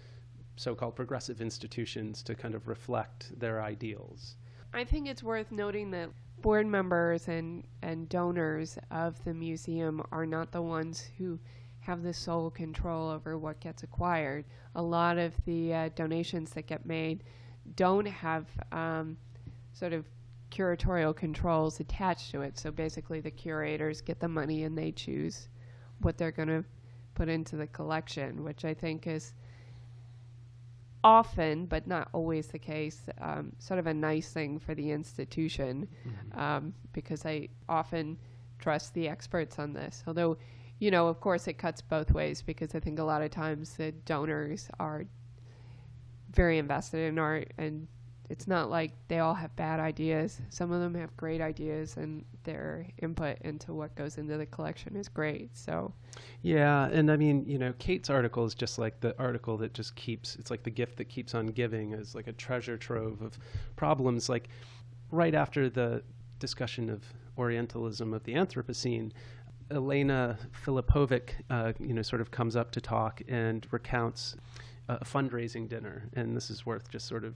so-called 0.56 0.94
progressive 0.94 1.40
institutions 1.40 2.22
to 2.22 2.34
kind 2.34 2.54
of 2.54 2.68
reflect 2.68 3.38
their 3.38 3.62
ideals. 3.62 4.36
I 4.74 4.84
think 4.84 5.08
it's 5.08 5.22
worth 5.22 5.52
noting 5.52 5.90
that 5.90 6.10
board 6.40 6.66
members 6.66 7.28
and, 7.28 7.64
and 7.82 8.08
donors 8.08 8.78
of 8.90 9.22
the 9.24 9.34
museum 9.34 10.02
are 10.10 10.26
not 10.26 10.50
the 10.50 10.62
ones 10.62 11.10
who 11.18 11.38
have 11.80 12.02
the 12.02 12.12
sole 12.12 12.50
control 12.50 13.10
over 13.10 13.36
what 13.36 13.60
gets 13.60 13.82
acquired. 13.82 14.44
A 14.76 14.82
lot 14.82 15.18
of 15.18 15.34
the 15.44 15.74
uh, 15.74 15.88
donations 15.94 16.50
that 16.50 16.66
get 16.66 16.86
made 16.86 17.24
don't 17.76 18.06
have 18.06 18.46
um, 18.70 19.16
sort 19.72 19.92
of 19.92 20.06
curatorial 20.50 21.14
controls 21.14 21.80
attached 21.80 22.30
to 22.30 22.42
it. 22.42 22.58
So 22.58 22.70
basically, 22.70 23.20
the 23.20 23.30
curators 23.30 24.00
get 24.00 24.20
the 24.20 24.28
money 24.28 24.64
and 24.64 24.76
they 24.76 24.92
choose 24.92 25.48
what 26.00 26.18
they're 26.18 26.30
going 26.30 26.48
to 26.48 26.64
put 27.14 27.28
into 27.28 27.56
the 27.56 27.66
collection, 27.66 28.44
which 28.44 28.64
I 28.64 28.74
think 28.74 29.06
is 29.06 29.34
often, 31.04 31.66
but 31.66 31.86
not 31.86 32.08
always 32.12 32.48
the 32.48 32.58
case, 32.58 33.02
um, 33.20 33.52
sort 33.58 33.78
of 33.78 33.86
a 33.86 33.94
nice 33.94 34.32
thing 34.32 34.58
for 34.58 34.74
the 34.74 34.90
institution 34.90 35.88
mm-hmm. 36.06 36.38
um, 36.38 36.74
because 36.92 37.26
I 37.26 37.48
often 37.68 38.18
trust 38.58 38.94
the 38.94 39.08
experts 39.08 39.58
on 39.58 39.72
this. 39.72 40.04
Although, 40.06 40.38
you 40.78 40.90
know, 40.90 41.08
of 41.08 41.20
course, 41.20 41.48
it 41.48 41.54
cuts 41.54 41.80
both 41.80 42.12
ways 42.12 42.42
because 42.42 42.74
I 42.74 42.80
think 42.80 42.98
a 42.98 43.04
lot 43.04 43.22
of 43.22 43.30
times 43.30 43.74
the 43.74 43.92
donors 43.92 44.68
are 44.78 45.04
very 46.32 46.58
invested 46.58 47.08
in 47.08 47.18
art 47.18 47.52
and 47.58 47.86
it's 48.32 48.48
not 48.48 48.70
like 48.70 48.92
they 49.08 49.18
all 49.18 49.34
have 49.34 49.54
bad 49.56 49.78
ideas. 49.78 50.40
Some 50.48 50.72
of 50.72 50.80
them 50.80 50.94
have 50.94 51.14
great 51.18 51.42
ideas, 51.42 51.98
and 51.98 52.24
their 52.44 52.86
input 53.02 53.36
into 53.42 53.74
what 53.74 53.94
goes 53.94 54.16
into 54.16 54.38
the 54.38 54.46
collection 54.46 54.96
is 54.96 55.06
great. 55.06 55.54
So, 55.54 55.92
yeah, 56.40 56.86
and 56.86 57.12
I 57.12 57.18
mean, 57.18 57.44
you 57.46 57.58
know, 57.58 57.74
Kate's 57.78 58.08
article 58.08 58.46
is 58.46 58.54
just 58.54 58.78
like 58.78 59.00
the 59.00 59.14
article 59.18 59.58
that 59.58 59.74
just 59.74 59.94
keeps. 59.96 60.36
It's 60.36 60.50
like 60.50 60.62
the 60.62 60.70
gift 60.70 60.96
that 60.96 61.10
keeps 61.10 61.34
on 61.34 61.48
giving, 61.48 61.92
is 61.92 62.14
like 62.14 62.26
a 62.26 62.32
treasure 62.32 62.78
trove 62.78 63.20
of 63.20 63.38
problems. 63.76 64.30
Like 64.30 64.48
right 65.10 65.34
after 65.34 65.68
the 65.68 66.02
discussion 66.38 66.88
of 66.88 67.04
Orientalism 67.36 68.14
of 68.14 68.24
the 68.24 68.32
Anthropocene, 68.32 69.12
Elena 69.70 70.38
Filipovic, 70.64 71.32
uh, 71.50 71.74
you 71.78 71.92
know, 71.92 72.02
sort 72.02 72.22
of 72.22 72.30
comes 72.30 72.56
up 72.56 72.70
to 72.70 72.80
talk 72.80 73.20
and 73.28 73.66
recounts 73.70 74.36
a 74.88 75.04
fundraising 75.04 75.68
dinner, 75.68 76.08
and 76.14 76.34
this 76.34 76.48
is 76.48 76.64
worth 76.64 76.90
just 76.90 77.06
sort 77.06 77.24
of 77.24 77.34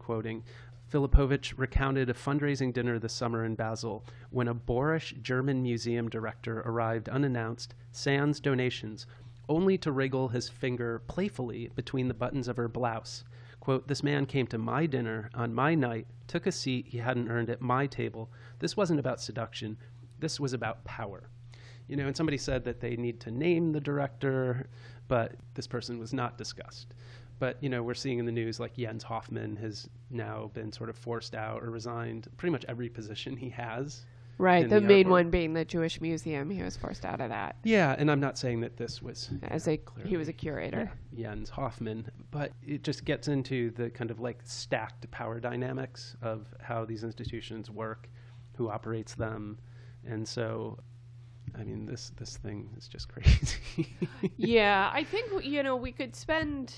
quoting, 0.00 0.42
Filipovic 0.90 1.54
recounted 1.56 2.10
a 2.10 2.14
fundraising 2.14 2.72
dinner 2.72 2.98
this 2.98 3.12
summer 3.12 3.44
in 3.44 3.54
Basel 3.54 4.04
when 4.30 4.48
a 4.48 4.54
boorish 4.54 5.14
German 5.22 5.62
museum 5.62 6.08
director 6.08 6.62
arrived 6.62 7.08
unannounced, 7.08 7.74
sans 7.92 8.40
donations, 8.40 9.06
only 9.48 9.78
to 9.78 9.92
wriggle 9.92 10.28
his 10.28 10.48
finger 10.48 11.02
playfully 11.06 11.70
between 11.76 12.08
the 12.08 12.14
buttons 12.14 12.48
of 12.48 12.56
her 12.56 12.66
blouse. 12.66 13.22
Quote, 13.60 13.86
this 13.86 14.02
man 14.02 14.26
came 14.26 14.46
to 14.48 14.58
my 14.58 14.86
dinner 14.86 15.30
on 15.34 15.54
my 15.54 15.74
night, 15.74 16.06
took 16.26 16.46
a 16.46 16.52
seat 16.52 16.86
he 16.88 16.98
hadn't 16.98 17.28
earned 17.28 17.50
at 17.50 17.60
my 17.60 17.86
table. 17.86 18.30
This 18.58 18.76
wasn't 18.76 18.98
about 18.98 19.20
seduction. 19.20 19.76
This 20.18 20.40
was 20.40 20.52
about 20.52 20.84
power. 20.84 21.28
You 21.86 21.96
know, 21.96 22.06
and 22.06 22.16
somebody 22.16 22.38
said 22.38 22.64
that 22.64 22.80
they 22.80 22.96
need 22.96 23.20
to 23.20 23.30
name 23.30 23.72
the 23.72 23.80
director, 23.80 24.68
but 25.08 25.32
this 25.54 25.66
person 25.66 25.98
was 25.98 26.12
not 26.12 26.38
discussed. 26.38 26.94
But 27.40 27.56
you 27.60 27.70
know, 27.70 27.82
we're 27.82 27.94
seeing 27.94 28.18
in 28.20 28.26
the 28.26 28.32
news 28.32 28.60
like 28.60 28.76
Jens 28.76 29.02
Hoffmann 29.02 29.56
has 29.56 29.88
now 30.10 30.50
been 30.52 30.70
sort 30.70 30.90
of 30.90 30.96
forced 30.96 31.34
out 31.34 31.62
or 31.64 31.70
resigned 31.70 32.28
pretty 32.36 32.52
much 32.52 32.66
every 32.68 32.90
position 32.90 33.36
he 33.36 33.48
has. 33.48 34.04
Right, 34.36 34.68
the 34.68 34.76
the 34.76 34.80
main 34.82 35.06
artwork. 35.06 35.10
one 35.10 35.30
being 35.30 35.54
the 35.54 35.64
Jewish 35.64 36.00
Museum. 36.00 36.50
He 36.50 36.62
was 36.62 36.76
forced 36.76 37.04
out 37.04 37.20
of 37.20 37.30
that 37.30 37.56
Yeah, 37.64 37.94
and 37.98 38.10
I'm 38.10 38.20
not 38.20 38.38
saying 38.38 38.60
that 38.60 38.76
this 38.76 39.02
was 39.02 39.30
as 39.42 39.66
a 39.68 39.80
he 40.04 40.16
was 40.18 40.28
a 40.28 40.32
curator. 40.34 40.92
Jens 41.14 41.48
Hoffmann, 41.50 42.10
but 42.30 42.52
it 42.62 42.82
just 42.84 43.04
gets 43.06 43.28
into 43.28 43.70
the 43.70 43.90
kind 43.90 44.10
of 44.10 44.20
like 44.20 44.40
stacked 44.44 45.10
power 45.10 45.40
dynamics 45.40 46.16
of 46.22 46.46
how 46.60 46.84
these 46.84 47.04
institutions 47.04 47.70
work, 47.70 48.08
who 48.56 48.68
operates 48.68 49.14
them, 49.14 49.58
and 50.06 50.26
so, 50.28 50.78
I 51.58 51.64
mean, 51.64 51.86
this 51.86 52.12
this 52.16 52.36
thing 52.36 52.70
is 52.76 52.86
just 52.86 53.08
crazy. 53.12 53.94
yeah, 54.36 54.90
I 54.92 55.04
think 55.04 55.44
you 55.44 55.62
know 55.62 55.76
we 55.76 55.92
could 55.92 56.14
spend 56.14 56.74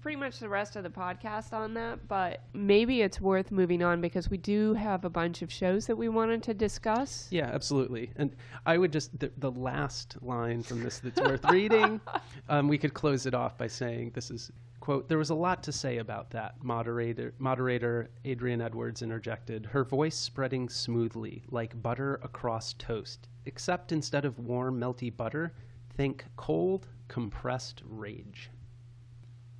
pretty 0.00 0.16
much 0.16 0.38
the 0.38 0.48
rest 0.48 0.76
of 0.76 0.82
the 0.82 0.90
podcast 0.90 1.52
on 1.52 1.74
that, 1.74 2.08
but 2.08 2.40
maybe 2.52 3.02
it's 3.02 3.20
worth 3.20 3.50
moving 3.50 3.82
on 3.82 4.00
because 4.00 4.30
we 4.30 4.38
do 4.38 4.74
have 4.74 5.04
a 5.04 5.10
bunch 5.10 5.42
of 5.42 5.52
shows 5.52 5.86
that 5.86 5.96
we 5.96 6.08
wanted 6.08 6.42
to 6.42 6.54
discuss. 6.54 7.28
Yeah, 7.30 7.50
absolutely. 7.52 8.10
And 8.16 8.34
I 8.64 8.78
would 8.78 8.92
just 8.92 9.18
the, 9.18 9.30
the 9.38 9.50
last 9.50 10.16
line 10.22 10.62
from 10.62 10.82
this 10.82 10.98
that's 10.98 11.20
worth 11.20 11.44
reading. 11.50 12.00
Um, 12.48 12.66
we 12.66 12.78
could 12.78 12.94
close 12.94 13.26
it 13.26 13.34
off 13.34 13.56
by 13.56 13.68
saying 13.68 14.10
this 14.12 14.28
is 14.30 14.50
quote. 14.80 15.08
There 15.08 15.18
was 15.18 15.30
a 15.30 15.34
lot 15.34 15.62
to 15.64 15.72
say 15.72 15.98
about 15.98 16.30
that. 16.30 16.56
Moderator 16.64 17.32
moderator 17.38 18.10
Adrian 18.24 18.60
Edwards 18.60 19.02
interjected, 19.02 19.66
her 19.66 19.84
voice 19.84 20.16
spreading 20.16 20.68
smoothly 20.68 21.44
like 21.50 21.80
butter 21.80 22.18
across 22.24 22.72
toast, 22.72 23.28
except 23.46 23.92
instead 23.92 24.24
of 24.24 24.40
warm 24.40 24.80
melty 24.80 25.16
butter, 25.16 25.52
think 25.96 26.24
cold 26.36 26.88
compressed 27.06 27.82
rage. 27.88 28.50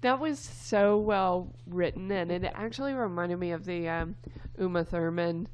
That 0.03 0.18
was 0.18 0.38
so 0.38 0.96
well 0.98 1.53
written, 1.66 2.11
and 2.11 2.30
it 2.30 2.51
actually 2.55 2.94
reminded 2.94 3.38
me 3.38 3.51
of 3.53 3.64
the 3.66 3.88
um, 3.88 4.16
Uma 4.59 4.84
Thurman 4.84 5.46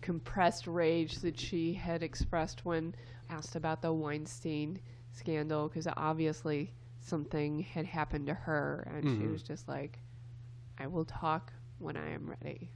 compressed 0.00 0.66
rage 0.66 1.16
that 1.20 1.38
she 1.38 1.72
had 1.74 2.02
expressed 2.02 2.64
when 2.64 2.94
asked 3.30 3.54
about 3.56 3.82
the 3.82 3.92
Weinstein 3.92 4.80
scandal, 5.12 5.68
because 5.68 5.86
obviously 5.96 6.72
something 7.00 7.60
had 7.60 7.86
happened 7.86 8.26
to 8.26 8.34
her, 8.34 8.86
and 8.92 9.04
she 9.04 9.24
Mhm. 9.24 9.32
was 9.32 9.42
just 9.42 9.68
like, 9.68 10.00
"I 10.78 10.88
will 10.88 11.04
talk 11.04 11.52
when 11.78 11.96
I 11.96 12.10
am 12.10 12.28
ready," 12.42 12.70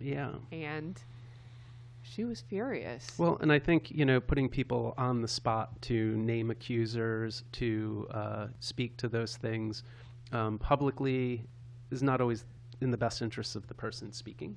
Yeah. 0.00 0.36
and 0.50 0.98
she 2.02 2.24
was 2.24 2.40
furious. 2.40 3.18
Well, 3.18 3.36
and 3.40 3.52
I 3.52 3.58
think 3.58 3.90
you 3.90 4.04
know 4.06 4.20
putting 4.20 4.48
people 4.48 4.94
on 4.96 5.20
the 5.20 5.28
spot 5.28 5.80
to 5.82 6.16
name 6.16 6.50
accusers, 6.50 7.44
to 7.52 8.06
uh, 8.10 8.48
speak 8.60 8.96
to 8.98 9.08
those 9.08 9.36
things 9.36 9.82
um, 10.34 10.58
publicly, 10.58 11.46
is 11.90 12.02
not 12.02 12.20
always 12.20 12.44
in 12.80 12.90
the 12.90 12.98
best 12.98 13.22
interests 13.22 13.54
of 13.54 13.66
the 13.68 13.74
person 13.74 14.12
speaking. 14.12 14.56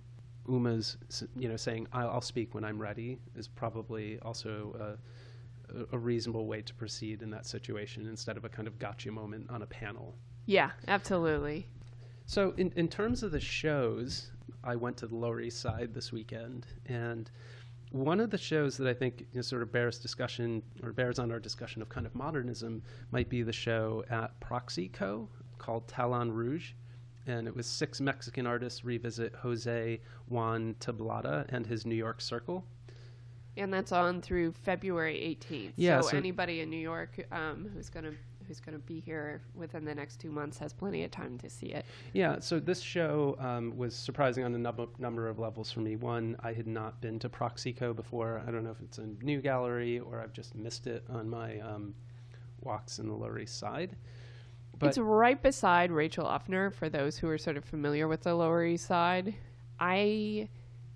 Uma's, 0.50 0.98
you 1.36 1.48
know, 1.48 1.58
saying 1.58 1.88
"I'll, 1.94 2.10
I'll 2.10 2.22
speak 2.22 2.54
when 2.56 2.64
I'm 2.64 2.82
ready" 2.82 3.20
is 3.36 3.48
probably 3.48 4.18
also 4.20 4.98
a, 5.72 5.96
a- 5.96 5.98
reasonable 5.98 6.48
way 6.48 6.62
to 6.62 6.74
proceed 6.74 7.22
in 7.22 7.30
that 7.32 7.46
situation 7.46 8.08
instead 8.08 8.38
of 8.38 8.46
a 8.46 8.50
kind 8.50 8.68
of 8.68 8.80
gotcha 8.80 9.12
moment 9.12 9.50
on 9.50 9.62
a 9.62 9.66
panel. 9.68 10.16
yeah, 10.46 10.72
absolutely. 10.88 11.68
So, 12.26 12.54
in, 12.58 12.74
in 12.76 12.88
terms 12.88 13.24
of 13.24 13.32
the 13.32 13.40
shows, 13.40 14.32
I 14.64 14.76
went 14.76 14.98
to 14.98 15.08
the 15.08 15.16
Lower 15.16 15.40
East 15.42 15.62
Side 15.62 15.94
this 15.94 16.12
weekend, 16.12 16.66
and 16.88 17.30
one 17.92 18.20
of 18.20 18.30
the 18.32 18.38
shows 18.38 18.78
that 18.78 18.88
I 18.88 18.94
think 18.94 19.22
you 19.32 19.38
know, 19.38 19.42
sort 19.42 19.62
of 19.62 19.72
bears 19.72 20.00
discussion 20.00 20.62
or 20.84 20.92
bears 20.92 21.20
on 21.20 21.32
our 21.32 21.40
discussion 21.40 21.82
of 21.82 21.90
kind 21.90 22.06
of 22.06 22.16
modernism 22.16 22.82
might 23.12 23.30
be 23.30 23.44
the 23.44 23.54
show 23.54 24.04
at 24.10 24.38
Proxy 24.40 24.88
Co. 24.90 25.30
called 25.58 25.88
Talon 25.88 26.32
Rouge. 26.32 26.72
And 27.26 27.46
it 27.48 27.56
was 27.56 27.66
six 27.66 28.00
Mexican 28.00 28.48
artists 28.48 28.86
revisit 28.86 29.36
Jose 29.36 30.00
Juan 30.30 30.76
Tablada 30.80 31.46
and 31.50 31.66
his 31.66 31.86
New 31.86 31.96
York 31.96 32.22
Circle. 32.22 32.64
And 33.58 33.74
that's 33.74 33.92
on 33.92 34.22
through 34.22 34.54
February 34.54 35.16
18th. 35.42 35.74
Yeah, 35.76 36.00
So, 36.02 36.10
so- 36.10 36.18
anybody 36.18 36.62
in 36.62 36.70
New 36.70 36.78
York 36.78 37.26
um, 37.32 37.70
who's 37.74 37.90
gonna 37.90 38.14
who's 38.48 38.62
gonna 38.62 38.80
be 38.80 39.02
here 39.02 39.42
within 39.56 39.84
the 39.84 39.94
next 39.94 40.22
two 40.22 40.32
months 40.32 40.58
has 40.58 40.72
plenty 40.72 41.04
of 41.04 41.12
time 41.12 41.38
to 41.40 41.50
see 41.50 41.66
it. 41.66 41.86
Yeah, 42.14 42.40
so 42.40 42.62
this 42.62 42.80
show 42.80 43.36
um, 43.40 43.76
was 43.76 43.94
surprising 43.94 44.46
on 44.46 44.56
a 44.56 44.58
num- 44.58 44.88
number 45.00 45.28
of 45.28 45.38
levels 45.38 45.70
for 45.70 45.82
me. 45.82 45.98
One, 45.98 46.38
I 46.40 46.54
had 46.54 46.66
not 46.66 47.02
been 47.02 47.20
to 47.20 47.28
Proxyco 47.30 47.94
before. 47.94 48.42
I 48.48 48.52
don't 48.52 48.64
know 48.64 48.72
if 48.72 48.80
it's 48.80 49.00
a 49.00 49.08
new 49.22 49.42
gallery 49.42 50.00
or 50.00 50.22
I've 50.22 50.32
just 50.32 50.56
missed 50.56 50.88
it 50.88 51.04
on 51.10 51.30
my 51.30 51.60
um, 51.60 51.94
walks 52.62 53.00
in 53.00 53.10
the 53.10 53.14
Lower 53.16 53.38
East 53.38 53.60
Side. 53.60 53.98
But 54.80 54.88
it's 54.88 54.98
right 54.98 55.42
beside 55.42 55.92
Rachel 55.92 56.26
Uffner. 56.26 56.74
For 56.74 56.90
those 56.90 57.18
who 57.18 57.28
are 57.30 57.38
sort 57.38 57.58
of 57.58 57.66
familiar 57.66 58.08
with 58.08 58.22
the 58.22 58.36
Lower 58.36 58.64
East 58.66 58.86
Side, 58.86 59.36
I 59.80 60.50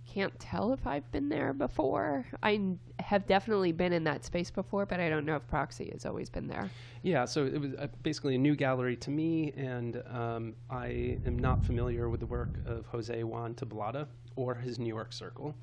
can't 0.07 0.37
tell 0.39 0.73
if 0.73 0.85
I've 0.85 1.09
been 1.11 1.29
there 1.29 1.53
before. 1.53 2.25
I 2.43 2.55
n- 2.55 2.79
have 2.99 3.25
definitely 3.27 3.71
been 3.71 3.93
in 3.93 4.03
that 4.03 4.25
space 4.25 4.51
before, 4.51 4.85
but 4.85 4.99
I 4.99 5.09
don't 5.09 5.25
know 5.25 5.35
if 5.37 5.47
Proxy 5.47 5.89
has 5.93 6.05
always 6.05 6.29
been 6.29 6.47
there. 6.47 6.69
yeah, 7.01 7.23
so 7.25 7.45
it 7.45 7.59
was 7.59 7.73
uh, 7.75 7.87
basically 8.03 8.35
a 8.35 8.37
new 8.37 8.55
gallery 8.55 8.97
to 8.97 9.09
me, 9.09 9.53
and 9.55 10.03
um, 10.11 10.53
I 10.69 11.17
am 11.25 11.39
not 11.39 11.63
familiar 11.65 12.09
with 12.09 12.19
the 12.19 12.25
work 12.25 12.49
of 12.65 12.85
Jose 12.87 13.23
Juan 13.23 13.53
Tablada 13.55 14.05
or 14.35 14.53
his 14.55 14.79
New 14.79 14.89
York 14.93 15.13
Circle. 15.13 15.55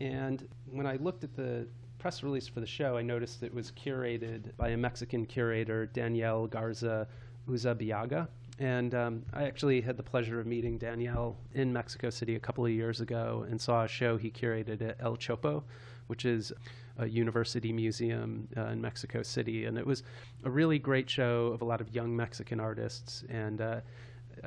And 0.00 0.48
when 0.70 0.86
I 0.86 0.96
looked 0.96 1.24
at 1.24 1.34
the 1.36 1.66
press 1.98 2.22
release 2.22 2.48
for 2.48 2.60
the 2.60 2.66
show, 2.66 2.96
I 2.96 3.02
noticed 3.02 3.42
it 3.42 3.52
was 3.52 3.70
curated 3.72 4.56
by 4.56 4.68
a 4.70 4.76
Mexican 4.78 5.26
curator, 5.26 5.84
Daniel 5.86 6.46
Garza 6.46 7.06
Usabiaga. 7.50 8.28
And 8.58 8.94
um, 8.94 9.22
I 9.32 9.44
actually 9.44 9.80
had 9.80 9.96
the 9.96 10.02
pleasure 10.02 10.38
of 10.38 10.46
meeting 10.46 10.76
Daniel 10.76 11.36
in 11.54 11.72
Mexico 11.72 12.10
City 12.10 12.34
a 12.34 12.40
couple 12.40 12.64
of 12.64 12.70
years 12.70 13.00
ago 13.00 13.46
and 13.48 13.58
saw 13.58 13.84
a 13.84 13.88
show 13.88 14.18
he 14.18 14.30
curated 14.30 14.82
at 14.82 14.96
El 15.00 15.16
Chopo, 15.16 15.62
which 16.08 16.26
is 16.26 16.52
a 16.98 17.06
university 17.06 17.72
museum 17.72 18.46
uh, 18.58 18.66
in 18.66 18.80
Mexico 18.80 19.22
City. 19.22 19.64
And 19.64 19.78
it 19.78 19.86
was 19.86 20.02
a 20.44 20.50
really 20.50 20.78
great 20.78 21.08
show 21.08 21.46
of 21.46 21.62
a 21.62 21.64
lot 21.64 21.80
of 21.80 21.94
young 21.94 22.14
Mexican 22.14 22.60
artists. 22.60 23.24
And 23.30 23.62
uh, 23.62 23.80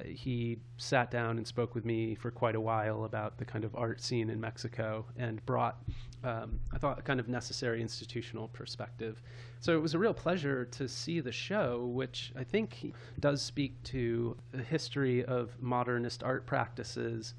he 0.06 0.58
sat 0.78 1.12
down 1.12 1.38
and 1.38 1.46
spoke 1.46 1.76
with 1.76 1.86
me 1.86 2.16
for 2.16 2.32
quite 2.32 2.56
a 2.56 2.62
while 2.62 3.04
about 3.04 3.38
the 3.38 3.46
kind 3.46 3.64
of 3.64 3.76
art 3.76 4.02
scene 4.02 4.30
in 4.30 4.40
Mexico 4.40 5.06
and 5.18 5.46
brought, 5.46 5.84
um, 6.24 6.60
I 6.72 6.78
thought, 6.78 7.00
a 7.00 7.02
kind 7.02 7.20
of 7.20 7.28
necessary 7.28 7.82
institutional 7.82 8.48
perspective. 8.50 9.22
So 9.60 9.76
it 9.76 9.82
was 9.82 9.94
a 9.94 10.00
real 10.00 10.14
pleasure 10.14 10.66
to 10.66 10.88
see 10.88 11.20
the 11.20 11.32
show, 11.32 11.86
which 11.86 12.34
I 12.36 12.44
think 12.44 12.94
does 13.20 13.42
speak 13.42 13.82
to 13.84 14.36
the 14.52 14.64
history 14.64 15.24
of 15.26 15.62
modernist 15.62 16.24
art 16.24 16.46
practices 16.46 17.34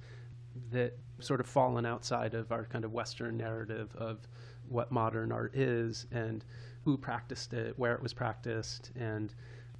that 0.70 0.96
sort 1.20 1.40
of 1.40 1.46
fallen 1.46 1.84
outside 1.86 2.34
of 2.34 2.52
our 2.52 2.64
kind 2.64 2.84
of 2.84 2.92
Western 2.92 3.36
narrative 3.36 3.94
of 3.96 4.26
what 4.68 4.90
modern 4.90 5.32
art 5.32 5.54
is 5.54 6.06
and 6.12 6.44
who 6.84 6.96
practiced 6.96 7.52
it, 7.52 7.78
where 7.78 7.94
it 7.94 8.02
was 8.02 8.12
practiced, 8.12 8.92
and 8.96 9.34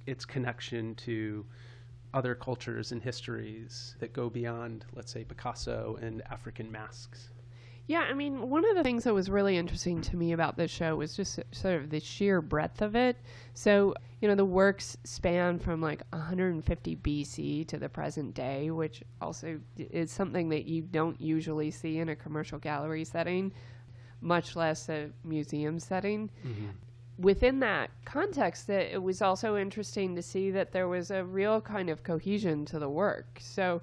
its 0.07 0.25
connection 0.25 0.95
to 0.95 1.45
other 2.15 2.33
cultures 2.33 2.93
and 2.93 3.03
histories 3.03 3.95
that 3.99 4.13
go 4.13 4.29
beyond, 4.29 4.85
let's 4.95 5.11
say, 5.11 5.25
Picasso 5.25 5.99
and 6.01 6.23
African 6.31 6.71
masks. 6.71 7.29
Yeah, 7.87 7.99
I 7.99 8.13
mean, 8.13 8.49
one 8.49 8.67
of 8.67 8.75
the 8.75 8.83
things 8.83 9.03
that 9.03 9.13
was 9.13 9.29
really 9.29 9.57
interesting 9.57 10.01
to 10.01 10.15
me 10.15 10.31
about 10.31 10.57
this 10.57 10.71
show 10.71 10.95
was 10.95 11.15
just 11.15 11.39
sort 11.51 11.75
of 11.75 11.89
the 11.91 11.99
sheer 11.99 12.41
breadth 12.41 12.81
of 12.81 12.95
it. 12.95 13.17
So, 13.53 13.93
you 14.21 14.27
know, 14.27 14.33
the 14.33 14.45
works 14.45 14.97
span 15.03 15.59
from 15.59 15.81
like 15.81 16.01
150 16.09 16.95
BC 16.95 17.67
to 17.67 17.77
the 17.77 17.89
present 17.89 18.33
day, 18.33 18.71
which 18.71 19.03
also 19.21 19.59
is 19.77 20.09
something 20.09 20.49
that 20.49 20.65
you 20.65 20.81
don't 20.81 21.19
usually 21.21 21.69
see 21.69 21.99
in 21.99 22.09
a 22.09 22.15
commercial 22.15 22.57
gallery 22.57 23.03
setting, 23.03 23.51
much 24.19 24.55
less 24.55 24.89
a 24.89 25.11
museum 25.23 25.79
setting. 25.79 26.31
Mm-hmm. 26.47 26.69
Within 27.17 27.59
that 27.61 27.91
context, 28.03 28.67
that 28.67 28.93
it 28.93 29.01
was 29.01 29.21
also 29.21 29.55
interesting 29.55 30.15
to 30.15 30.21
see 30.21 30.51
that 30.51 30.73
there 30.73 30.89
was 30.89 31.11
a 31.11 31.23
real 31.23 31.61
kind 31.61 31.89
of 31.89 32.03
cohesion 32.03 32.65
to 32.65 32.79
the 32.79 32.89
work. 32.89 33.37
So, 33.39 33.81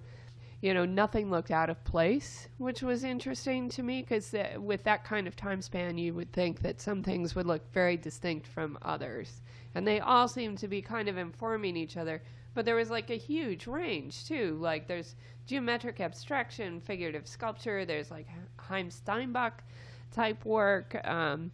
you 0.61 0.75
know, 0.75 0.85
nothing 0.85 1.31
looked 1.31 1.51
out 1.51 1.71
of 1.71 1.83
place, 1.85 2.49
which 2.59 2.83
was 2.83 3.05
interesting 3.05 3.71
to 3.71 3.83
me 3.83 4.03
because 4.03 4.35
uh, 4.35 4.61
with 4.61 4.85
that 4.85 5.05
kind 5.05 5.27
of 5.27 5.35
time 5.35 5.63
span, 5.63 5.97
you 5.97 6.13
would 6.13 6.31
think 6.33 6.61
that 6.61 6.81
some 6.81 7.03
things 7.03 7.35
would 7.35 7.47
look 7.47 7.73
very 7.73 7.97
distinct 7.97 8.47
from 8.47 8.79
others. 8.83 9.41
And 9.75 9.87
they 9.87 10.01
all 10.01 10.29
seemed 10.29 10.59
to 10.59 10.69
be 10.69 10.83
kind 10.83 11.09
of 11.09 11.17
informing 11.17 11.77
each 11.77 11.97
other. 11.97 12.23
But 12.55 12.67
there 12.67 12.77
was 12.77 12.91
like 12.91 13.09
a 13.11 13.17
huge 13.17 13.67
range 13.67 14.27
too. 14.29 14.59
Like 14.61 14.87
there's 14.87 15.17
geometric 15.47 16.01
abstraction, 16.01 16.81
figurative 16.81 17.27
sculpture, 17.27 17.87
there's 17.87 18.11
like 18.11 18.29
Haim 18.59 18.91
Steinbach 18.91 19.63
type 20.11 20.45
work. 20.45 21.01
Um, 21.07 21.51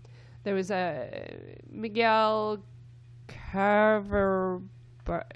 there 0.49 0.55
was 0.55 0.71
a 0.71 1.37
Miguel 1.71 2.65
Carver. 3.53 4.63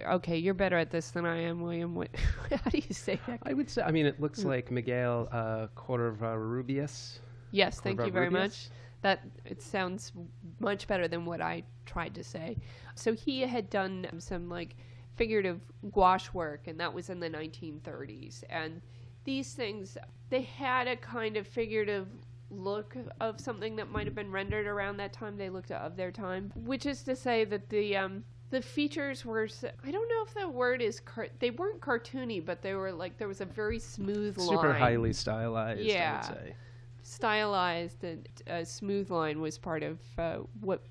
Okay, 0.06 0.38
you're 0.38 0.54
better 0.54 0.78
at 0.78 0.90
this 0.90 1.10
than 1.10 1.26
I 1.26 1.36
am, 1.36 1.60
William. 1.60 1.94
What, 1.94 2.08
how 2.50 2.70
do 2.70 2.78
you 2.78 2.94
say 2.94 3.20
that? 3.26 3.40
I 3.42 3.52
would 3.52 3.68
say, 3.68 3.82
I 3.82 3.90
mean, 3.90 4.06
it 4.06 4.22
looks 4.22 4.42
like 4.42 4.70
Miguel 4.70 5.28
uh, 5.30 5.66
Covarrubias. 5.76 7.18
Yes, 7.50 7.78
thank 7.78 8.00
you 8.00 8.10
very 8.10 8.30
much. 8.30 8.70
That 9.02 9.20
it 9.44 9.60
sounds 9.60 10.12
much 10.60 10.86
better 10.86 11.08
than 11.08 11.26
what 11.26 11.42
I 11.42 11.64
tried 11.84 12.14
to 12.14 12.24
say. 12.24 12.56
So 12.94 13.12
he 13.12 13.42
had 13.42 13.68
done 13.68 14.06
some 14.16 14.48
like 14.48 14.76
figurative 15.16 15.60
gouache 15.90 16.30
work, 16.32 16.68
and 16.68 16.80
that 16.80 16.94
was 16.94 17.10
in 17.10 17.20
the 17.20 17.28
1930s. 17.28 18.44
And 18.48 18.80
these 19.24 19.52
things, 19.52 19.98
they 20.30 20.40
had 20.40 20.88
a 20.88 20.96
kind 20.96 21.36
of 21.36 21.46
figurative 21.46 22.08
look 22.52 22.96
of 23.20 23.40
something 23.40 23.76
that 23.76 23.90
might 23.90 24.06
have 24.06 24.14
been 24.14 24.30
rendered 24.30 24.66
around 24.66 24.98
that 24.98 25.12
time. 25.12 25.36
They 25.36 25.50
looked 25.50 25.70
of 25.70 25.96
their 25.96 26.10
time, 26.10 26.52
which 26.54 26.86
is 26.86 27.02
to 27.04 27.16
say 27.16 27.44
that 27.46 27.68
the 27.70 27.96
um, 27.96 28.24
the 28.50 28.60
features 28.62 29.24
were 29.24 29.48
I 29.84 29.90
don't 29.90 30.08
know 30.08 30.22
if 30.26 30.34
the 30.34 30.48
word 30.48 30.82
is 30.82 31.00
car- 31.00 31.28
they 31.38 31.50
weren't 31.50 31.80
cartoony, 31.80 32.44
but 32.44 32.60
they 32.62 32.74
were 32.74 32.92
like 32.92 33.16
there 33.18 33.28
was 33.28 33.40
a 33.40 33.46
very 33.46 33.78
smooth 33.78 34.36
line, 34.38 34.48
Super 34.48 34.72
highly 34.74 35.12
stylized, 35.12 35.80
Yeah. 35.80 36.22
I 36.24 36.30
would 36.32 36.38
say. 36.48 36.54
stylized 37.02 38.04
and 38.04 38.28
a 38.46 38.64
smooth 38.64 39.10
line 39.10 39.40
was 39.40 39.56
part 39.58 39.82
of 39.82 39.98
uh, 40.18 40.36
what, 40.60 40.82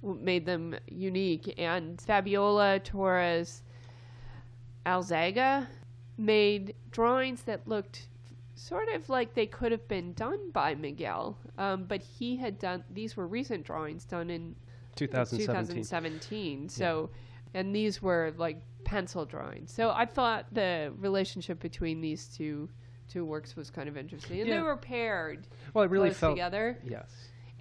what 0.00 0.20
made 0.20 0.46
them 0.46 0.74
unique. 0.88 1.54
And 1.58 2.00
Fabiola 2.00 2.80
Torres 2.80 3.62
Alzaga 4.86 5.66
made 6.16 6.74
drawings 6.90 7.42
that 7.42 7.66
looked 7.66 8.08
sort 8.54 8.88
of 8.88 9.08
like 9.08 9.34
they 9.34 9.46
could 9.46 9.72
have 9.72 9.86
been 9.88 10.12
done 10.14 10.50
by 10.52 10.74
Miguel, 10.74 11.36
um, 11.58 11.84
but 11.84 12.02
he 12.02 12.36
had 12.36 12.58
done 12.58 12.84
these 12.92 13.16
were 13.16 13.26
recent 13.26 13.64
drawings 13.64 14.04
done 14.04 14.30
in 14.30 14.54
2017. 14.96 15.46
2017. 15.46 16.68
So, 16.68 17.10
and 17.52 17.74
these 17.74 18.00
were 18.00 18.32
like 18.36 18.60
pencil 18.84 19.24
drawings. 19.24 19.72
So 19.72 19.90
I 19.90 20.06
thought 20.06 20.46
the 20.52 20.92
relationship 20.98 21.60
between 21.60 22.00
these 22.00 22.26
two 22.28 22.68
two 23.08 23.24
works 23.24 23.54
was 23.56 23.70
kind 23.70 23.88
of 23.88 23.96
interesting, 23.96 24.40
and 24.40 24.48
Yeah. 24.48 24.56
they 24.56 24.62
were 24.62 24.76
paired 24.76 25.46
Well, 25.74 25.84
it 25.84 25.90
really 25.90 26.10
felt 26.10 26.34
together. 26.36 26.78
yes. 26.84 27.10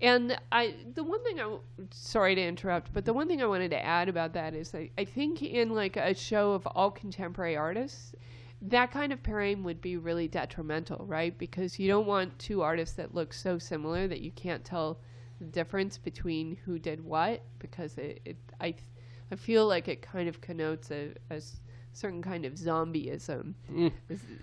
And 0.01 0.37
I, 0.51 0.75
the 0.95 1.03
one 1.03 1.23
thing 1.23 1.39
I, 1.39 1.57
sorry 1.91 2.35
to 2.35 2.41
interrupt, 2.41 2.93
but 2.93 3.05
the 3.05 3.13
one 3.13 3.27
thing 3.27 3.41
I 3.41 3.45
wanted 3.45 3.71
to 3.71 3.81
add 3.83 4.09
about 4.09 4.33
that 4.33 4.53
is 4.53 4.73
I, 4.75 4.89
I 4.97 5.05
think 5.05 5.41
in 5.41 5.69
like 5.73 5.95
a 5.97 6.13
show 6.13 6.53
of 6.53 6.65
all 6.67 6.91
contemporary 6.91 7.55
artists, 7.55 8.13
that 8.64 8.91
kind 8.91 9.11
of 9.11 9.22
pairing 9.22 9.64
would 9.64 9.82
be 9.82 9.97
really 9.97 10.28
detrimental, 10.28 11.05
right? 11.05 11.38
Because 11.38 11.78
you 11.80 11.88
don't 11.88 12.07
want 12.07 12.38
two 12.39 12.61
artists 12.61 12.95
that 12.95 13.14
look 13.14 13.34
so 13.34 13.57
similar 13.57 14.07
that 14.07 14.22
you 14.22 14.32
can't 14.32 14.64
tell 14.64 14.99
the 15.39 15.45
difference 15.47 15.97
between 15.97 16.57
who 16.64 16.80
did 16.80 17.03
what, 17.03 17.43
because 17.59 17.97
it, 17.97 18.22
it 18.24 18.38
I, 18.61 18.76
I 19.32 19.36
feel 19.36 19.68
like 19.68 19.88
it 19.89 20.01
kind 20.01 20.30
of 20.30 20.39
connotes 20.39 20.91
a 20.91 21.14
certain 21.91 22.22
kind 22.22 22.45
of 22.45 22.53
zombieism. 22.53 23.53
Mm. 23.72 23.91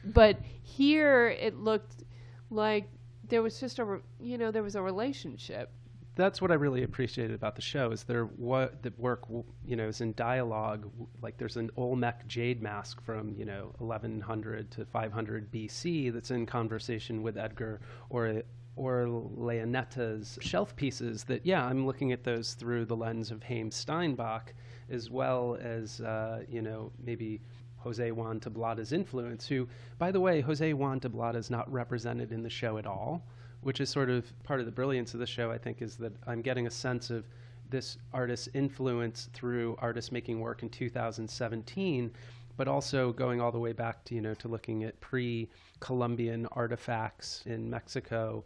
But 0.05 0.39
here 0.63 1.29
it 1.29 1.57
looked 1.57 2.05
like 2.51 2.91
there 3.27 3.43
was 3.43 3.59
just 3.59 3.79
a, 3.79 3.85
re- 3.85 4.01
you 4.21 4.37
know, 4.37 4.51
there 4.51 4.63
was 4.63 4.77
a 4.77 4.83
relationship. 4.83 5.73
That's 6.17 6.43
what 6.43 6.51
I 6.51 6.55
really 6.55 6.83
appreciated 6.83 7.35
about 7.35 7.55
the 7.55 7.63
show 7.63 7.93
is 7.93 8.03
there 8.03 8.25
what 8.25 8.83
the 8.83 8.93
work 8.99 9.25
you 9.65 9.77
know 9.77 9.89
is 9.89 10.01
in 10.01 10.13
dialogue. 10.15 10.91
Like 11.23 11.39
there's 11.39 11.57
an 11.57 11.71
Olmec 11.77 12.27
jade 12.27 12.61
mask 12.63 13.01
from 13.01 13.35
you 13.37 13.45
know 13.45 13.73
1100 13.79 14.71
to 14.73 14.85
500 14.85 15.53
BC 15.53 16.13
that's 16.13 16.31
in 16.31 16.47
conversation 16.47 17.23
with 17.23 17.39
Edgar, 17.39 17.81
or 18.09 18.43
Orlaineta's 18.77 20.39
shelf 20.41 20.75
pieces. 20.75 21.25
That 21.25 21.47
yeah, 21.47 21.65
I'm 21.65 21.87
looking 21.87 22.13
at 22.13 22.25
those 22.25 22.55
through 22.55 22.87
the 22.87 22.97
lens 22.97 23.31
of 23.31 23.43
Haim 23.45 23.71
Steinbach, 23.71 24.55
as 24.91 25.11
well 25.11 25.59
as 25.61 26.01
uh, 26.01 26.43
you 26.49 26.63
know 26.63 26.91
maybe 27.03 27.41
Jose 27.77 28.11
Juan 28.11 28.41
Tablada's 28.41 28.93
influence. 28.93 29.47
Who, 29.47 29.69
by 29.99 30.11
the 30.11 30.21
way, 30.21 30.41
Jose 30.41 30.73
Juan 30.73 31.01
Tablada 31.01 31.37
is 31.37 31.51
not 31.51 31.71
represented 31.73 32.33
in 32.33 32.43
the 32.43 32.51
show 32.51 32.79
at 32.79 32.87
all 32.87 33.25
which 33.63 33.81
is 33.81 33.91
sort 33.91 34.11
of 34.11 34.31
part 34.43 34.61
of 34.61 34.67
the 34.67 34.73
brilliance 34.73 35.15
of 35.15 35.21
the 35.21 35.27
show, 35.27 35.51
I 35.51 35.59
think, 35.59 35.83
is 35.83 35.97
that 35.97 36.13
I'm 36.27 36.43
getting 36.43 36.67
a 36.67 36.71
sense 36.71 37.11
of 37.11 37.25
this 37.69 37.99
artist's 38.13 38.49
influence 38.55 39.29
through 39.33 39.77
artists 39.79 40.11
making 40.11 40.41
work 40.41 40.63
in 40.63 40.69
2017, 40.69 42.11
but 42.57 42.69
also 42.69 43.13
going 43.13 43.41
all 43.41 43.53
the 43.53 43.59
way 43.59 43.73
back 43.73 44.05
to, 44.05 44.15
you 44.15 44.21
know, 44.21 44.35
to 44.35 44.49
looking 44.49 44.85
at 44.85 45.01
pre-Columbian 45.01 46.47
artifacts 46.53 47.43
in 47.47 47.71
Mexico 47.71 48.45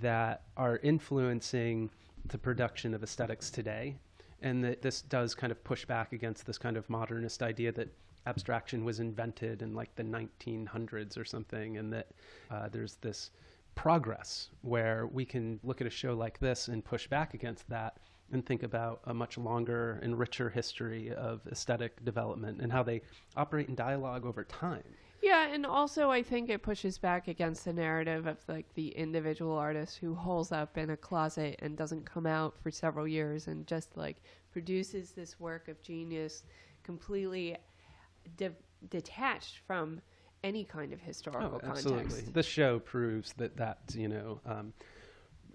that 0.00 0.42
are 0.56 0.78
influencing 0.78 1.90
the 2.26 2.38
production 2.38 2.94
of 2.94 3.02
aesthetics 3.02 3.50
today. 3.50 3.96
And 4.42 4.64
that 4.64 4.80
this 4.80 5.02
does 5.02 5.34
kind 5.34 5.50
of 5.50 5.62
push 5.64 5.84
back 5.84 6.12
against 6.12 6.46
this 6.46 6.56
kind 6.56 6.76
of 6.76 6.88
modernist 6.88 7.42
idea 7.42 7.72
that 7.72 7.88
abstraction 8.26 8.84
was 8.84 9.00
invented 9.00 9.62
in 9.62 9.74
like 9.74 9.94
the 9.96 10.02
1900s 10.02 11.18
or 11.18 11.24
something, 11.24 11.76
and 11.76 11.92
that 11.92 12.08
uh, 12.50 12.68
there's 12.68 12.96
this 12.96 13.30
progress 13.74 14.50
where 14.62 15.06
we 15.06 15.24
can 15.24 15.60
look 15.62 15.80
at 15.80 15.86
a 15.86 15.90
show 15.90 16.14
like 16.14 16.38
this 16.38 16.68
and 16.68 16.84
push 16.84 17.06
back 17.06 17.34
against 17.34 17.68
that 17.68 17.98
and 18.32 18.44
think 18.44 18.62
about 18.62 19.00
a 19.04 19.14
much 19.14 19.38
longer 19.38 19.98
and 20.02 20.18
richer 20.18 20.50
history 20.50 21.12
of 21.12 21.40
aesthetic 21.50 22.04
development 22.04 22.60
and 22.60 22.72
how 22.72 22.82
they 22.82 23.02
operate 23.36 23.68
in 23.68 23.74
dialogue 23.74 24.24
over 24.24 24.44
time. 24.44 24.84
Yeah, 25.22 25.48
and 25.52 25.66
also 25.66 26.10
I 26.10 26.22
think 26.22 26.48
it 26.48 26.62
pushes 26.62 26.96
back 26.96 27.28
against 27.28 27.66
the 27.66 27.72
narrative 27.72 28.26
of 28.26 28.38
like 28.48 28.72
the 28.74 28.88
individual 28.88 29.56
artist 29.56 29.98
who 29.98 30.14
holes 30.14 30.50
up 30.50 30.78
in 30.78 30.90
a 30.90 30.96
closet 30.96 31.56
and 31.60 31.76
doesn't 31.76 32.06
come 32.06 32.26
out 32.26 32.54
for 32.62 32.70
several 32.70 33.06
years 33.06 33.46
and 33.46 33.66
just 33.66 33.96
like 33.96 34.22
produces 34.50 35.12
this 35.12 35.38
work 35.38 35.68
of 35.68 35.82
genius 35.82 36.42
completely 36.82 37.56
de- 38.36 38.56
detached 38.88 39.58
from 39.66 40.00
any 40.42 40.64
kind 40.64 40.92
of 40.92 41.00
historical 41.00 41.60
Oh, 41.62 41.68
absolutely. 41.68 42.04
context. 42.04 42.34
This 42.34 42.46
show 42.46 42.78
proves 42.78 43.32
that 43.34 43.56
that's, 43.56 43.94
you 43.94 44.08
know, 44.08 44.40
um, 44.46 44.72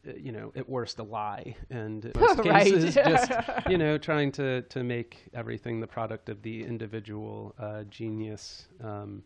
uh, 0.08 0.12
you 0.16 0.32
know, 0.32 0.52
at 0.56 0.70
worst 0.70 1.00
a 1.00 1.04
lie, 1.04 1.56
and 1.70 2.06
in 2.06 2.12
most 2.16 2.38
Right. 2.46 2.64
cases 2.66 2.94
just, 2.94 3.32
you 3.68 3.78
know, 3.78 3.98
trying 3.98 4.32
to, 4.34 4.62
to 4.64 4.84
make 4.84 5.24
everything 5.34 5.80
the 5.80 5.88
product 5.88 6.30
of 6.30 6.42
the 6.44 6.64
individual 6.64 7.56
uh, 7.60 7.84
genius 7.84 8.68
um, 8.84 9.24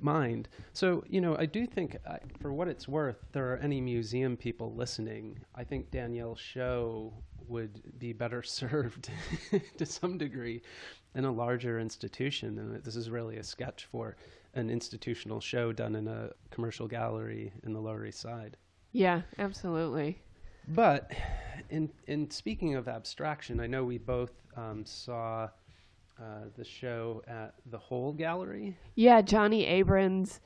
mind. 0.00 0.48
So, 0.72 1.04
you 1.08 1.20
know, 1.20 1.36
I 1.38 1.46
do 1.46 1.66
think, 1.66 1.96
uh, 2.06 2.16
for 2.40 2.52
what 2.52 2.66
it's 2.68 2.88
worth, 2.88 3.18
there 3.32 3.52
are 3.52 3.58
any 3.58 3.80
museum 3.80 4.36
people 4.36 4.74
listening. 4.74 5.38
I 5.54 5.62
think 5.64 5.90
Daniel's 5.90 6.40
show 6.40 7.12
would 7.46 7.80
be 7.98 8.12
better 8.12 8.42
served 8.60 9.10
to 9.78 9.86
some 9.86 10.18
degree 10.18 10.62
in 11.14 11.24
a 11.24 11.30
larger 11.32 11.78
institution, 11.78 12.58
and 12.58 12.82
this 12.82 12.96
is 12.96 13.10
really 13.10 13.36
a 13.36 13.44
sketch 13.44 13.84
for 13.84 14.16
an 14.54 14.70
institutional 14.70 15.40
show 15.40 15.72
done 15.72 15.94
in 15.94 16.08
a 16.08 16.30
commercial 16.50 16.88
gallery 16.88 17.52
in 17.62 17.72
the 17.72 17.80
Lower 17.80 18.04
East 18.06 18.20
Side. 18.20 18.56
Yeah, 18.92 19.22
absolutely. 19.38 20.22
But 20.68 21.10
in 21.70 21.90
in 22.06 22.30
speaking 22.30 22.74
of 22.74 22.88
abstraction, 22.88 23.60
I 23.60 23.66
know 23.66 23.84
we 23.84 23.98
both 23.98 24.32
um, 24.56 24.84
saw 24.84 25.48
uh, 26.20 26.44
the 26.56 26.64
show 26.64 27.22
at 27.26 27.54
the 27.66 27.78
Hole 27.78 28.12
Gallery, 28.12 28.76
Yeah, 28.94 29.22
Johnny 29.22 29.64
Abrams. 29.66 30.40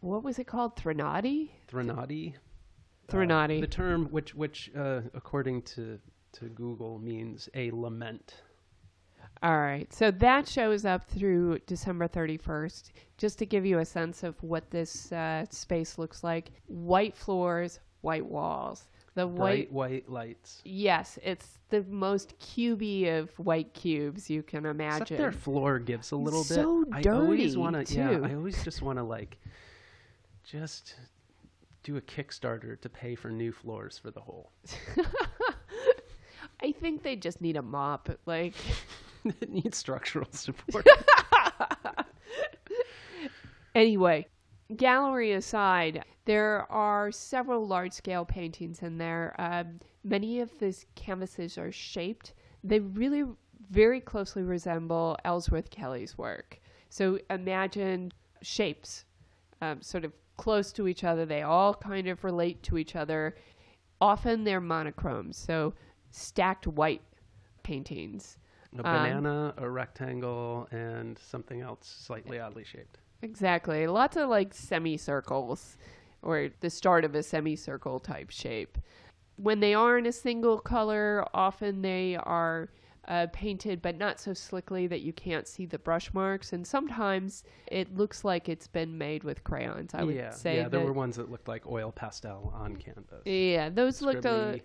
What 0.00 0.22
was 0.22 0.38
it 0.38 0.46
called? 0.46 0.76
Threnody? 0.76 1.52
Threnody. 1.68 2.34
Uh, 2.36 3.12
Threnody. 3.12 3.60
the 3.60 3.66
term, 3.66 4.06
which 4.06 4.34
which 4.34 4.70
uh, 4.76 5.00
according 5.14 5.62
to 5.62 5.98
to 6.32 6.46
Google 6.48 6.98
means 6.98 7.48
a 7.54 7.70
lament. 7.70 8.42
All 9.42 9.58
right. 9.58 9.92
So 9.92 10.10
that 10.10 10.48
shows 10.48 10.84
up 10.84 11.04
through 11.04 11.58
December 11.66 12.08
31st. 12.08 12.90
Just 13.18 13.38
to 13.38 13.46
give 13.46 13.66
you 13.66 13.78
a 13.78 13.84
sense 13.84 14.22
of 14.22 14.42
what 14.42 14.70
this 14.70 15.12
uh, 15.12 15.44
space 15.50 15.98
looks 15.98 16.24
like 16.24 16.50
white 16.66 17.16
floors, 17.16 17.80
white 18.00 18.26
walls. 18.26 18.86
The 19.14 19.26
white. 19.26 19.70
Bright 19.70 19.72
white 19.72 20.10
lights. 20.10 20.60
Yes, 20.64 21.18
it's 21.22 21.58
the 21.70 21.82
most 21.84 22.38
cubey 22.38 23.08
of 23.18 23.30
white 23.38 23.72
cubes 23.72 24.28
you 24.28 24.42
can 24.42 24.66
imagine. 24.66 25.02
Except 25.02 25.18
their 25.18 25.32
floor 25.32 25.78
gives 25.78 26.12
a 26.12 26.16
little 26.16 26.44
So 26.44 26.84
bit. 26.84 27.06
I 27.06 27.10
always 27.10 27.56
want 27.56 27.86
to. 27.86 27.94
Yeah. 27.94 28.20
I 28.22 28.34
always 28.34 28.62
just 28.62 28.82
want 28.82 28.98
to 28.98 29.02
like, 29.02 29.38
just 30.44 30.96
do 31.82 31.96
a 31.96 32.00
Kickstarter 32.00 32.78
to 32.80 32.88
pay 32.88 33.14
for 33.14 33.30
new 33.30 33.52
floors 33.52 33.98
for 33.98 34.10
the 34.10 34.20
Hole. 34.20 34.50
I 36.62 36.72
think 36.72 37.02
they 37.02 37.16
just 37.16 37.40
need 37.40 37.56
a 37.56 37.62
mop. 37.62 38.10
Like, 38.26 38.54
it 39.40 39.50
needs 39.50 39.76
structural 39.76 40.28
support. 40.30 40.86
Anyway, 43.76 44.26
gallery 44.74 45.32
aside, 45.32 46.02
there 46.24 46.66
are 46.72 47.12
several 47.12 47.66
large 47.66 47.92
scale 47.92 48.24
paintings 48.24 48.80
in 48.80 48.96
there. 48.96 49.34
Um, 49.38 49.80
many 50.02 50.40
of 50.40 50.58
these 50.58 50.86
canvases 50.94 51.58
are 51.58 51.70
shaped. 51.70 52.32
They 52.64 52.80
really 52.80 53.24
very 53.70 54.00
closely 54.00 54.42
resemble 54.44 55.18
Ellsworth 55.26 55.68
Kelly's 55.68 56.16
work. 56.16 56.58
So 56.88 57.18
imagine 57.28 58.12
shapes 58.40 59.04
um, 59.60 59.82
sort 59.82 60.06
of 60.06 60.12
close 60.38 60.72
to 60.72 60.88
each 60.88 61.04
other. 61.04 61.26
They 61.26 61.42
all 61.42 61.74
kind 61.74 62.08
of 62.08 62.24
relate 62.24 62.62
to 62.62 62.78
each 62.78 62.96
other. 62.96 63.36
Often 64.00 64.44
they're 64.44 64.58
monochromes, 64.58 65.36
so 65.36 65.74
stacked 66.10 66.66
white 66.66 67.02
paintings. 67.62 68.38
A 68.74 68.82
banana, 68.82 69.54
a 69.56 69.68
rectangle, 69.68 70.68
and 70.70 71.18
something 71.18 71.60
else 71.60 71.86
slightly 71.86 72.38
oddly 72.38 72.64
shaped. 72.64 72.98
Exactly. 73.22 73.86
Lots 73.86 74.16
of 74.16 74.28
like 74.28 74.52
semicircles 74.52 75.76
or 76.22 76.50
the 76.60 76.70
start 76.70 77.04
of 77.04 77.14
a 77.14 77.22
semicircle 77.22 78.00
type 78.00 78.30
shape. 78.30 78.78
When 79.36 79.60
they 79.60 79.74
are 79.74 79.98
in 79.98 80.06
a 80.06 80.12
single 80.12 80.58
color, 80.58 81.26
often 81.34 81.82
they 81.82 82.16
are 82.16 82.70
uh, 83.08 83.26
painted, 83.32 83.82
but 83.82 83.96
not 83.96 84.18
so 84.18 84.32
slickly 84.32 84.86
that 84.86 85.00
you 85.00 85.12
can't 85.12 85.46
see 85.46 85.66
the 85.66 85.78
brush 85.78 86.12
marks. 86.12 86.52
And 86.52 86.66
sometimes 86.66 87.44
it 87.66 87.94
looks 87.96 88.24
like 88.24 88.48
it's 88.48 88.66
been 88.66 88.96
made 88.98 89.24
with 89.24 89.44
crayons. 89.44 89.92
I 89.94 90.04
would 90.04 90.14
yeah, 90.14 90.30
say 90.30 90.56
yeah. 90.56 90.68
There 90.68 90.80
were 90.80 90.92
ones 90.92 91.16
that 91.16 91.30
looked 91.30 91.48
like 91.48 91.66
oil 91.66 91.92
pastel 91.92 92.52
on 92.54 92.76
canvas. 92.76 93.22
yeah, 93.24 93.68
those 93.68 94.02
looked 94.02 94.24
a, 94.24 94.28
Scribbly. 94.28 94.62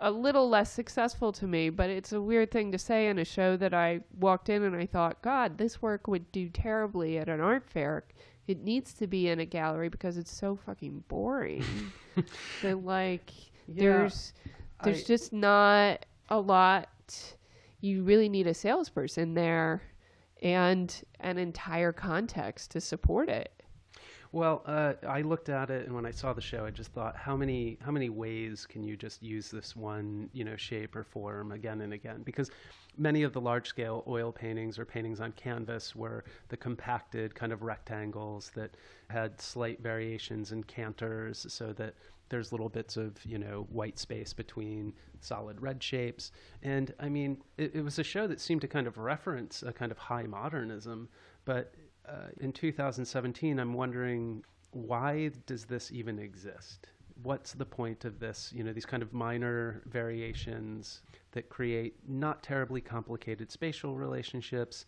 A 0.00 0.10
little 0.10 0.48
less 0.48 0.72
successful 0.72 1.32
to 1.32 1.46
me, 1.46 1.70
but 1.70 1.90
it's 1.90 2.12
a 2.12 2.20
weird 2.20 2.50
thing 2.50 2.72
to 2.72 2.78
say 2.78 3.08
in 3.08 3.18
a 3.18 3.24
show 3.24 3.56
that 3.56 3.74
I 3.74 4.00
walked 4.18 4.48
in 4.48 4.62
and 4.62 4.74
I 4.74 4.86
thought, 4.86 5.22
God, 5.22 5.58
this 5.58 5.82
work 5.82 6.06
would 6.08 6.30
do 6.32 6.48
terribly 6.48 7.18
at 7.18 7.28
an 7.28 7.40
art 7.40 7.68
fair. 7.68 8.04
It 8.46 8.64
needs 8.64 8.94
to 8.94 9.06
be 9.06 9.28
in 9.28 9.38
a 9.40 9.44
gallery 9.44 9.88
because 9.88 10.16
it's 10.16 10.34
so 10.34 10.56
fucking 10.56 11.04
boring. 11.08 11.64
that 12.62 12.84
like 12.84 13.30
Yeah, 13.68 13.82
there's 13.84 14.32
there's 14.82 15.02
I- 15.02 15.06
just 15.06 15.32
not 15.32 16.06
a 16.28 16.40
lot. 16.40 16.88
You 17.80 18.02
really 18.02 18.28
need 18.28 18.46
a 18.46 18.54
salesperson 18.54 19.34
there 19.34 19.82
and 20.42 20.94
an 21.20 21.38
entire 21.38 21.92
context 21.92 22.70
to 22.72 22.80
support 22.80 23.28
it. 23.28 23.59
Well, 24.32 24.62
uh, 24.64 24.94
I 25.08 25.22
looked 25.22 25.48
at 25.48 25.70
it, 25.70 25.86
and 25.86 25.94
when 25.94 26.06
I 26.06 26.12
saw 26.12 26.32
the 26.32 26.40
show, 26.40 26.64
I 26.64 26.70
just 26.70 26.92
thought, 26.92 27.16
how 27.16 27.36
many 27.36 27.78
how 27.80 27.90
many 27.90 28.10
ways 28.10 28.64
can 28.64 28.84
you 28.84 28.96
just 28.96 29.22
use 29.24 29.50
this 29.50 29.74
one, 29.74 30.30
you 30.32 30.44
know, 30.44 30.54
shape 30.54 30.94
or 30.94 31.02
form 31.02 31.50
again 31.50 31.80
and 31.80 31.92
again? 31.92 32.22
Because 32.22 32.48
many 32.96 33.24
of 33.24 33.32
the 33.32 33.40
large 33.40 33.66
scale 33.66 34.04
oil 34.06 34.30
paintings 34.30 34.78
or 34.78 34.84
paintings 34.84 35.20
on 35.20 35.32
canvas 35.32 35.96
were 35.96 36.22
the 36.48 36.56
compacted 36.56 37.34
kind 37.34 37.52
of 37.52 37.62
rectangles 37.62 38.52
that 38.54 38.76
had 39.08 39.40
slight 39.40 39.82
variations 39.82 40.52
in 40.52 40.62
canters, 40.62 41.44
so 41.48 41.72
that 41.72 41.94
there's 42.28 42.52
little 42.52 42.68
bits 42.68 42.96
of 42.96 43.16
you 43.24 43.38
know 43.38 43.66
white 43.70 43.98
space 43.98 44.32
between 44.32 44.92
solid 45.20 45.60
red 45.60 45.82
shapes. 45.82 46.30
And 46.62 46.94
I 47.00 47.08
mean, 47.08 47.38
it, 47.58 47.74
it 47.74 47.82
was 47.82 47.98
a 47.98 48.04
show 48.04 48.28
that 48.28 48.40
seemed 48.40 48.60
to 48.60 48.68
kind 48.68 48.86
of 48.86 48.96
reference 48.96 49.64
a 49.64 49.72
kind 49.72 49.90
of 49.90 49.98
high 49.98 50.22
modernism, 50.22 51.08
but 51.44 51.74
uh, 52.10 52.28
in 52.40 52.52
2017, 52.52 53.58
I'm 53.58 53.72
wondering 53.72 54.42
why 54.72 55.30
does 55.46 55.64
this 55.64 55.90
even 55.92 56.18
exist? 56.18 56.88
What's 57.22 57.52
the 57.52 57.66
point 57.66 58.04
of 58.04 58.18
this? 58.18 58.52
You 58.54 58.64
know, 58.64 58.72
these 58.72 58.86
kind 58.86 59.02
of 59.02 59.12
minor 59.12 59.82
variations 59.86 61.02
that 61.32 61.48
create 61.48 61.94
not 62.08 62.42
terribly 62.42 62.80
complicated 62.80 63.50
spatial 63.50 63.96
relationships. 63.96 64.86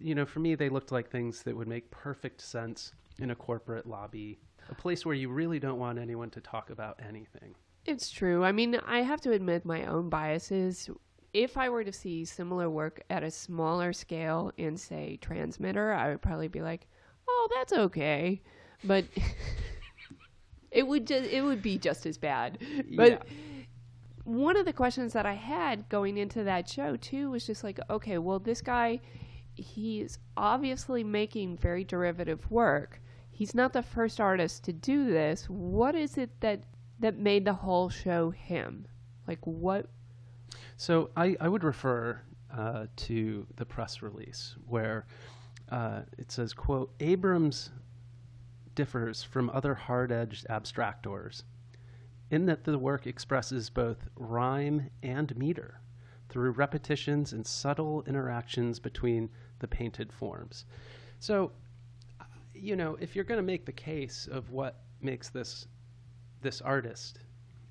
You 0.00 0.14
know, 0.14 0.26
for 0.26 0.40
me, 0.40 0.54
they 0.54 0.68
looked 0.68 0.92
like 0.92 1.10
things 1.10 1.42
that 1.42 1.56
would 1.56 1.68
make 1.68 1.90
perfect 1.90 2.40
sense 2.40 2.92
in 3.18 3.30
a 3.30 3.34
corporate 3.34 3.86
lobby, 3.86 4.38
a 4.68 4.74
place 4.74 5.06
where 5.06 5.14
you 5.14 5.28
really 5.28 5.58
don't 5.58 5.78
want 5.78 5.98
anyone 5.98 6.30
to 6.30 6.40
talk 6.40 6.70
about 6.70 7.00
anything. 7.06 7.54
It's 7.86 8.10
true. 8.10 8.44
I 8.44 8.52
mean, 8.52 8.76
I 8.86 9.02
have 9.02 9.20
to 9.22 9.32
admit 9.32 9.64
my 9.64 9.84
own 9.84 10.08
biases. 10.08 10.90
If 11.34 11.58
I 11.58 11.68
were 11.68 11.84
to 11.84 11.92
see 11.92 12.24
similar 12.24 12.70
work 12.70 13.02
at 13.10 13.22
a 13.22 13.30
smaller 13.30 13.92
scale 13.92 14.52
in, 14.56 14.76
say, 14.76 15.18
Transmitter, 15.20 15.92
I 15.92 16.08
would 16.08 16.22
probably 16.22 16.48
be 16.48 16.62
like, 16.62 16.86
"Oh, 17.28 17.48
that's 17.54 17.72
okay," 17.72 18.40
but 18.84 19.04
it 20.70 20.86
would 20.86 21.06
just 21.06 21.28
it 21.30 21.42
would 21.42 21.60
be 21.60 21.76
just 21.78 22.06
as 22.06 22.18
bad. 22.18 22.58
But 22.96 23.10
Yeah. 23.10 23.18
one 24.24 24.56
of 24.56 24.64
the 24.64 24.72
questions 24.72 25.12
that 25.12 25.26
I 25.26 25.34
had 25.34 25.88
going 25.88 26.16
into 26.18 26.44
that 26.44 26.68
show 26.68 26.96
too 26.96 27.30
was 27.30 27.46
just 27.46 27.62
like, 27.64 27.78
okay, 27.90 28.18
well, 28.18 28.38
this 28.38 28.62
guy, 28.62 29.00
he's 29.54 30.18
obviously 30.36 31.04
making 31.04 31.56
very 31.58 31.84
derivative 31.84 32.50
work. 32.50 33.00
He's 33.30 33.54
not 33.54 33.72
the 33.72 33.82
first 33.82 34.20
artist 34.20 34.64
to 34.64 34.72
do 34.72 35.06
this. 35.10 35.46
What 35.50 35.94
is 35.94 36.16
it 36.16 36.40
that 36.40 36.62
that 37.00 37.18
made 37.18 37.44
the 37.44 37.54
whole 37.54 37.88
show 37.88 38.30
him? 38.30 38.86
Like 39.26 39.44
what? 39.44 39.90
So 40.76 41.10
I, 41.16 41.36
I 41.40 41.48
would 41.48 41.64
refer 41.64 42.20
uh, 42.56 42.86
to 42.96 43.46
the 43.56 43.64
press 43.64 44.02
release 44.02 44.56
where 44.66 45.06
uh, 45.70 46.02
it 46.18 46.30
says, 46.30 46.52
quote, 46.52 46.92
Abrams 47.00 47.70
differs 48.74 49.22
from 49.22 49.50
other 49.50 49.74
hard-edged 49.74 50.46
abstractors 50.48 51.44
in 52.30 52.46
that 52.46 52.64
the 52.64 52.78
work 52.78 53.06
expresses 53.06 53.70
both 53.70 54.08
rhyme 54.16 54.90
and 55.02 55.36
meter 55.36 55.80
through 56.28 56.50
repetitions 56.50 57.32
and 57.32 57.46
subtle 57.46 58.02
interactions 58.06 58.80
between 58.80 59.30
the 59.60 59.68
painted 59.68 60.12
forms. 60.12 60.64
So, 61.18 61.52
you 62.54 62.76
know, 62.76 62.96
if 63.00 63.14
you're 63.14 63.24
going 63.24 63.38
to 63.38 63.42
make 63.42 63.66
the 63.66 63.72
case 63.72 64.28
of 64.30 64.50
what 64.50 64.80
makes 65.00 65.28
this 65.28 65.66
this 66.40 66.60
artist, 66.60 67.20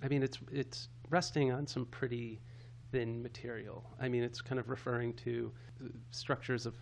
I 0.01 0.07
mean, 0.07 0.23
it's 0.23 0.39
it's 0.51 0.89
resting 1.09 1.51
on 1.51 1.67
some 1.67 1.85
pretty 1.87 2.39
thin 2.93 3.21
material. 3.23 3.83
I 3.99 4.07
mean, 4.07 4.23
it's 4.23 4.39
kind 4.39 4.59
of 4.59 4.69
referring 4.69 5.13
to 5.15 5.51
uh, 5.83 5.87
structures 6.11 6.65
of 6.67 6.75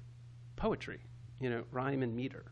poetry, 0.57 0.99
you 1.39 1.49
know, 1.49 1.63
rhyme 1.71 2.03
and 2.03 2.13
meter. 2.13 2.51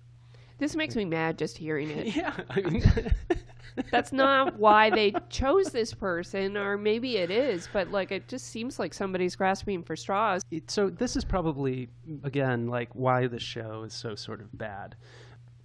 This 0.58 0.76
makes 0.76 0.96
me 0.96 1.04
mad 1.06 1.38
just 1.38 1.58
hearing 1.58 1.90
it. 1.92 2.08
Yeah, 2.16 2.34
I 2.50 2.62
mean, 2.62 2.84
That's 3.92 4.12
not 4.12 4.58
why 4.58 4.90
they 4.90 5.14
chose 5.30 5.68
this 5.68 5.94
person, 5.94 6.58
or 6.58 6.78
maybe 6.78 7.18
it 7.18 7.30
is, 7.32 7.70
but 7.72 7.92
like 7.92 8.12
it 8.12 8.28
just 8.28 8.48
seems 8.48 8.80
like 8.80 8.94
somebody's 8.94 9.36
grasping 9.36 9.84
for 9.84 9.96
straws. 9.96 10.42
it- 10.52 10.72
so 10.72 10.90
this 10.90 11.16
is 11.16 11.24
probably 11.26 11.90
again 12.24 12.68
like 12.68 12.90
why 12.96 13.28
the 13.28 13.40
show 13.40 13.84
is 13.84 13.94
so 13.94 14.16
sort 14.16 14.42
of 14.42 14.58
bad. 14.58 14.96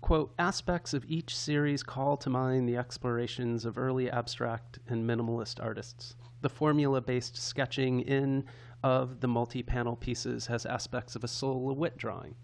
Quote, 0.00 0.34
aspects 0.38 0.92
of 0.94 1.04
each 1.08 1.34
series 1.34 1.82
call 1.82 2.16
to 2.18 2.28
mind 2.28 2.68
the 2.68 2.76
explorations 2.76 3.64
of 3.64 3.78
early 3.78 4.10
abstract 4.10 4.78
and 4.88 5.08
minimalist 5.08 5.62
artists. 5.64 6.14
The 6.44 6.50
formula 6.50 7.00
based 7.00 7.38
sketching 7.38 8.00
in 8.00 8.44
of 8.82 9.20
the 9.20 9.26
multi 9.26 9.62
panel 9.62 9.96
pieces 9.96 10.46
has 10.48 10.66
aspects 10.66 11.16
of 11.16 11.24
a 11.24 11.26
silhouette 11.26 11.96
drawing, 11.96 12.34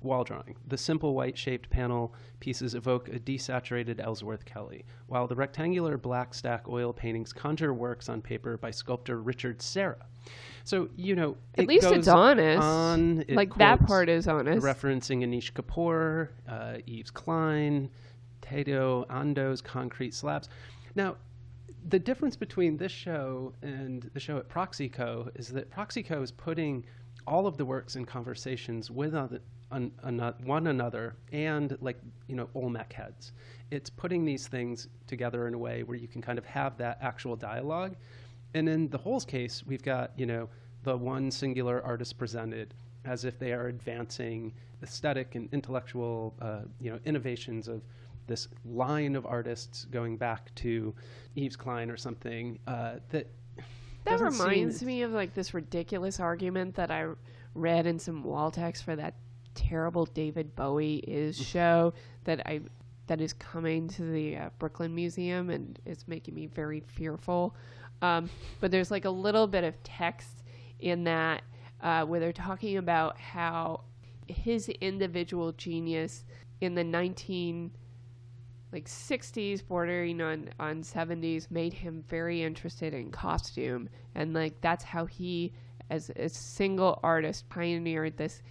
wall 0.00 0.22
drawing. 0.22 0.54
The 0.68 0.78
simple 0.78 1.12
white 1.12 1.36
shaped 1.36 1.68
panel 1.68 2.14
pieces 2.38 2.76
evoke 2.76 3.08
a 3.08 3.18
desaturated 3.18 3.98
Ellsworth 3.98 4.44
Kelly, 4.44 4.84
while 5.08 5.26
the 5.26 5.34
rectangular 5.34 5.98
black 5.98 6.34
stack 6.34 6.68
oil 6.68 6.92
paintings 6.92 7.32
conjure 7.32 7.74
works 7.74 8.08
on 8.08 8.22
paper 8.22 8.56
by 8.56 8.70
sculptor 8.70 9.20
Richard 9.20 9.60
Serra. 9.60 10.06
So, 10.62 10.88
you 10.94 11.16
know, 11.16 11.36
At 11.56 11.64
it 11.64 11.68
least 11.68 11.88
it's 11.90 12.06
honest. 12.06 12.62
on, 12.62 13.24
it 13.26 13.34
like 13.34 13.52
that 13.56 13.84
part 13.88 14.08
is 14.08 14.28
honest. 14.28 14.64
referencing 14.64 15.24
Anish 15.24 15.52
Kapoor, 15.52 16.28
uh, 16.48 16.76
Yves 16.86 17.10
Klein, 17.10 17.90
Tadao 18.40 19.04
Ando's 19.10 19.60
concrete 19.60 20.14
slabs. 20.14 20.48
Now, 20.94 21.16
the 21.88 21.98
difference 21.98 22.36
between 22.36 22.76
this 22.76 22.92
show 22.92 23.54
and 23.62 24.10
the 24.12 24.20
show 24.20 24.36
at 24.36 24.48
Proxyco 24.48 25.30
is 25.38 25.48
that 25.48 25.70
Proxyco 25.70 26.22
is 26.22 26.30
putting 26.30 26.84
all 27.26 27.46
of 27.46 27.56
the 27.56 27.64
works 27.64 27.96
in 27.96 28.04
conversations 28.04 28.90
with 28.90 29.14
other, 29.14 29.40
one 29.70 30.66
another 30.66 31.16
and 31.32 31.76
like 31.80 31.98
you 32.26 32.36
know 32.36 32.48
Olmec 32.54 32.92
heads. 32.92 33.32
It's 33.70 33.88
putting 33.88 34.24
these 34.24 34.48
things 34.48 34.88
together 35.06 35.46
in 35.48 35.54
a 35.54 35.58
way 35.58 35.82
where 35.82 35.96
you 35.96 36.08
can 36.08 36.20
kind 36.20 36.38
of 36.38 36.44
have 36.44 36.76
that 36.78 36.98
actual 37.00 37.36
dialogue. 37.36 37.96
And 38.54 38.68
in 38.68 38.88
the 38.88 38.98
Hole's 38.98 39.24
case, 39.24 39.62
we've 39.66 39.82
got 39.82 40.12
you 40.18 40.26
know 40.26 40.48
the 40.82 40.96
one 40.96 41.30
singular 41.30 41.82
artist 41.82 42.18
presented 42.18 42.74
as 43.04 43.24
if 43.24 43.38
they 43.38 43.52
are 43.52 43.68
advancing 43.68 44.52
aesthetic 44.82 45.34
and 45.34 45.48
intellectual 45.52 46.34
uh, 46.40 46.60
you 46.80 46.90
know 46.90 46.98
innovations 47.06 47.66
of 47.66 47.82
this 48.28 48.48
line 48.64 49.16
of 49.16 49.26
artists 49.26 49.86
going 49.86 50.16
back 50.16 50.54
to 50.56 50.94
Yves 51.34 51.56
Klein 51.56 51.90
or 51.90 51.96
something 51.96 52.58
uh, 52.66 52.96
that 53.10 53.26
That 54.04 54.20
reminds 54.20 54.82
me 54.82 55.02
of 55.02 55.10
like 55.10 55.34
this 55.34 55.52
ridiculous 55.52 56.20
argument 56.20 56.76
that 56.76 56.90
I 56.90 57.08
read 57.54 57.86
in 57.86 57.98
some 57.98 58.22
wall 58.22 58.50
text 58.50 58.84
for 58.84 58.94
that 58.96 59.14
terrible 59.54 60.06
David 60.06 60.54
Bowie 60.54 60.98
is 60.98 61.36
show 61.36 61.92
that 62.24 62.46
I 62.46 62.60
that 63.08 63.20
is 63.20 63.32
coming 63.32 63.88
to 63.88 64.02
the 64.02 64.36
uh, 64.36 64.50
Brooklyn 64.58 64.94
Museum 64.94 65.50
and 65.50 65.78
it's 65.84 66.06
making 66.06 66.34
me 66.34 66.46
very 66.46 66.80
fearful. 66.80 67.56
Um, 68.02 68.30
but 68.60 68.70
there's 68.70 68.90
like 68.90 69.06
a 69.06 69.10
little 69.10 69.46
bit 69.46 69.64
of 69.64 69.82
text 69.82 70.44
in 70.78 71.04
that 71.04 71.42
uh, 71.82 72.04
where 72.04 72.20
they're 72.20 72.32
talking 72.32 72.76
about 72.76 73.18
how 73.18 73.80
his 74.26 74.68
individual 74.68 75.52
genius 75.52 76.24
in 76.60 76.74
the 76.74 76.84
19 76.84 77.70
like 78.72 78.86
60s 78.86 79.66
bordering 79.66 80.20
on 80.20 80.50
on 80.60 80.82
70s 80.82 81.50
made 81.50 81.72
him 81.72 82.04
very 82.08 82.42
interested 82.42 82.92
in 82.94 83.10
costume. 83.10 83.88
And 84.14 84.34
like 84.34 84.60
that's 84.60 84.84
how 84.84 85.06
he 85.06 85.52
as 85.90 86.10
a 86.16 86.28
single 86.28 87.00
artist 87.02 87.48
pioneered 87.48 88.16
this 88.16 88.42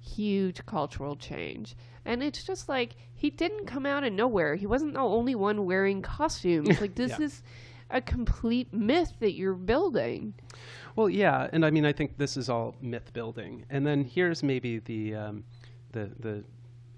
huge 0.00 0.64
cultural 0.66 1.16
change. 1.16 1.76
And 2.04 2.22
it's 2.22 2.44
just 2.44 2.68
like 2.68 2.94
he 3.14 3.30
didn't 3.30 3.66
come 3.66 3.86
out 3.86 4.04
of 4.04 4.12
nowhere. 4.12 4.54
He 4.54 4.66
wasn't 4.66 4.94
the 4.94 5.00
only 5.00 5.34
one 5.34 5.64
wearing 5.64 6.02
costumes. 6.02 6.68
Like 6.80 6.94
this 6.94 7.18
Yeah. 7.18 7.24
is 7.26 7.42
a 7.90 8.00
complete 8.00 8.72
myth 8.72 9.12
that 9.20 9.32
you're 9.34 9.54
building. 9.54 10.34
Well, 10.96 11.08
yeah, 11.10 11.48
and 11.52 11.64
I 11.66 11.70
mean, 11.70 11.84
I 11.84 11.92
think 11.92 12.16
this 12.18 12.36
is 12.36 12.48
all 12.48 12.76
myth 12.80 13.12
building, 13.12 13.64
and 13.68 13.86
then 13.86 14.04
here's 14.04 14.42
maybe 14.42 14.78
the 14.78 15.14
um, 15.16 15.44
the 15.92 16.10
the 16.20 16.44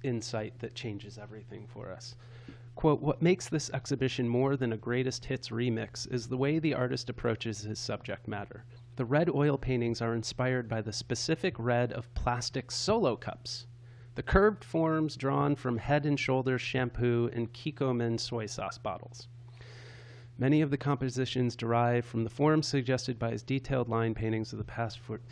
insight 0.03 0.59
that 0.61 0.75
changes 0.75 1.19
everything 1.19 1.67
for 1.67 1.91
us. 1.91 2.15
Quote, 2.77 3.01
what 3.01 3.23
makes 3.23 3.49
this 3.49 3.71
exhibition 3.71 4.29
more 4.29 4.55
than 4.55 4.71
a 4.71 4.77
greatest 4.77 5.25
hits 5.25 5.49
remix 5.49 6.07
is 6.13 6.29
the 6.29 6.37
way 6.37 6.59
the 6.59 6.75
artist 6.75 7.09
approaches 7.09 7.63
his 7.63 7.79
subject 7.79 8.29
matter. 8.29 8.67
The 8.97 9.07
red 9.07 9.31
oil 9.31 9.57
paintings 9.57 10.03
are 10.03 10.15
inspired 10.15 10.69
by 10.69 10.83
the 10.83 10.93
specific 10.93 11.55
red 11.59 11.91
of 11.91 12.13
plastic 12.13 12.71
solo 12.71 13.17
cups. 13.17 13.67
The 14.15 14.23
curved 14.23 14.63
forms 14.63 15.17
drawn 15.17 15.57
from 15.57 15.79
Head 15.79 16.05
and 16.05 16.21
Shoulders 16.21 16.61
shampoo 16.61 17.31
and 17.33 17.51
Kikkoman 17.51 18.19
soy 18.21 18.45
sauce 18.45 18.77
bottles. 18.77 19.27
Many 20.37 20.61
of 20.61 20.71
the 20.71 20.77
compositions 20.77 21.57
derive 21.57 22.05
from 22.05 22.25
the 22.25 22.31
forms 22.31 22.67
suggested 22.67 23.19
by 23.19 23.31
his 23.31 23.43
detailed 23.43 23.89
line 23.89 24.15
paintings 24.15 24.53
of 24.53 24.59
the 24.59 24.65
past 24.65 24.99
for 24.99 25.23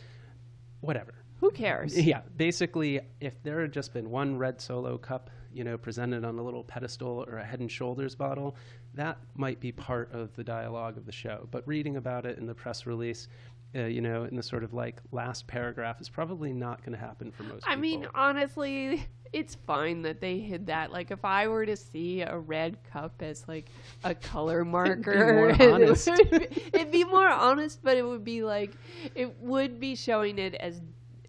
whatever. 0.80 1.23
Who 1.44 1.50
cares? 1.50 1.98
Yeah, 2.06 2.22
basically, 2.38 3.00
if 3.20 3.42
there 3.42 3.60
had 3.60 3.72
just 3.72 3.92
been 3.92 4.08
one 4.08 4.38
red 4.38 4.62
solo 4.62 4.96
cup, 4.96 5.28
you 5.52 5.62
know, 5.62 5.76
presented 5.76 6.24
on 6.24 6.38
a 6.38 6.42
little 6.42 6.64
pedestal 6.64 7.22
or 7.28 7.36
a 7.36 7.44
Head 7.44 7.60
and 7.60 7.70
Shoulders 7.70 8.14
bottle, 8.14 8.56
that 8.94 9.18
might 9.34 9.60
be 9.60 9.70
part 9.70 10.10
of 10.12 10.34
the 10.36 10.42
dialogue 10.42 10.96
of 10.96 11.04
the 11.04 11.12
show. 11.12 11.46
But 11.50 11.68
reading 11.68 11.96
about 11.98 12.24
it 12.24 12.38
in 12.38 12.46
the 12.46 12.54
press 12.54 12.86
release, 12.86 13.28
uh, 13.76 13.80
you 13.80 14.00
know, 14.00 14.24
in 14.24 14.36
the 14.36 14.42
sort 14.42 14.64
of 14.64 14.72
like 14.72 15.02
last 15.12 15.46
paragraph 15.46 16.00
is 16.00 16.08
probably 16.08 16.54
not 16.54 16.80
going 16.80 16.92
to 16.92 16.98
happen 16.98 17.30
for 17.30 17.42
most 17.42 17.66
I 17.66 17.72
people. 17.72 17.80
mean, 17.82 18.06
honestly, 18.14 19.06
it's 19.34 19.54
fine 19.66 20.00
that 20.02 20.22
they 20.22 20.38
hid 20.38 20.68
that. 20.68 20.92
Like, 20.92 21.10
if 21.10 21.26
I 21.26 21.48
were 21.48 21.66
to 21.66 21.76
see 21.76 22.22
a 22.22 22.38
red 22.38 22.78
cup 22.90 23.20
as 23.20 23.46
like 23.46 23.68
a 24.02 24.14
color 24.14 24.64
marker, 24.64 25.34
more 25.34 25.74
honest. 25.74 26.08
it 26.08 26.30
would 26.30 26.48
be, 26.48 26.62
it'd 26.72 26.90
be 26.90 27.04
more 27.04 27.28
honest, 27.28 27.80
but 27.82 27.98
it 27.98 28.02
would 28.02 28.24
be 28.24 28.42
like 28.42 28.72
it 29.14 29.36
would 29.40 29.78
be 29.78 29.94
showing 29.94 30.38
it 30.38 30.54
as 30.54 30.80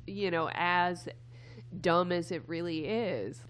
you 0.08 0.32
know 0.32 0.49
as 0.53 1.08
dumb 1.82 2.12
as 2.12 2.32
it 2.32 2.43
really 2.47 2.88
is. 2.88 3.41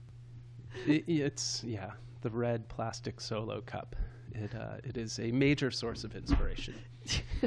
I- 0.88 1.04
it's 1.08 1.64
yeah, 1.64 1.92
the 2.22 2.30
red 2.30 2.68
plastic 2.70 3.20
solo 3.22 3.62
cup. 3.62 3.96
It 4.34 4.54
uh, 4.54 4.78
it 4.84 4.98
is 4.98 5.20
a 5.20 5.32
major 5.32 5.72
source 5.72 6.04
of 6.04 6.16
inspiration. 6.16 6.76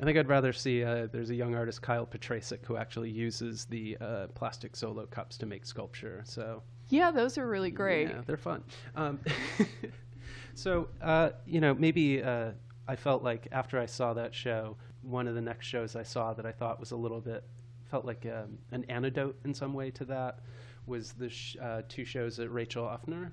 I 0.00 0.04
think 0.04 0.18
I'd 0.18 0.28
rather 0.28 0.52
see. 0.52 0.82
Uh, 0.82 1.06
there's 1.12 1.30
a 1.30 1.34
young 1.34 1.54
artist, 1.54 1.80
Kyle 1.80 2.06
Petrasic, 2.06 2.64
who 2.66 2.76
actually 2.76 3.10
uses 3.10 3.66
the 3.66 3.96
uh, 4.00 4.26
plastic 4.34 4.74
solo 4.74 5.06
cups 5.06 5.36
to 5.38 5.46
make 5.46 5.64
sculpture. 5.64 6.22
So 6.24 6.62
Yeah, 6.88 7.12
those 7.12 7.38
are 7.38 7.46
really 7.46 7.70
great. 7.70 8.08
Yeah, 8.08 8.22
they're 8.26 8.36
fun. 8.36 8.64
Um, 8.96 9.20
so, 10.54 10.88
uh, 11.00 11.30
you 11.46 11.60
know, 11.60 11.74
maybe 11.74 12.20
uh, 12.20 12.50
I 12.88 12.96
felt 12.96 13.22
like 13.22 13.46
after 13.52 13.78
I 13.78 13.86
saw 13.86 14.12
that 14.14 14.34
show, 14.34 14.76
one 15.02 15.28
of 15.28 15.36
the 15.36 15.40
next 15.40 15.66
shows 15.66 15.94
I 15.94 16.02
saw 16.02 16.32
that 16.34 16.46
I 16.46 16.52
thought 16.52 16.80
was 16.80 16.90
a 16.90 16.96
little 16.96 17.20
bit, 17.20 17.44
felt 17.92 18.06
like 18.06 18.24
um, 18.24 18.56
an 18.70 18.84
antidote 18.88 19.38
in 19.44 19.52
some 19.52 19.74
way 19.74 19.90
to 19.90 20.06
that 20.06 20.38
was 20.86 21.12
the 21.12 21.28
sh- 21.28 21.58
uh, 21.60 21.82
two 21.90 22.06
shows 22.06 22.40
at 22.40 22.50
Rachel 22.50 22.84
Uffner. 22.84 23.30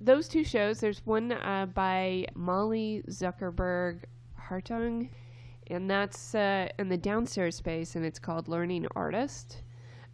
Those 0.00 0.26
two 0.26 0.42
shows. 0.42 0.80
There's 0.80 1.04
one 1.04 1.32
uh, 1.32 1.66
by 1.74 2.24
Molly 2.34 3.02
Zuckerman 3.10 4.00
Hartung, 4.40 5.10
and 5.66 5.90
that's 5.90 6.34
uh, 6.34 6.68
in 6.78 6.88
the 6.88 6.96
downstairs 6.96 7.56
space, 7.56 7.94
and 7.94 8.06
it's 8.06 8.18
called 8.18 8.48
Learning 8.48 8.86
Artist. 8.96 9.64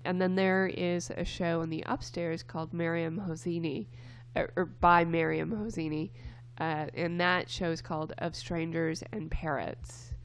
And 0.05 0.21
then 0.21 0.35
there 0.35 0.67
is 0.67 1.11
a 1.17 1.25
show 1.25 1.63
in 1.63 1.71
the 1.71 1.85
upstairs 1.87 2.43
called 2.43 2.73
Maryam 2.73 3.23
Hoseini, 3.25 3.87
or, 4.35 4.51
or 4.57 4.65
by 4.65 5.05
Maryam 5.05 5.53
Hoseini, 5.53 6.11
uh, 6.59 6.87
and 6.93 7.21
that 7.21 7.49
show 7.49 7.71
is 7.71 7.81
called 7.81 8.13
Of 8.19 8.35
Strangers 8.35 9.05
and 9.13 9.31
Parrots. 9.31 10.16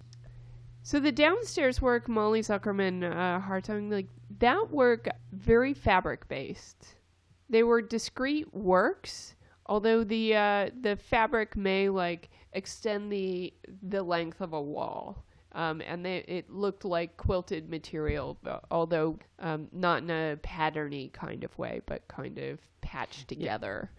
So 0.83 0.99
the 0.99 1.11
downstairs 1.11 1.81
work, 1.81 2.07
Molly 2.07 2.41
Zuckerman 2.41 3.03
uh, 3.03 3.39
Hartung, 3.39 3.91
like 3.91 4.07
that 4.39 4.71
work, 4.71 5.07
very 5.31 5.73
fabric 5.73 6.27
based. 6.27 6.95
They 7.49 7.63
were 7.63 7.81
discrete 7.81 8.53
works, 8.53 9.35
although 9.67 10.03
the 10.03 10.35
uh, 10.35 10.69
the 10.81 10.95
fabric 10.95 11.55
may 11.55 11.89
like 11.89 12.29
extend 12.53 13.11
the 13.11 13.53
the 13.83 14.01
length 14.01 14.41
of 14.41 14.53
a 14.53 14.61
wall. 14.61 15.23
Um, 15.53 15.81
and 15.81 16.05
they, 16.05 16.19
it 16.29 16.49
looked 16.49 16.85
like 16.85 17.17
quilted 17.17 17.69
material, 17.69 18.37
uh, 18.45 18.59
although 18.71 19.19
um, 19.39 19.67
not 19.73 20.01
in 20.01 20.09
a 20.09 20.37
patterny 20.41 21.11
kind 21.11 21.43
of 21.43 21.57
way, 21.57 21.81
but 21.85 22.07
kind 22.07 22.37
of 22.37 22.59
patched 22.79 23.27
together. 23.27 23.91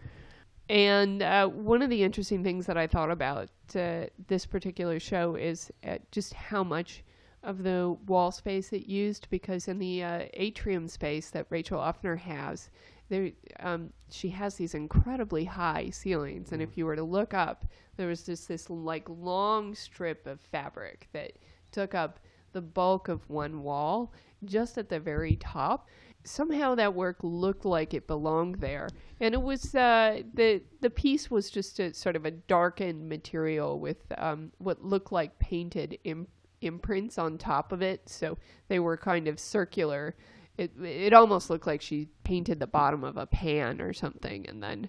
And 0.73 1.23
uh, 1.23 1.49
one 1.49 1.83
of 1.83 1.91
the 1.91 2.03
interesting 2.03 2.43
things 2.43 2.65
that 2.65 2.79
I 2.79 2.87
thought 2.87 3.11
about 3.11 3.51
uh, 3.77 4.07
this 4.27 4.47
particular 4.47 4.99
show 4.99 5.35
is 5.35 5.71
uh, 5.87 5.99
just 6.11 6.33
how 6.33 6.65
much 6.65 7.05
of 7.43 7.63
the 7.63 7.95
wall 8.07 8.31
space 8.31 8.73
it 8.73 8.87
used, 8.87 9.29
because 9.29 9.69
in 9.69 9.79
the 9.79 10.03
uh, 10.03 10.23
atrium 10.33 10.89
space 10.89 11.29
that 11.29 11.45
Rachel 11.51 11.79
Uffner 11.79 12.17
has, 12.17 12.71
there 13.11 13.33
um, 13.61 13.93
she 14.11 14.31
has 14.31 14.55
these 14.55 14.75
incredibly 14.75 15.45
high 15.45 15.91
ceilings, 15.91 16.53
and 16.53 16.63
if 16.63 16.79
you 16.79 16.87
were 16.87 16.97
to 16.97 17.03
look 17.03 17.35
up, 17.35 17.67
there 17.99 18.09
was 18.09 18.23
just 18.23 18.49
this 18.49 18.71
like 18.71 19.07
long 19.11 19.75
strip 19.75 20.27
of 20.27 20.41
fabric 20.41 21.07
that 21.13 21.33
took 21.71 21.95
up 21.95 22.19
the 22.53 22.63
bulk 22.63 23.09
of 23.09 23.29
one 23.29 23.63
wall, 23.63 24.15
just 24.47 24.79
at 24.79 24.89
the 24.89 24.99
very 24.99 25.37
top 25.37 25.91
somehow 26.25 26.75
that 26.75 26.95
work 26.95 27.19
looked 27.23 27.65
like 27.65 27.95
it 27.95 28.07
belonged 28.07 28.61
there. 28.61 28.89
And 29.21 29.35
it 29.35 29.43
was 29.43 29.75
uh, 29.75 30.23
the 30.35 30.63
the 30.81 30.91
piece 30.91 31.31
was 31.31 31.51
just 31.51 31.79
a 31.81 31.95
sort 31.95 32.17
of 32.17 32.25
a 32.25 32.31
darkened 32.31 33.09
material 33.09 33.79
with 33.79 33.99
um, 34.19 34.53
what 34.59 34.85
looked 34.85 35.13
like 35.13 35.39
painted 35.39 35.99
Im- 36.05 36.29
imprints 36.61 37.19
on 37.19 37.39
top 37.39 37.73
of 37.73 37.83
it. 37.83 38.09
So 38.09 38.39
they 38.69 38.79
were 38.79 38.97
kind 38.97 39.29
of 39.29 39.39
circular. 39.39 40.17
It 40.57 40.73
it 40.83 41.13
almost 41.13 41.51
looked 41.51 41.67
like 41.67 41.83
she 41.83 42.09
painted 42.25 42.61
the 42.61 42.67
bottom 42.67 43.05
of 43.05 43.17
a 43.17 43.27
pan 43.27 43.81
or 43.81 43.93
something 43.93 44.47
and 44.49 44.63
then 44.63 44.89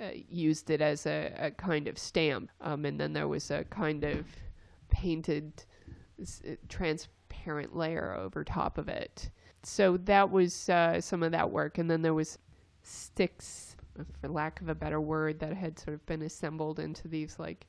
uh, 0.00 0.10
used 0.28 0.70
it 0.70 0.80
as 0.80 1.06
a, 1.06 1.32
a 1.38 1.50
kind 1.50 1.88
of 1.88 1.98
stamp. 1.98 2.50
Um, 2.60 2.84
and 2.84 2.98
then 2.98 3.12
there 3.12 3.28
was 3.28 3.50
a 3.50 3.64
kind 3.64 4.04
of 4.04 4.24
painted 4.90 5.64
transparent 6.68 7.74
layer 7.74 8.14
over 8.14 8.44
top 8.44 8.76
of 8.76 8.88
it 8.88 9.30
so 9.62 9.96
that 9.98 10.30
was 10.30 10.68
uh, 10.68 11.00
some 11.00 11.22
of 11.22 11.32
that 11.32 11.50
work 11.50 11.78
and 11.78 11.90
then 11.90 12.02
there 12.02 12.14
was 12.14 12.38
sticks 12.82 13.76
for 14.20 14.28
lack 14.28 14.60
of 14.60 14.68
a 14.68 14.74
better 14.74 15.00
word 15.00 15.38
that 15.40 15.52
had 15.52 15.78
sort 15.78 15.94
of 15.94 16.04
been 16.06 16.22
assembled 16.22 16.78
into 16.78 17.08
these 17.08 17.38
like 17.38 17.66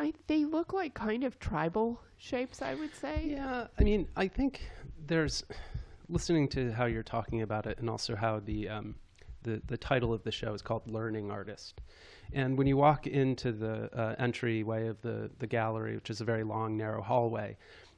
I, 0.00 0.12
they 0.26 0.44
look 0.44 0.72
like 0.72 0.94
kind 0.94 1.24
of 1.24 1.38
tribal 1.38 2.00
shapes 2.16 2.62
i 2.62 2.74
would 2.74 2.94
say 2.94 3.34
Yeah, 3.36 3.66
I 3.78 3.82
mean, 3.82 4.08
I 4.16 4.28
think 4.28 4.62
there's 5.06 5.44
listening 6.08 6.48
to 6.48 6.72
how 6.72 6.86
you're 6.86 7.02
talking 7.02 7.42
about 7.42 7.66
it, 7.66 7.78
and 7.78 7.88
also 7.88 8.16
how 8.16 8.40
the 8.40 8.68
um, 8.68 8.94
the 9.42 9.60
the 9.66 9.76
title 9.76 10.12
of 10.12 10.22
the 10.22 10.32
show 10.32 10.52
is 10.54 10.62
called 10.62 10.82
"Learning 10.86 11.30
Artist." 11.30 11.80
And 12.32 12.58
when 12.58 12.66
you 12.66 12.76
walk 12.76 13.06
into 13.06 13.52
the 13.52 13.90
uh, 13.98 14.14
entryway 14.18 14.88
of 14.88 15.00
the 15.02 15.30
the 15.38 15.46
gallery, 15.46 15.94
which 15.94 16.10
is 16.10 16.20
a 16.20 16.24
very 16.24 16.44
long, 16.44 16.76
narrow 16.76 17.02
hallway, 17.02 17.56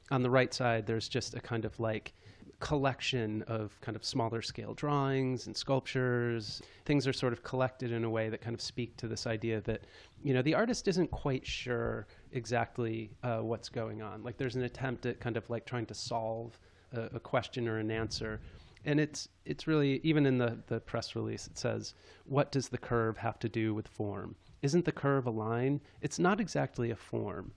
on 0.09 0.21
the 0.21 0.29
right 0.29 0.53
side 0.53 0.85
there's 0.85 1.07
just 1.07 1.35
a 1.35 1.39
kind 1.39 1.65
of 1.65 1.79
like 1.79 2.13
collection 2.61 3.41
of 3.47 3.75
kind 3.81 3.97
of 3.97 4.05
smaller 4.05 4.41
scale 4.41 4.73
drawings 4.73 5.47
and 5.47 5.57
sculptures. 5.57 6.61
Things 6.85 7.05
are 7.07 7.13
sort 7.13 7.33
of 7.33 7.43
collected 7.43 7.91
in 7.91 8.05
a 8.05 8.09
way 8.09 8.29
that 8.29 8.39
kind 8.39 8.53
of 8.53 8.61
speak 8.61 8.95
to 8.97 9.07
this 9.07 9.27
idea 9.27 9.59
that, 9.61 9.81
you 10.23 10.33
know, 10.33 10.41
the 10.41 10.53
artist 10.53 10.87
isn't 10.87 11.11
quite 11.11 11.45
sure 11.45 12.07
exactly 12.31 13.09
uh, 13.23 13.39
what's 13.39 13.67
going 13.67 14.01
on. 14.01 14.23
Like 14.23 14.37
there's 14.37 14.55
an 14.55 14.63
attempt 14.63 15.05
at 15.05 15.19
kind 15.19 15.35
of 15.35 15.49
like 15.49 15.65
trying 15.65 15.87
to 15.87 15.93
solve 15.93 16.57
a, 16.93 17.01
a 17.15 17.19
question 17.19 17.67
or 17.67 17.79
an 17.79 17.91
answer. 17.91 18.39
And 18.85 18.99
it's 18.99 19.27
it's 19.45 19.67
really 19.67 19.99
even 20.03 20.25
in 20.25 20.37
the, 20.37 20.57
the 20.67 20.79
press 20.79 21.15
release 21.15 21.47
it 21.47 21.57
says, 21.57 21.93
what 22.25 22.51
does 22.51 22.69
the 22.69 22.77
curve 22.77 23.17
have 23.17 23.39
to 23.39 23.49
do 23.49 23.73
with 23.73 23.87
form? 23.87 24.35
Isn't 24.61 24.85
the 24.85 24.91
curve 24.91 25.25
a 25.25 25.31
line? 25.31 25.81
It's 26.01 26.19
not 26.19 26.39
exactly 26.39 26.91
a 26.91 26.95
form. 26.95 27.51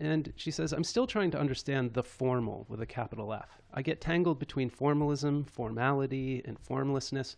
And 0.00 0.32
she 0.36 0.50
says, 0.50 0.72
I'm 0.72 0.82
still 0.82 1.06
trying 1.06 1.30
to 1.32 1.38
understand 1.38 1.92
the 1.92 2.02
formal 2.02 2.64
with 2.68 2.80
a 2.80 2.86
capital 2.86 3.34
F. 3.34 3.60
I 3.74 3.82
get 3.82 4.00
tangled 4.00 4.38
between 4.38 4.70
formalism, 4.70 5.44
formality, 5.44 6.42
and 6.46 6.58
formlessness. 6.58 7.36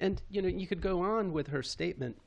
And, 0.00 0.20
you 0.28 0.42
know, 0.42 0.48
you 0.48 0.66
could 0.66 0.80
go 0.80 1.00
on 1.00 1.32
with 1.32 1.46
her 1.46 1.62
statement, 1.62 2.20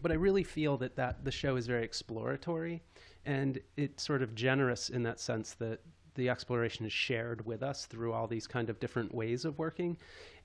but 0.00 0.10
I 0.10 0.16
really 0.16 0.42
feel 0.42 0.76
that, 0.78 0.96
that 0.96 1.24
the 1.24 1.30
show 1.30 1.54
is 1.54 1.68
very 1.68 1.84
exploratory 1.84 2.82
and 3.24 3.60
it's 3.76 4.02
sort 4.02 4.22
of 4.22 4.34
generous 4.34 4.90
in 4.90 5.04
that 5.04 5.20
sense 5.20 5.52
that 5.54 5.80
the 6.14 6.28
exploration 6.28 6.84
is 6.84 6.92
shared 6.92 7.46
with 7.46 7.62
us 7.62 7.86
through 7.86 8.12
all 8.12 8.26
these 8.26 8.48
kind 8.48 8.68
of 8.68 8.80
different 8.80 9.14
ways 9.14 9.44
of 9.44 9.56
working. 9.56 9.96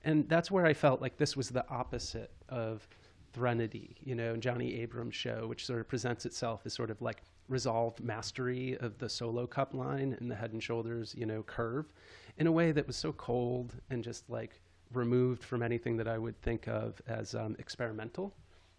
And 0.04 0.28
that's 0.28 0.50
where 0.50 0.64
I 0.64 0.72
felt 0.72 1.00
like 1.00 1.16
this 1.16 1.36
was 1.36 1.48
the 1.48 1.68
opposite 1.68 2.30
of 2.48 2.86
Threnody, 3.32 3.96
you 4.00 4.14
know, 4.14 4.36
Johnny 4.36 4.80
Abrams' 4.80 5.16
show, 5.16 5.46
which 5.48 5.66
sort 5.66 5.80
of 5.80 5.88
presents 5.88 6.24
itself 6.24 6.62
as 6.64 6.72
sort 6.72 6.90
of 6.90 7.02
like 7.02 7.22
resolved 7.48 8.02
mastery 8.02 8.76
of 8.78 8.98
the 8.98 9.08
solo 9.08 9.46
cup 9.46 9.74
line 9.74 10.16
and 10.20 10.30
the 10.30 10.34
head 10.34 10.52
and 10.52 10.62
shoulders, 10.62 11.14
you 11.16 11.26
know, 11.26 11.42
curve 11.42 11.92
in 12.36 12.46
a 12.46 12.52
way 12.52 12.72
that 12.72 12.86
was 12.86 12.96
so 12.96 13.12
cold 13.12 13.74
and 13.90 14.04
just 14.04 14.28
like 14.30 14.60
removed 14.92 15.42
from 15.42 15.62
anything 15.62 15.96
that 15.96 16.08
I 16.08 16.18
would 16.18 16.40
think 16.42 16.68
of 16.68 17.00
as 17.06 17.34
um, 17.34 17.56
experimental. 17.58 18.34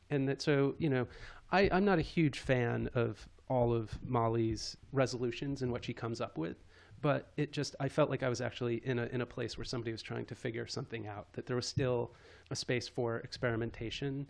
And 0.10 0.28
that 0.28 0.42
so, 0.42 0.76
you 0.78 0.90
know, 0.90 1.08
I, 1.52 1.70
I'm 1.72 1.86
not 1.86 2.00
a 2.00 2.04
huge 2.04 2.40
fan 2.40 2.90
of 2.94 3.28
all 3.48 3.74
of 3.74 3.98
Molly's 4.04 4.78
resolutions 4.92 5.62
and 5.62 5.72
what 5.72 5.84
she 5.84 5.94
comes 5.94 6.22
up 6.22 6.38
with. 6.38 6.64
But 7.02 7.32
it 7.38 7.52
just, 7.54 7.76
I 7.80 7.88
felt 7.88 8.10
like 8.10 8.24
I 8.24 8.30
was 8.30 8.42
actually 8.42 8.82
in 8.86 9.00
a, 9.00 9.06
in 9.06 9.22
a 9.22 9.26
place 9.26 9.58
where 9.58 9.66
somebody 9.66 9.92
was 9.92 10.02
trying 10.02 10.26
to 10.26 10.36
figure 10.36 10.68
something 10.68 11.08
out, 11.08 11.32
that 11.34 11.46
there 11.46 11.56
was 11.56 11.66
still 11.66 12.12
a 12.52 12.56
space 12.56 12.90
for 12.90 13.20
experimentation 13.20 14.30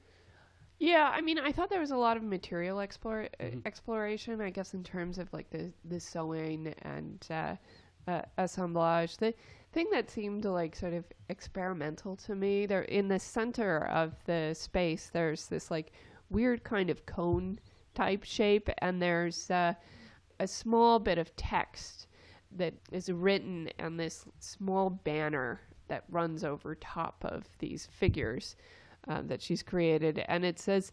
Yeah, 0.80 1.12
I 1.14 1.22
mean, 1.22 1.38
I 1.38 1.52
thought 1.52 1.70
there 1.70 1.82
was 1.82 1.92
a 1.92 1.98
lot 1.98 2.16
of 2.18 2.24
material 2.24 2.80
explore, 2.80 3.28
uh, 3.40 3.44
Mhm. 3.44 3.66
exploration. 3.66 4.40
I 4.42 4.50
guess 4.50 4.74
in 4.74 4.84
terms 4.84 5.18
of 5.18 5.32
like 5.34 5.50
the 5.50 5.74
the 5.84 6.00
sewing 6.00 6.68
and 6.82 7.26
uh, 7.30 7.56
uh, 8.08 8.22
assemblage. 8.38 9.18
The 9.18 9.34
thing 9.72 9.90
that 9.92 10.10
seemed 10.10 10.46
like 10.46 10.76
sort 10.76 10.94
of 10.94 11.06
experimental 11.30 12.16
to 12.18 12.36
me, 12.36 12.66
there 12.66 12.84
in 12.84 13.08
the 13.10 13.20
center 13.20 13.86
of 13.88 14.24
the 14.26 14.54
space, 14.56 15.10
there's 15.10 15.48
this 15.48 15.70
like 15.70 15.92
weird 16.30 16.64
kind 16.64 16.90
of 16.90 17.06
cone 17.06 17.60
type 17.94 18.24
shape, 18.24 18.70
and 18.80 19.02
there's 19.02 19.52
uh, 19.52 19.74
a 20.40 20.48
small 20.48 20.98
bit 21.00 21.18
of 21.18 21.36
text 21.36 22.08
that 22.52 22.74
is 22.92 23.12
written 23.12 23.70
on 23.80 23.98
this 23.98 24.26
small 24.40 24.90
banner 24.90 25.62
that 25.88 26.04
runs 26.10 26.44
over 26.44 26.74
top 26.76 27.24
of 27.26 27.48
these 27.60 27.86
figures 27.88 28.56
uh, 29.08 29.22
that 29.24 29.42
she's 29.42 29.64
created, 29.64 30.24
and 30.28 30.44
it 30.46 30.60
says 30.60 30.92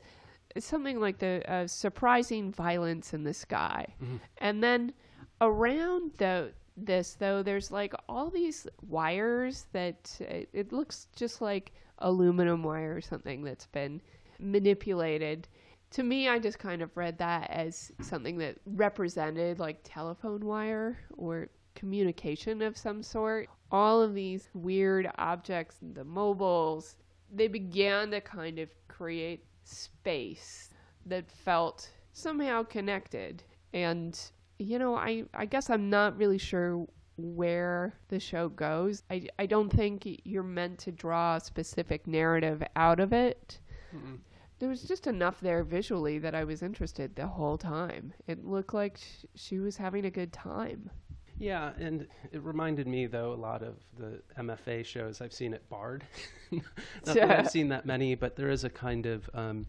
something 0.58 1.00
like 1.00 1.18
the 1.18 1.42
uh, 1.50 1.66
surprising 1.66 2.50
violence 2.52 3.12
in 3.12 3.24
the 3.24 3.34
sky, 3.34 3.86
Mhm. 4.02 4.20
and 4.38 4.62
then 4.62 4.92
around 5.40 6.12
the 6.18 6.52
this 6.78 7.14
though 7.14 7.42
there's 7.42 7.70
like 7.70 7.94
all 8.08 8.28
these 8.30 8.66
wires 8.86 9.66
that 9.72 10.18
uh, 10.22 10.44
it 10.52 10.72
looks 10.72 11.08
just 11.16 11.40
like 11.40 11.72
aluminum 11.98 12.62
wire 12.62 12.94
or 12.96 13.00
something 13.00 13.42
that's 13.42 13.66
been 13.66 14.00
manipulated. 14.38 15.48
To 15.92 16.02
me 16.02 16.28
i 16.28 16.38
just 16.38 16.58
kind 16.58 16.82
of 16.82 16.94
read 16.96 17.16
that 17.18 17.48
as 17.50 17.92
something 18.00 18.36
that 18.38 18.56
represented 18.66 19.58
like 19.58 19.78
telephone 19.84 20.44
wire 20.44 20.98
or 21.16 21.48
communication 21.74 22.60
of 22.62 22.76
some 22.76 23.02
sort. 23.02 23.48
All 23.70 24.02
of 24.02 24.14
these 24.14 24.48
weird 24.54 25.10
objects 25.18 25.76
the 25.94 26.04
mobiles 26.04 26.96
they 27.32 27.48
began 27.48 28.10
to 28.10 28.20
kind 28.20 28.58
of 28.58 28.68
create 28.88 29.44
space 29.64 30.70
that 31.06 31.30
felt 31.30 31.90
somehow 32.12 32.62
connected 32.62 33.42
and 33.72 34.30
you 34.58 34.78
know 34.78 34.94
i 34.96 35.24
i 35.34 35.44
guess 35.44 35.68
i'm 35.70 35.90
not 35.90 36.16
really 36.16 36.38
sure 36.38 36.86
where 37.18 37.94
the 38.08 38.18
show 38.20 38.48
goes 38.48 39.02
i 39.10 39.26
i 39.38 39.46
don't 39.46 39.70
think 39.70 40.06
you're 40.24 40.42
meant 40.42 40.78
to 40.78 40.92
draw 40.92 41.36
a 41.36 41.40
specific 41.40 42.06
narrative 42.06 42.62
out 42.76 43.00
of 43.00 43.12
it 43.12 43.58
Mm-mm. 43.94 44.18
there 44.58 44.68
was 44.68 44.82
just 44.82 45.06
enough 45.06 45.40
there 45.40 45.62
visually 45.62 46.18
that 46.18 46.34
I 46.34 46.44
was 46.44 46.62
interested 46.62 47.14
the 47.14 47.26
whole 47.26 47.58
time. 47.58 48.14
It 48.26 48.44
looked 48.44 48.72
like 48.74 48.96
sh- 48.98 49.24
she 49.34 49.58
was 49.58 49.76
having 49.76 50.04
a 50.06 50.10
good 50.10 50.32
time. 50.32 50.90
Yeah, 51.38 51.72
and 51.78 52.06
it 52.32 52.42
reminded 52.42 52.86
me 52.86 53.06
though 53.06 53.32
a 53.32 53.34
lot 53.34 53.62
of 53.62 53.76
the 53.98 54.22
MFA 54.38 54.84
shows 54.84 55.20
I've 55.20 55.32
seen 55.32 55.52
at 55.52 55.68
Bard. 55.68 56.04
Not 56.50 56.64
that 57.04 57.30
I've 57.30 57.50
seen 57.50 57.68
that 57.68 57.84
many, 57.84 58.14
but 58.14 58.36
there 58.36 58.48
is 58.48 58.64
a 58.64 58.70
kind 58.70 59.06
of 59.06 59.28
um, 59.34 59.66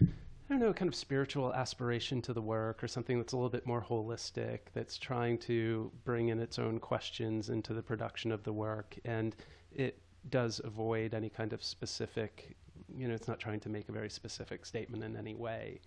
I 0.00 0.52
don't 0.52 0.60
know, 0.60 0.72
kind 0.74 0.88
of 0.88 0.94
spiritual 0.94 1.54
aspiration 1.54 2.20
to 2.22 2.34
the 2.34 2.42
work, 2.42 2.84
or 2.84 2.88
something 2.88 3.16
that's 3.16 3.32
a 3.32 3.36
little 3.36 3.50
bit 3.50 3.66
more 3.66 3.82
holistic, 3.82 4.60
that's 4.74 4.98
trying 4.98 5.38
to 5.38 5.90
bring 6.04 6.28
in 6.28 6.38
its 6.38 6.58
own 6.58 6.78
questions 6.78 7.48
into 7.48 7.72
the 7.72 7.82
production 7.82 8.30
of 8.30 8.44
the 8.44 8.52
work, 8.52 8.96
and 9.06 9.34
it 9.72 9.98
does 10.28 10.60
avoid 10.62 11.14
any 11.14 11.30
kind 11.30 11.54
of 11.54 11.64
specific. 11.64 12.56
You 12.94 13.08
know, 13.08 13.14
it's 13.14 13.26
not 13.26 13.40
trying 13.40 13.60
to 13.60 13.70
make 13.70 13.88
a 13.88 13.92
very 13.92 14.10
specific 14.10 14.66
statement 14.66 15.02
in 15.02 15.16
any 15.16 15.34
way. 15.34 15.80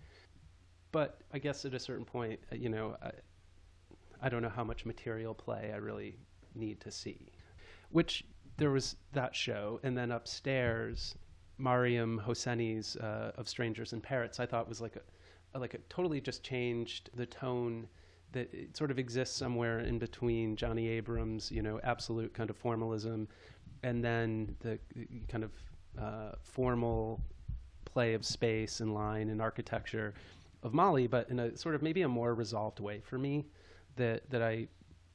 But 0.90 1.20
I 1.32 1.38
guess 1.38 1.64
at 1.64 1.74
a 1.74 1.78
certain 1.78 2.04
point, 2.04 2.40
uh, 2.50 2.56
you 2.56 2.68
know, 2.68 2.96
I, 3.00 3.12
I 4.20 4.28
don't 4.28 4.42
know 4.42 4.48
how 4.48 4.64
much 4.64 4.84
material 4.84 5.34
play 5.34 5.70
I 5.72 5.76
really 5.76 6.16
need 6.54 6.80
to 6.80 6.90
see. 6.90 7.32
Which 7.90 8.24
there 8.56 8.70
was 8.70 8.96
that 9.12 9.34
show, 9.34 9.80
and 9.82 9.96
then 9.96 10.10
upstairs, 10.10 11.14
Maryam 11.58 12.22
Hoseini's 12.24 12.96
uh, 12.96 13.32
of 13.36 13.48
Strangers 13.48 13.92
and 13.92 14.02
Parrots. 14.02 14.40
I 14.40 14.46
thought 14.46 14.68
was 14.68 14.80
like 14.80 14.96
a, 14.96 15.58
like 15.58 15.74
a 15.74 15.78
totally 15.88 16.20
just 16.20 16.42
changed 16.42 17.10
the 17.14 17.26
tone 17.26 17.88
that 18.32 18.52
it 18.52 18.76
sort 18.76 18.90
of 18.90 18.98
exists 18.98 19.36
somewhere 19.36 19.80
in 19.80 19.98
between 19.98 20.54
Johnny 20.54 20.88
Abrahams, 20.88 21.50
you 21.50 21.62
know, 21.62 21.80
absolute 21.82 22.34
kind 22.34 22.50
of 22.50 22.56
formalism, 22.56 23.26
and 23.82 24.04
then 24.04 24.54
the 24.60 24.78
kind 25.28 25.44
of 25.44 25.52
uh, 25.98 26.32
formal 26.42 27.20
play 27.84 28.14
of 28.14 28.24
space 28.24 28.80
and 28.80 28.92
line 28.92 29.30
and 29.30 29.40
architecture 29.40 30.14
of 30.62 30.74
Molly, 30.74 31.06
but 31.06 31.28
in 31.30 31.38
a 31.38 31.56
sort 31.56 31.74
of 31.74 31.82
maybe 31.82 32.02
a 32.02 32.08
more 32.08 32.34
resolved 32.34 32.80
way 32.80 33.00
for 33.00 33.18
me 33.18 33.46
that 33.98 34.28
that 34.30 34.42
I 34.42 34.66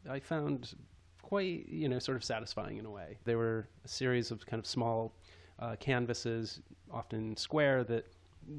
I 0.09 0.19
found 0.19 0.75
quite 1.21 1.67
you 1.67 1.89
know 1.89 1.99
sort 1.99 2.15
of 2.15 2.23
satisfying 2.23 2.77
in 2.77 2.86
a 2.86 2.91
way. 2.91 3.17
There 3.25 3.38
were 3.38 3.67
a 3.84 3.88
series 3.88 4.31
of 4.31 4.45
kind 4.45 4.59
of 4.59 4.67
small 4.67 5.15
uh, 5.59 5.75
canvases, 5.79 6.61
often 6.91 7.36
square, 7.36 7.84
that 7.86 8.05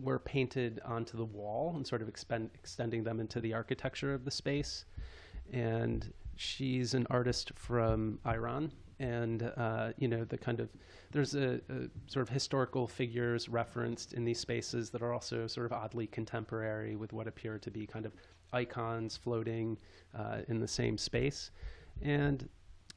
were 0.02 0.18
painted 0.18 0.80
onto 0.84 1.16
the 1.16 1.24
wall 1.24 1.72
and 1.76 1.86
sort 1.86 2.02
of 2.02 2.08
expend, 2.08 2.50
extending 2.54 3.04
them 3.04 3.20
into 3.20 3.40
the 3.40 3.52
architecture 3.52 4.14
of 4.14 4.24
the 4.24 4.30
space. 4.30 4.86
And 5.52 6.12
she's 6.36 6.94
an 6.94 7.06
artist 7.10 7.52
from 7.54 8.18
Iran, 8.26 8.72
and 8.98 9.52
uh, 9.56 9.92
you 9.98 10.08
know 10.08 10.24
the 10.24 10.38
kind 10.38 10.60
of 10.60 10.68
there's 11.12 11.34
a, 11.34 11.60
a 11.68 11.88
sort 12.06 12.22
of 12.22 12.28
historical 12.28 12.86
figures 12.86 13.48
referenced 13.48 14.14
in 14.14 14.24
these 14.24 14.40
spaces 14.40 14.90
that 14.90 15.02
are 15.02 15.12
also 15.12 15.46
sort 15.46 15.66
of 15.66 15.72
oddly 15.72 16.06
contemporary 16.06 16.96
with 16.96 17.12
what 17.12 17.28
appear 17.28 17.58
to 17.58 17.70
be 17.70 17.86
kind 17.86 18.06
of 18.06 18.14
icons 18.54 19.16
floating 19.16 19.76
uh, 20.16 20.38
in 20.48 20.60
the 20.60 20.68
same 20.68 20.96
space. 20.96 21.50
And 22.02 22.48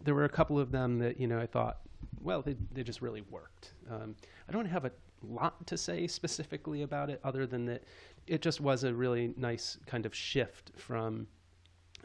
there 0.04 0.14
were 0.14 0.26
a 0.26 0.30
couple 0.30 0.60
of 0.60 0.72
them 0.72 1.00
that 1.00 1.20
you 1.20 1.28
know 1.28 1.40
I 1.40 1.48
thought, 1.48 1.80
well, 2.22 2.42
they 2.42 2.56
they 2.72 2.84
just 2.84 3.02
really 3.02 3.22
worked. 3.30 3.74
Um, 3.90 4.16
I 4.48 4.52
don't 4.52 4.66
have 4.66 4.86
a 4.86 4.92
lot 5.24 5.66
to 5.68 5.78
say 5.78 6.08
specifically 6.08 6.84
about 6.84 7.10
it, 7.10 7.20
other 7.24 7.46
than 7.46 7.66
that 7.66 7.84
it 8.28 8.42
just 8.42 8.62
was 8.62 8.84
a 8.84 8.94
really 8.94 9.34
nice 9.38 9.78
kind 9.86 10.06
of 10.06 10.14
shift 10.14 10.72
from 10.76 11.28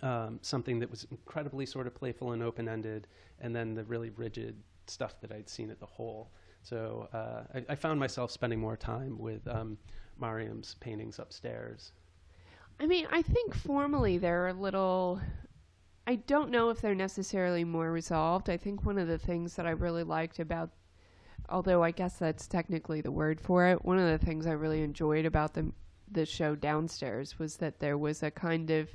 um, 0.02 0.38
something 0.42 0.78
that 0.78 0.90
was 0.90 1.06
incredibly 1.10 1.66
sort 1.66 1.86
of 1.86 1.94
playful 1.94 2.32
and 2.32 2.42
open 2.42 2.68
ended, 2.68 3.06
and 3.40 3.54
then 3.54 3.74
the 3.74 3.84
really 3.84 4.10
rigid 4.10 4.56
stuff 4.86 5.20
that 5.20 5.32
I'd 5.32 5.48
seen 5.48 5.70
at 5.70 5.78
the 5.78 5.86
Hole. 5.86 6.30
So 6.62 7.08
uh, 7.12 7.42
I, 7.54 7.72
I, 7.72 7.74
found 7.74 7.98
myself 7.98 8.30
spending 8.30 8.60
more 8.60 8.76
time 8.76 9.18
with 9.18 9.46
um, 9.48 9.76
Maryam's 10.18 10.76
paintings 10.80 11.18
upstairs. 11.18 11.92
I 12.80 12.86
mean, 12.86 13.06
I 13.10 13.22
think 13.22 13.54
formally 13.54 14.18
they're 14.18 14.48
a 14.48 14.52
little. 14.52 15.20
I 16.06 16.16
don't 16.16 16.50
know 16.50 16.70
if 16.70 16.80
they're 16.80 16.94
necessarily 16.94 17.64
more 17.64 17.92
resolved. 17.92 18.50
I 18.50 18.56
think 18.56 18.84
one 18.84 18.98
of 18.98 19.06
the 19.06 19.18
things 19.18 19.54
that 19.54 19.66
I 19.66 19.70
really 19.70 20.02
liked 20.02 20.40
about, 20.40 20.70
although 21.48 21.82
I 21.82 21.92
guess 21.92 22.18
that's 22.18 22.48
technically 22.48 23.00
the 23.00 23.12
word 23.12 23.40
for 23.40 23.68
it, 23.68 23.84
one 23.84 23.98
of 23.98 24.08
the 24.08 24.24
things 24.24 24.46
I 24.46 24.52
really 24.52 24.82
enjoyed 24.82 25.26
about 25.26 25.54
the 25.54 25.72
the 26.10 26.26
show 26.26 26.54
downstairs 26.54 27.38
was 27.38 27.56
that 27.56 27.80
there 27.80 27.96
was 27.96 28.22
a 28.22 28.30
kind 28.30 28.70
of 28.70 28.88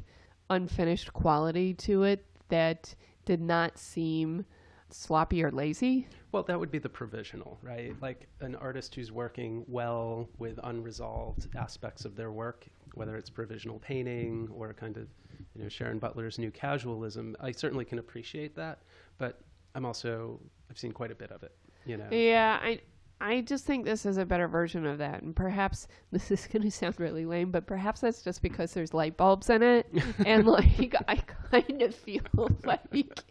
unfinished 0.49 1.11
quality 1.13 1.73
to 1.73 2.03
it 2.03 2.25
that 2.49 2.93
did 3.25 3.41
not 3.41 3.77
seem 3.77 4.45
sloppy 4.89 5.43
or 5.43 5.51
lazy. 5.51 6.07
Well, 6.31 6.43
that 6.43 6.59
would 6.59 6.71
be 6.71 6.79
the 6.79 6.89
provisional, 6.89 7.57
right? 7.61 7.93
Like 8.01 8.27
an 8.39 8.55
artist 8.55 8.95
who's 8.95 9.11
working 9.11 9.65
well 9.67 10.29
with 10.37 10.59
unresolved 10.63 11.47
aspects 11.57 12.05
of 12.05 12.15
their 12.15 12.31
work, 12.31 12.67
whether 12.97 13.15
it's 13.15 13.29
provisional 13.29 13.79
painting 13.79 14.49
or 14.53 14.73
kind 14.73 14.97
of, 14.97 15.07
you 15.55 15.63
know, 15.63 15.69
Sharon 15.69 15.99
Butler's 15.99 16.37
new 16.37 16.51
casualism. 16.51 17.35
I 17.39 17.51
certainly 17.51 17.85
can 17.85 17.99
appreciate 17.99 18.55
that, 18.55 18.79
but 19.17 19.39
I'm 19.75 19.85
also 19.85 20.39
I've 20.69 20.77
seen 20.77 20.91
quite 20.91 21.11
a 21.11 21.15
bit 21.15 21.31
of 21.31 21.43
it, 21.43 21.55
you 21.85 21.97
know. 21.97 22.07
Yeah, 22.11 22.59
I 22.61 22.81
I 23.19 23.41
just 23.41 23.65
think 23.65 23.83
this 23.83 24.05
is 24.05 24.17
a 24.17 24.25
better 24.25 24.47
version 24.47 24.85
of 24.85 24.99
that. 24.99 25.21
And 25.23 25.35
perhaps 25.35 25.87
this 26.11 26.31
is 26.31 26.47
going 26.47 26.63
to 26.63 26.71
sound 26.71 26.99
really 26.99 27.25
lame, 27.25 27.51
but 27.51 27.65
perhaps 27.65 28.01
that's 28.01 28.21
just 28.21 28.41
because 28.41 28.73
there's 28.73 28.93
light 28.93 29.17
bulbs 29.17 29.49
in 29.49 29.63
it. 29.63 29.91
and 30.25 30.45
like, 30.47 30.95
I 31.07 31.15
kind 31.15 31.81
of 31.81 31.95
feel 31.95 32.21
like 32.63 33.23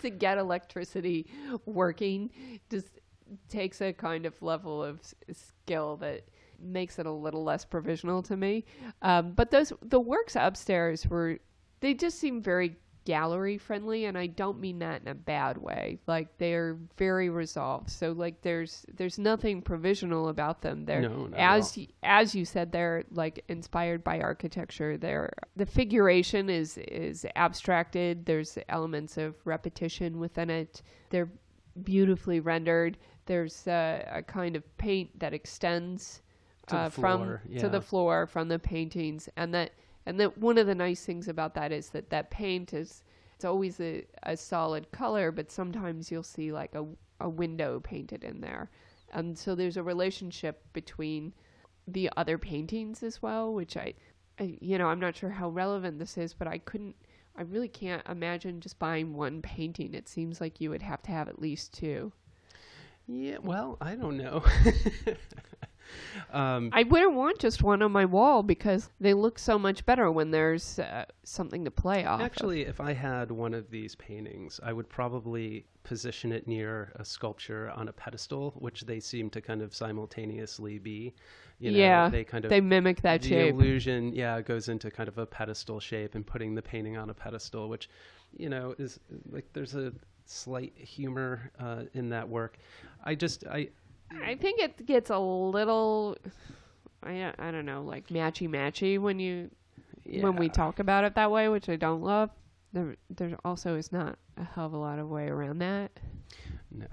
to 0.00 0.10
get 0.10 0.38
electricity 0.38 1.26
working 1.66 2.30
just 2.70 3.00
takes 3.48 3.80
a 3.80 3.92
kind 3.92 4.26
of 4.26 4.40
level 4.42 4.84
of 4.84 5.00
skill 5.32 5.96
that 5.96 6.28
makes 6.60 6.98
it 6.98 7.06
a 7.06 7.12
little 7.12 7.44
less 7.44 7.64
provisional 7.64 8.22
to 8.22 8.36
me. 8.36 8.64
Um, 9.02 9.32
but 9.32 9.50
those, 9.50 9.72
the 9.82 10.00
works 10.00 10.36
upstairs 10.36 11.06
were, 11.06 11.38
they 11.80 11.94
just 11.94 12.18
seem 12.18 12.42
very 12.42 12.76
gallery 13.04 13.58
friendly 13.58 14.06
and 14.06 14.16
I 14.16 14.26
don't 14.26 14.58
mean 14.58 14.78
that 14.78 15.02
in 15.02 15.08
a 15.08 15.14
bad 15.14 15.58
way. 15.58 15.98
Like 16.06 16.38
they're 16.38 16.78
very 16.96 17.28
resolved. 17.28 17.90
So 17.90 18.12
like 18.12 18.40
there's 18.42 18.84
there's 18.94 19.18
nothing 19.18 19.62
provisional 19.62 20.28
about 20.28 20.62
them. 20.62 20.84
They're 20.84 21.02
no, 21.02 21.28
as 21.34 21.76
y- 21.76 21.88
as 22.02 22.34
you 22.34 22.44
said 22.44 22.72
they're 22.72 23.04
like 23.10 23.44
inspired 23.48 24.02
by 24.02 24.20
architecture. 24.20 24.96
They're 24.96 25.32
the 25.56 25.66
figuration 25.66 26.48
is 26.48 26.78
is 26.78 27.26
abstracted. 27.36 28.26
There's 28.26 28.58
elements 28.68 29.16
of 29.16 29.34
repetition 29.44 30.18
within 30.18 30.50
it. 30.50 30.82
They're 31.10 31.30
beautifully 31.82 32.40
rendered. 32.40 32.96
There's 33.26 33.66
a, 33.66 34.06
a 34.12 34.22
kind 34.22 34.56
of 34.56 34.76
paint 34.78 35.18
that 35.18 35.32
extends 35.34 36.22
to 36.66 36.76
uh, 36.76 36.84
the 36.84 36.90
floor, 36.90 37.40
from 37.42 37.52
yeah. 37.52 37.60
to 37.60 37.68
the 37.68 37.80
floor 37.80 38.26
from 38.26 38.48
the 38.48 38.58
paintings 38.58 39.28
and 39.36 39.52
that 39.54 39.72
and 40.06 40.20
that 40.20 40.36
one 40.38 40.58
of 40.58 40.66
the 40.66 40.74
nice 40.74 41.04
things 41.04 41.28
about 41.28 41.54
that 41.54 41.72
is 41.72 41.90
that 41.90 42.10
that 42.10 42.30
paint 42.30 42.74
is 42.74 43.02
it's 43.34 43.44
always 43.44 43.80
a, 43.80 44.04
a 44.22 44.36
solid 44.36 44.90
color, 44.92 45.30
but 45.30 45.50
sometimes 45.50 46.10
you'll 46.10 46.22
see 46.22 46.52
like 46.52 46.74
a, 46.74 46.86
a 47.20 47.28
window 47.28 47.80
painted 47.80 48.24
in 48.24 48.40
there. 48.40 48.70
And 49.12 49.38
so 49.38 49.54
there's 49.54 49.76
a 49.76 49.82
relationship 49.82 50.62
between 50.72 51.32
the 51.86 52.10
other 52.16 52.38
paintings 52.38 53.02
as 53.02 53.20
well, 53.20 53.52
which 53.52 53.76
I, 53.76 53.94
I, 54.38 54.56
you 54.60 54.78
know, 54.78 54.86
I'm 54.86 55.00
not 55.00 55.16
sure 55.16 55.30
how 55.30 55.48
relevant 55.50 55.98
this 55.98 56.16
is, 56.16 56.32
but 56.32 56.48
I 56.48 56.58
couldn't, 56.58 56.96
I 57.36 57.42
really 57.42 57.68
can't 57.68 58.06
imagine 58.08 58.60
just 58.60 58.78
buying 58.78 59.14
one 59.14 59.42
painting. 59.42 59.94
It 59.94 60.08
seems 60.08 60.40
like 60.40 60.60
you 60.60 60.70
would 60.70 60.82
have 60.82 61.02
to 61.02 61.10
have 61.10 61.28
at 61.28 61.40
least 61.40 61.74
two. 61.74 62.12
Yeah, 63.06 63.36
well, 63.42 63.76
I 63.80 63.94
don't 63.96 64.16
know. 64.16 64.42
um, 66.32 66.70
I 66.72 66.82
wouldn't 66.82 67.14
want 67.14 67.38
just 67.38 67.62
one 67.62 67.82
on 67.82 67.92
my 67.92 68.04
wall 68.04 68.42
because 68.42 68.90
they 69.00 69.14
look 69.14 69.38
so 69.38 69.58
much 69.58 69.84
better 69.86 70.10
when 70.10 70.30
there's 70.30 70.78
uh, 70.78 71.04
something 71.22 71.64
to 71.64 71.70
play 71.70 72.04
off. 72.04 72.20
of. 72.20 72.26
Actually, 72.26 72.62
if 72.62 72.80
I 72.80 72.92
had 72.92 73.30
one 73.30 73.54
of 73.54 73.70
these 73.70 73.94
paintings, 73.94 74.60
I 74.62 74.72
would 74.72 74.88
probably 74.88 75.66
position 75.82 76.32
it 76.32 76.48
near 76.48 76.92
a 76.96 77.04
sculpture 77.04 77.70
on 77.76 77.88
a 77.88 77.92
pedestal, 77.92 78.54
which 78.58 78.82
they 78.82 79.00
seem 79.00 79.28
to 79.30 79.40
kind 79.40 79.62
of 79.62 79.74
simultaneously 79.74 80.78
be. 80.78 81.14
You 81.60 81.70
know, 81.70 81.78
Yeah, 81.78 82.08
they 82.08 82.24
kind 82.24 82.44
of 82.44 82.50
they 82.50 82.60
mimic 82.60 83.02
that 83.02 83.22
the 83.22 83.28
shape. 83.28 83.54
illusion, 83.54 84.12
yeah, 84.12 84.40
goes 84.40 84.68
into 84.68 84.90
kind 84.90 85.08
of 85.08 85.18
a 85.18 85.26
pedestal 85.26 85.78
shape 85.80 86.14
and 86.14 86.26
putting 86.26 86.54
the 86.54 86.62
painting 86.62 86.96
on 86.96 87.10
a 87.10 87.14
pedestal, 87.14 87.68
which, 87.68 87.88
you 88.36 88.48
know, 88.48 88.74
is 88.78 88.98
like 89.30 89.46
there's 89.52 89.74
a 89.74 89.92
slight 90.26 90.72
humor 90.76 91.50
uh, 91.60 91.82
in 91.92 92.08
that 92.08 92.28
work. 92.28 92.58
I 93.04 93.14
just, 93.14 93.46
I, 93.46 93.68
I 94.22 94.34
think 94.36 94.60
it 94.60 94.86
gets 94.86 95.10
a 95.10 95.18
little, 95.18 96.16
I 97.02 97.32
I 97.38 97.50
don't 97.50 97.66
know, 97.66 97.82
like 97.82 98.08
matchy 98.08 98.48
matchy 98.48 98.98
when 98.98 99.18
you 99.18 99.50
when 100.04 100.36
we 100.36 100.48
talk 100.48 100.78
about 100.78 101.04
it 101.04 101.14
that 101.14 101.30
way, 101.30 101.48
which 101.48 101.68
I 101.68 101.76
don't 101.76 102.02
love. 102.02 102.30
There 102.72 102.96
there 103.10 103.36
also 103.44 103.76
is 103.76 103.92
not 103.92 104.18
a 104.36 104.44
hell 104.44 104.66
of 104.66 104.72
a 104.72 104.76
lot 104.78 104.98
of 104.98 105.08
way 105.08 105.28
around 105.28 105.58
that. 105.58 105.92
No. 106.70 106.86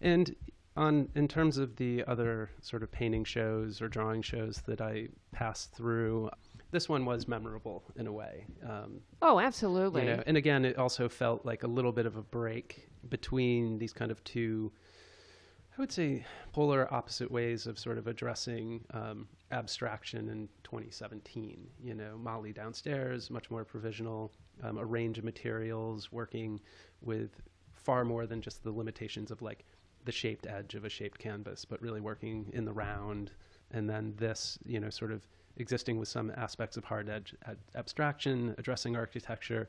And 0.00 0.34
on 0.76 1.08
in 1.14 1.28
terms 1.28 1.58
of 1.58 1.76
the 1.76 2.04
other 2.06 2.50
sort 2.60 2.82
of 2.82 2.90
painting 2.90 3.24
shows 3.24 3.80
or 3.82 3.88
drawing 3.88 4.22
shows 4.22 4.62
that 4.66 4.80
I 4.80 5.08
passed 5.32 5.74
through, 5.74 6.30
this 6.70 6.88
one 6.88 7.04
was 7.04 7.26
memorable 7.28 7.82
in 7.96 8.06
a 8.06 8.12
way. 8.12 8.46
Um, 8.66 9.00
Oh, 9.20 9.38
absolutely. 9.40 10.02
you 10.02 10.16
know, 10.16 10.22
and 10.26 10.36
again, 10.36 10.64
it 10.64 10.76
also 10.78 11.08
felt 11.08 11.44
like 11.44 11.62
a 11.62 11.66
little 11.66 11.92
bit 11.92 12.06
of 12.06 12.16
a 12.16 12.22
break 12.22 12.88
between 13.08 13.78
these 13.78 13.92
kind 13.92 14.10
of 14.10 14.22
two, 14.24 14.72
I 15.76 15.80
would 15.80 15.92
say, 15.92 16.26
polar 16.52 16.92
opposite 16.92 17.30
ways 17.30 17.66
of 17.66 17.78
sort 17.78 17.96
of 17.96 18.06
addressing 18.06 18.84
um, 18.92 19.26
abstraction 19.50 20.28
in 20.28 20.48
2017. 20.64 21.66
You 21.82 21.94
know, 21.94 22.18
Molly 22.18 22.52
downstairs, 22.52 23.30
much 23.30 23.50
more 23.50 23.64
provisional, 23.64 24.32
um, 24.62 24.76
a 24.76 24.84
range 24.84 25.16
of 25.16 25.24
materials, 25.24 26.12
working 26.12 26.60
with 27.00 27.30
far 27.72 28.04
more 28.04 28.26
than 28.26 28.42
just 28.42 28.62
the 28.62 28.70
limitations 28.70 29.30
of 29.30 29.40
like 29.40 29.64
the 30.04 30.12
shaped 30.12 30.46
edge 30.46 30.74
of 30.74 30.84
a 30.84 30.90
shaped 30.90 31.18
canvas, 31.18 31.64
but 31.64 31.80
really 31.80 32.02
working 32.02 32.50
in 32.52 32.66
the 32.66 32.72
round. 32.72 33.30
And 33.70 33.88
then 33.88 34.12
this, 34.18 34.58
you 34.66 34.78
know, 34.78 34.90
sort 34.90 35.10
of 35.10 35.26
existing 35.56 35.98
with 35.98 36.08
some 36.08 36.30
aspects 36.36 36.76
of 36.76 36.84
hard 36.84 37.08
edge 37.08 37.34
ad- 37.46 37.56
abstraction, 37.74 38.54
addressing 38.58 38.94
architecture, 38.94 39.68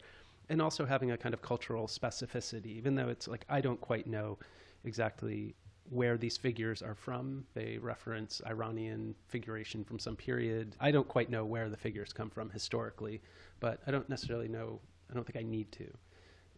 and 0.49 0.61
also 0.61 0.85
having 0.85 1.11
a 1.11 1.17
kind 1.17 1.33
of 1.33 1.41
cultural 1.41 1.87
specificity, 1.87 2.75
even 2.75 2.95
though 2.95 3.07
it's 3.07 3.29
like 3.29 3.45
I 3.47 3.61
don't 3.61 3.79
quite 3.79 4.05
know 4.05 4.37
exactly 4.83 5.55
where 5.89 6.17
these 6.17 6.37
figures 6.37 6.81
are 6.81 6.95
from. 6.95 7.45
They 7.53 7.77
reference 7.77 8.41
Iranian 8.47 9.15
figuration 9.27 9.83
from 9.83 9.99
some 9.99 10.15
period. 10.15 10.75
I 10.79 10.91
don't 10.91 11.07
quite 11.07 11.29
know 11.29 11.45
where 11.45 11.69
the 11.69 11.77
figures 11.77 12.13
come 12.13 12.29
from 12.29 12.49
historically, 12.49 13.21
but 13.59 13.81
I 13.85 13.91
don't 13.91 14.09
necessarily 14.09 14.47
know. 14.47 14.79
I 15.09 15.13
don't 15.13 15.25
think 15.25 15.43
I 15.43 15.47
need 15.47 15.71
to. 15.73 15.87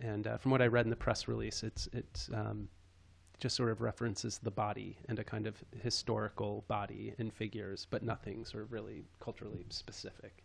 And 0.01 0.28
uh, 0.28 0.38
from 0.38 0.51
what 0.51 0.61
I 0.61 0.67
read 0.67 0.86
in 0.86 0.89
the 0.89 0.95
press 0.95 1.28
release, 1.28 1.63
it's 1.63 1.88
it's 1.93 2.30
um, 2.34 2.67
just 3.39 3.55
sort 3.55 3.69
of 3.69 3.82
references 3.82 4.38
the 4.38 4.51
body 4.51 4.97
and 5.09 5.19
a 5.19 5.23
kind 5.23 5.47
of 5.47 5.63
historical 5.82 6.63
body 6.67 7.13
in 7.17 7.32
figures, 7.32 7.88
but 7.89 8.03
nothing 8.03 8.45
sort 8.45 8.63
of 8.63 8.71
really 8.71 9.03
culturally 9.19 9.65
specific 9.69 10.43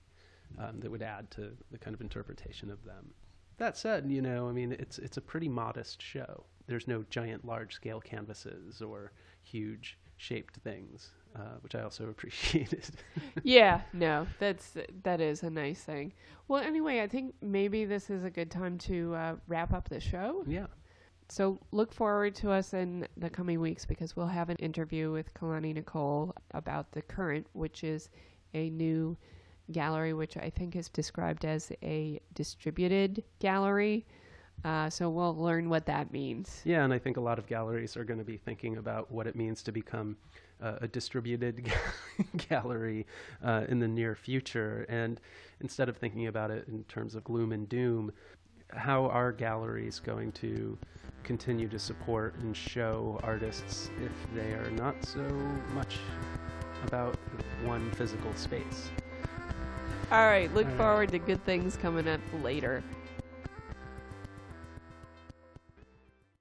um, 0.59 0.81
that 0.81 0.91
would 0.91 1.03
add 1.03 1.31
to 1.33 1.53
the 1.70 1.78
kind 1.78 1.95
of 1.95 2.01
interpretation 2.01 2.70
of 2.70 2.85
them. 2.85 3.12
That 3.59 3.76
said, 3.76 4.11
you 4.11 4.22
know, 4.22 4.49
I 4.49 4.53
mean, 4.53 4.72
it's 4.72 4.99
it's 4.99 5.16
a 5.16 5.20
pretty 5.20 5.49
modest 5.49 6.01
show. 6.01 6.45
There's 6.71 6.87
no 6.89 7.05
giant, 7.11 7.45
large-scale 7.45 8.01
canvases 8.01 8.81
or 8.81 9.11
huge 9.43 9.99
shaped 10.16 10.57
things, 10.59 11.11
uh, 11.35 11.57
which 11.62 11.75
I 11.75 11.83
also 11.83 12.09
appreciated. 12.14 12.85
yeah, 13.43 13.81
no, 13.93 14.29
that's 14.39 14.77
that 15.03 15.21
is 15.21 15.43
a 15.43 15.51
nice 15.51 15.83
thing. 15.83 16.12
Well, 16.47 16.62
anyway, 16.62 17.01
I 17.01 17.09
think 17.09 17.35
maybe 17.43 17.85
this 17.85 18.09
is 18.09 18.23
a 18.25 18.31
good 18.31 18.51
time 18.53 18.79
to 18.79 19.14
uh, 19.14 19.35
wrap 19.49 19.73
up 19.73 19.89
the 19.89 19.99
show. 20.01 20.45
yeah, 20.47 20.66
So 21.29 21.59
look 21.73 21.93
forward 21.93 22.35
to 22.37 22.53
us 22.53 22.73
in 22.75 23.07
the 23.16 23.31
coming 23.31 23.61
weeks 23.61 23.85
because 23.85 24.14
we'll 24.14 24.27
have 24.29 24.49
an 24.51 24.57
interview 24.59 25.11
with 25.11 25.35
Kelani 25.35 25.75
Nichole 25.75 26.33
about 26.53 26.93
the 26.93 27.03
current, 27.03 27.47
which 27.53 27.83
is 27.85 28.11
a 28.55 28.71
new 28.71 29.16
gallery, 29.73 30.12
which 30.12 30.37
I 30.37 30.51
think 30.51 30.77
is 30.77 30.89
described 30.89 31.45
as 31.45 31.73
a 31.83 32.21
distributed 32.35 33.25
gallery. 33.41 34.07
Uh, 34.65 34.91
so 34.91 35.09
we'll 35.09 35.35
learn 35.37 35.69
what 35.71 35.87
that 35.87 36.13
means. 36.13 36.61
yeah, 36.65 36.85
and 36.85 36.93
I 36.93 36.99
think 36.99 37.17
a 37.17 37.21
lot 37.21 37.39
of 37.39 37.47
galleries 37.47 37.97
are 37.97 38.05
going 38.05 38.19
to 38.19 38.25
be 38.25 38.37
thinking 38.37 38.77
about 38.77 39.11
what 39.11 39.27
it 39.27 39.35
means 39.35 39.63
to 39.63 39.73
become 39.73 40.17
uh, 40.63 40.77
a 40.83 40.89
distributed 40.89 41.73
gallery 42.51 43.07
uh, 43.43 43.65
in 43.69 43.79
the 43.79 43.89
near 43.89 44.15
future, 44.15 44.85
and 44.89 45.21
instead 45.61 45.89
of 45.89 45.97
thinking 45.97 46.27
about 46.27 46.51
it 46.51 46.67
in 46.69 46.85
terms 46.85 47.15
of 47.15 47.25
gloom 47.25 47.53
and 47.53 47.69
doom, 47.69 48.13
how 48.73 49.07
are 49.07 49.33
galleries 49.33 49.99
going 49.99 50.31
to 50.33 50.77
continue 51.23 51.69
to 51.69 51.79
support 51.79 52.35
and 52.41 52.57
show 52.57 53.19
artists 53.23 53.91
if 54.03 54.13
they 54.35 54.53
are 54.53 54.71
not 54.73 54.95
so 55.05 55.23
much 55.75 55.97
about 56.85 57.17
one 57.65 57.91
physical 57.93 58.35
space? 58.35 58.91
All 60.13 60.27
right, 60.27 60.53
look 60.55 60.67
All 60.67 60.73
right. 60.73 60.79
forward 60.79 61.13
to 61.13 61.19
good 61.19 61.45
things 61.45 61.77
coming 61.77 62.09
up 62.09 62.21
later. 62.43 62.83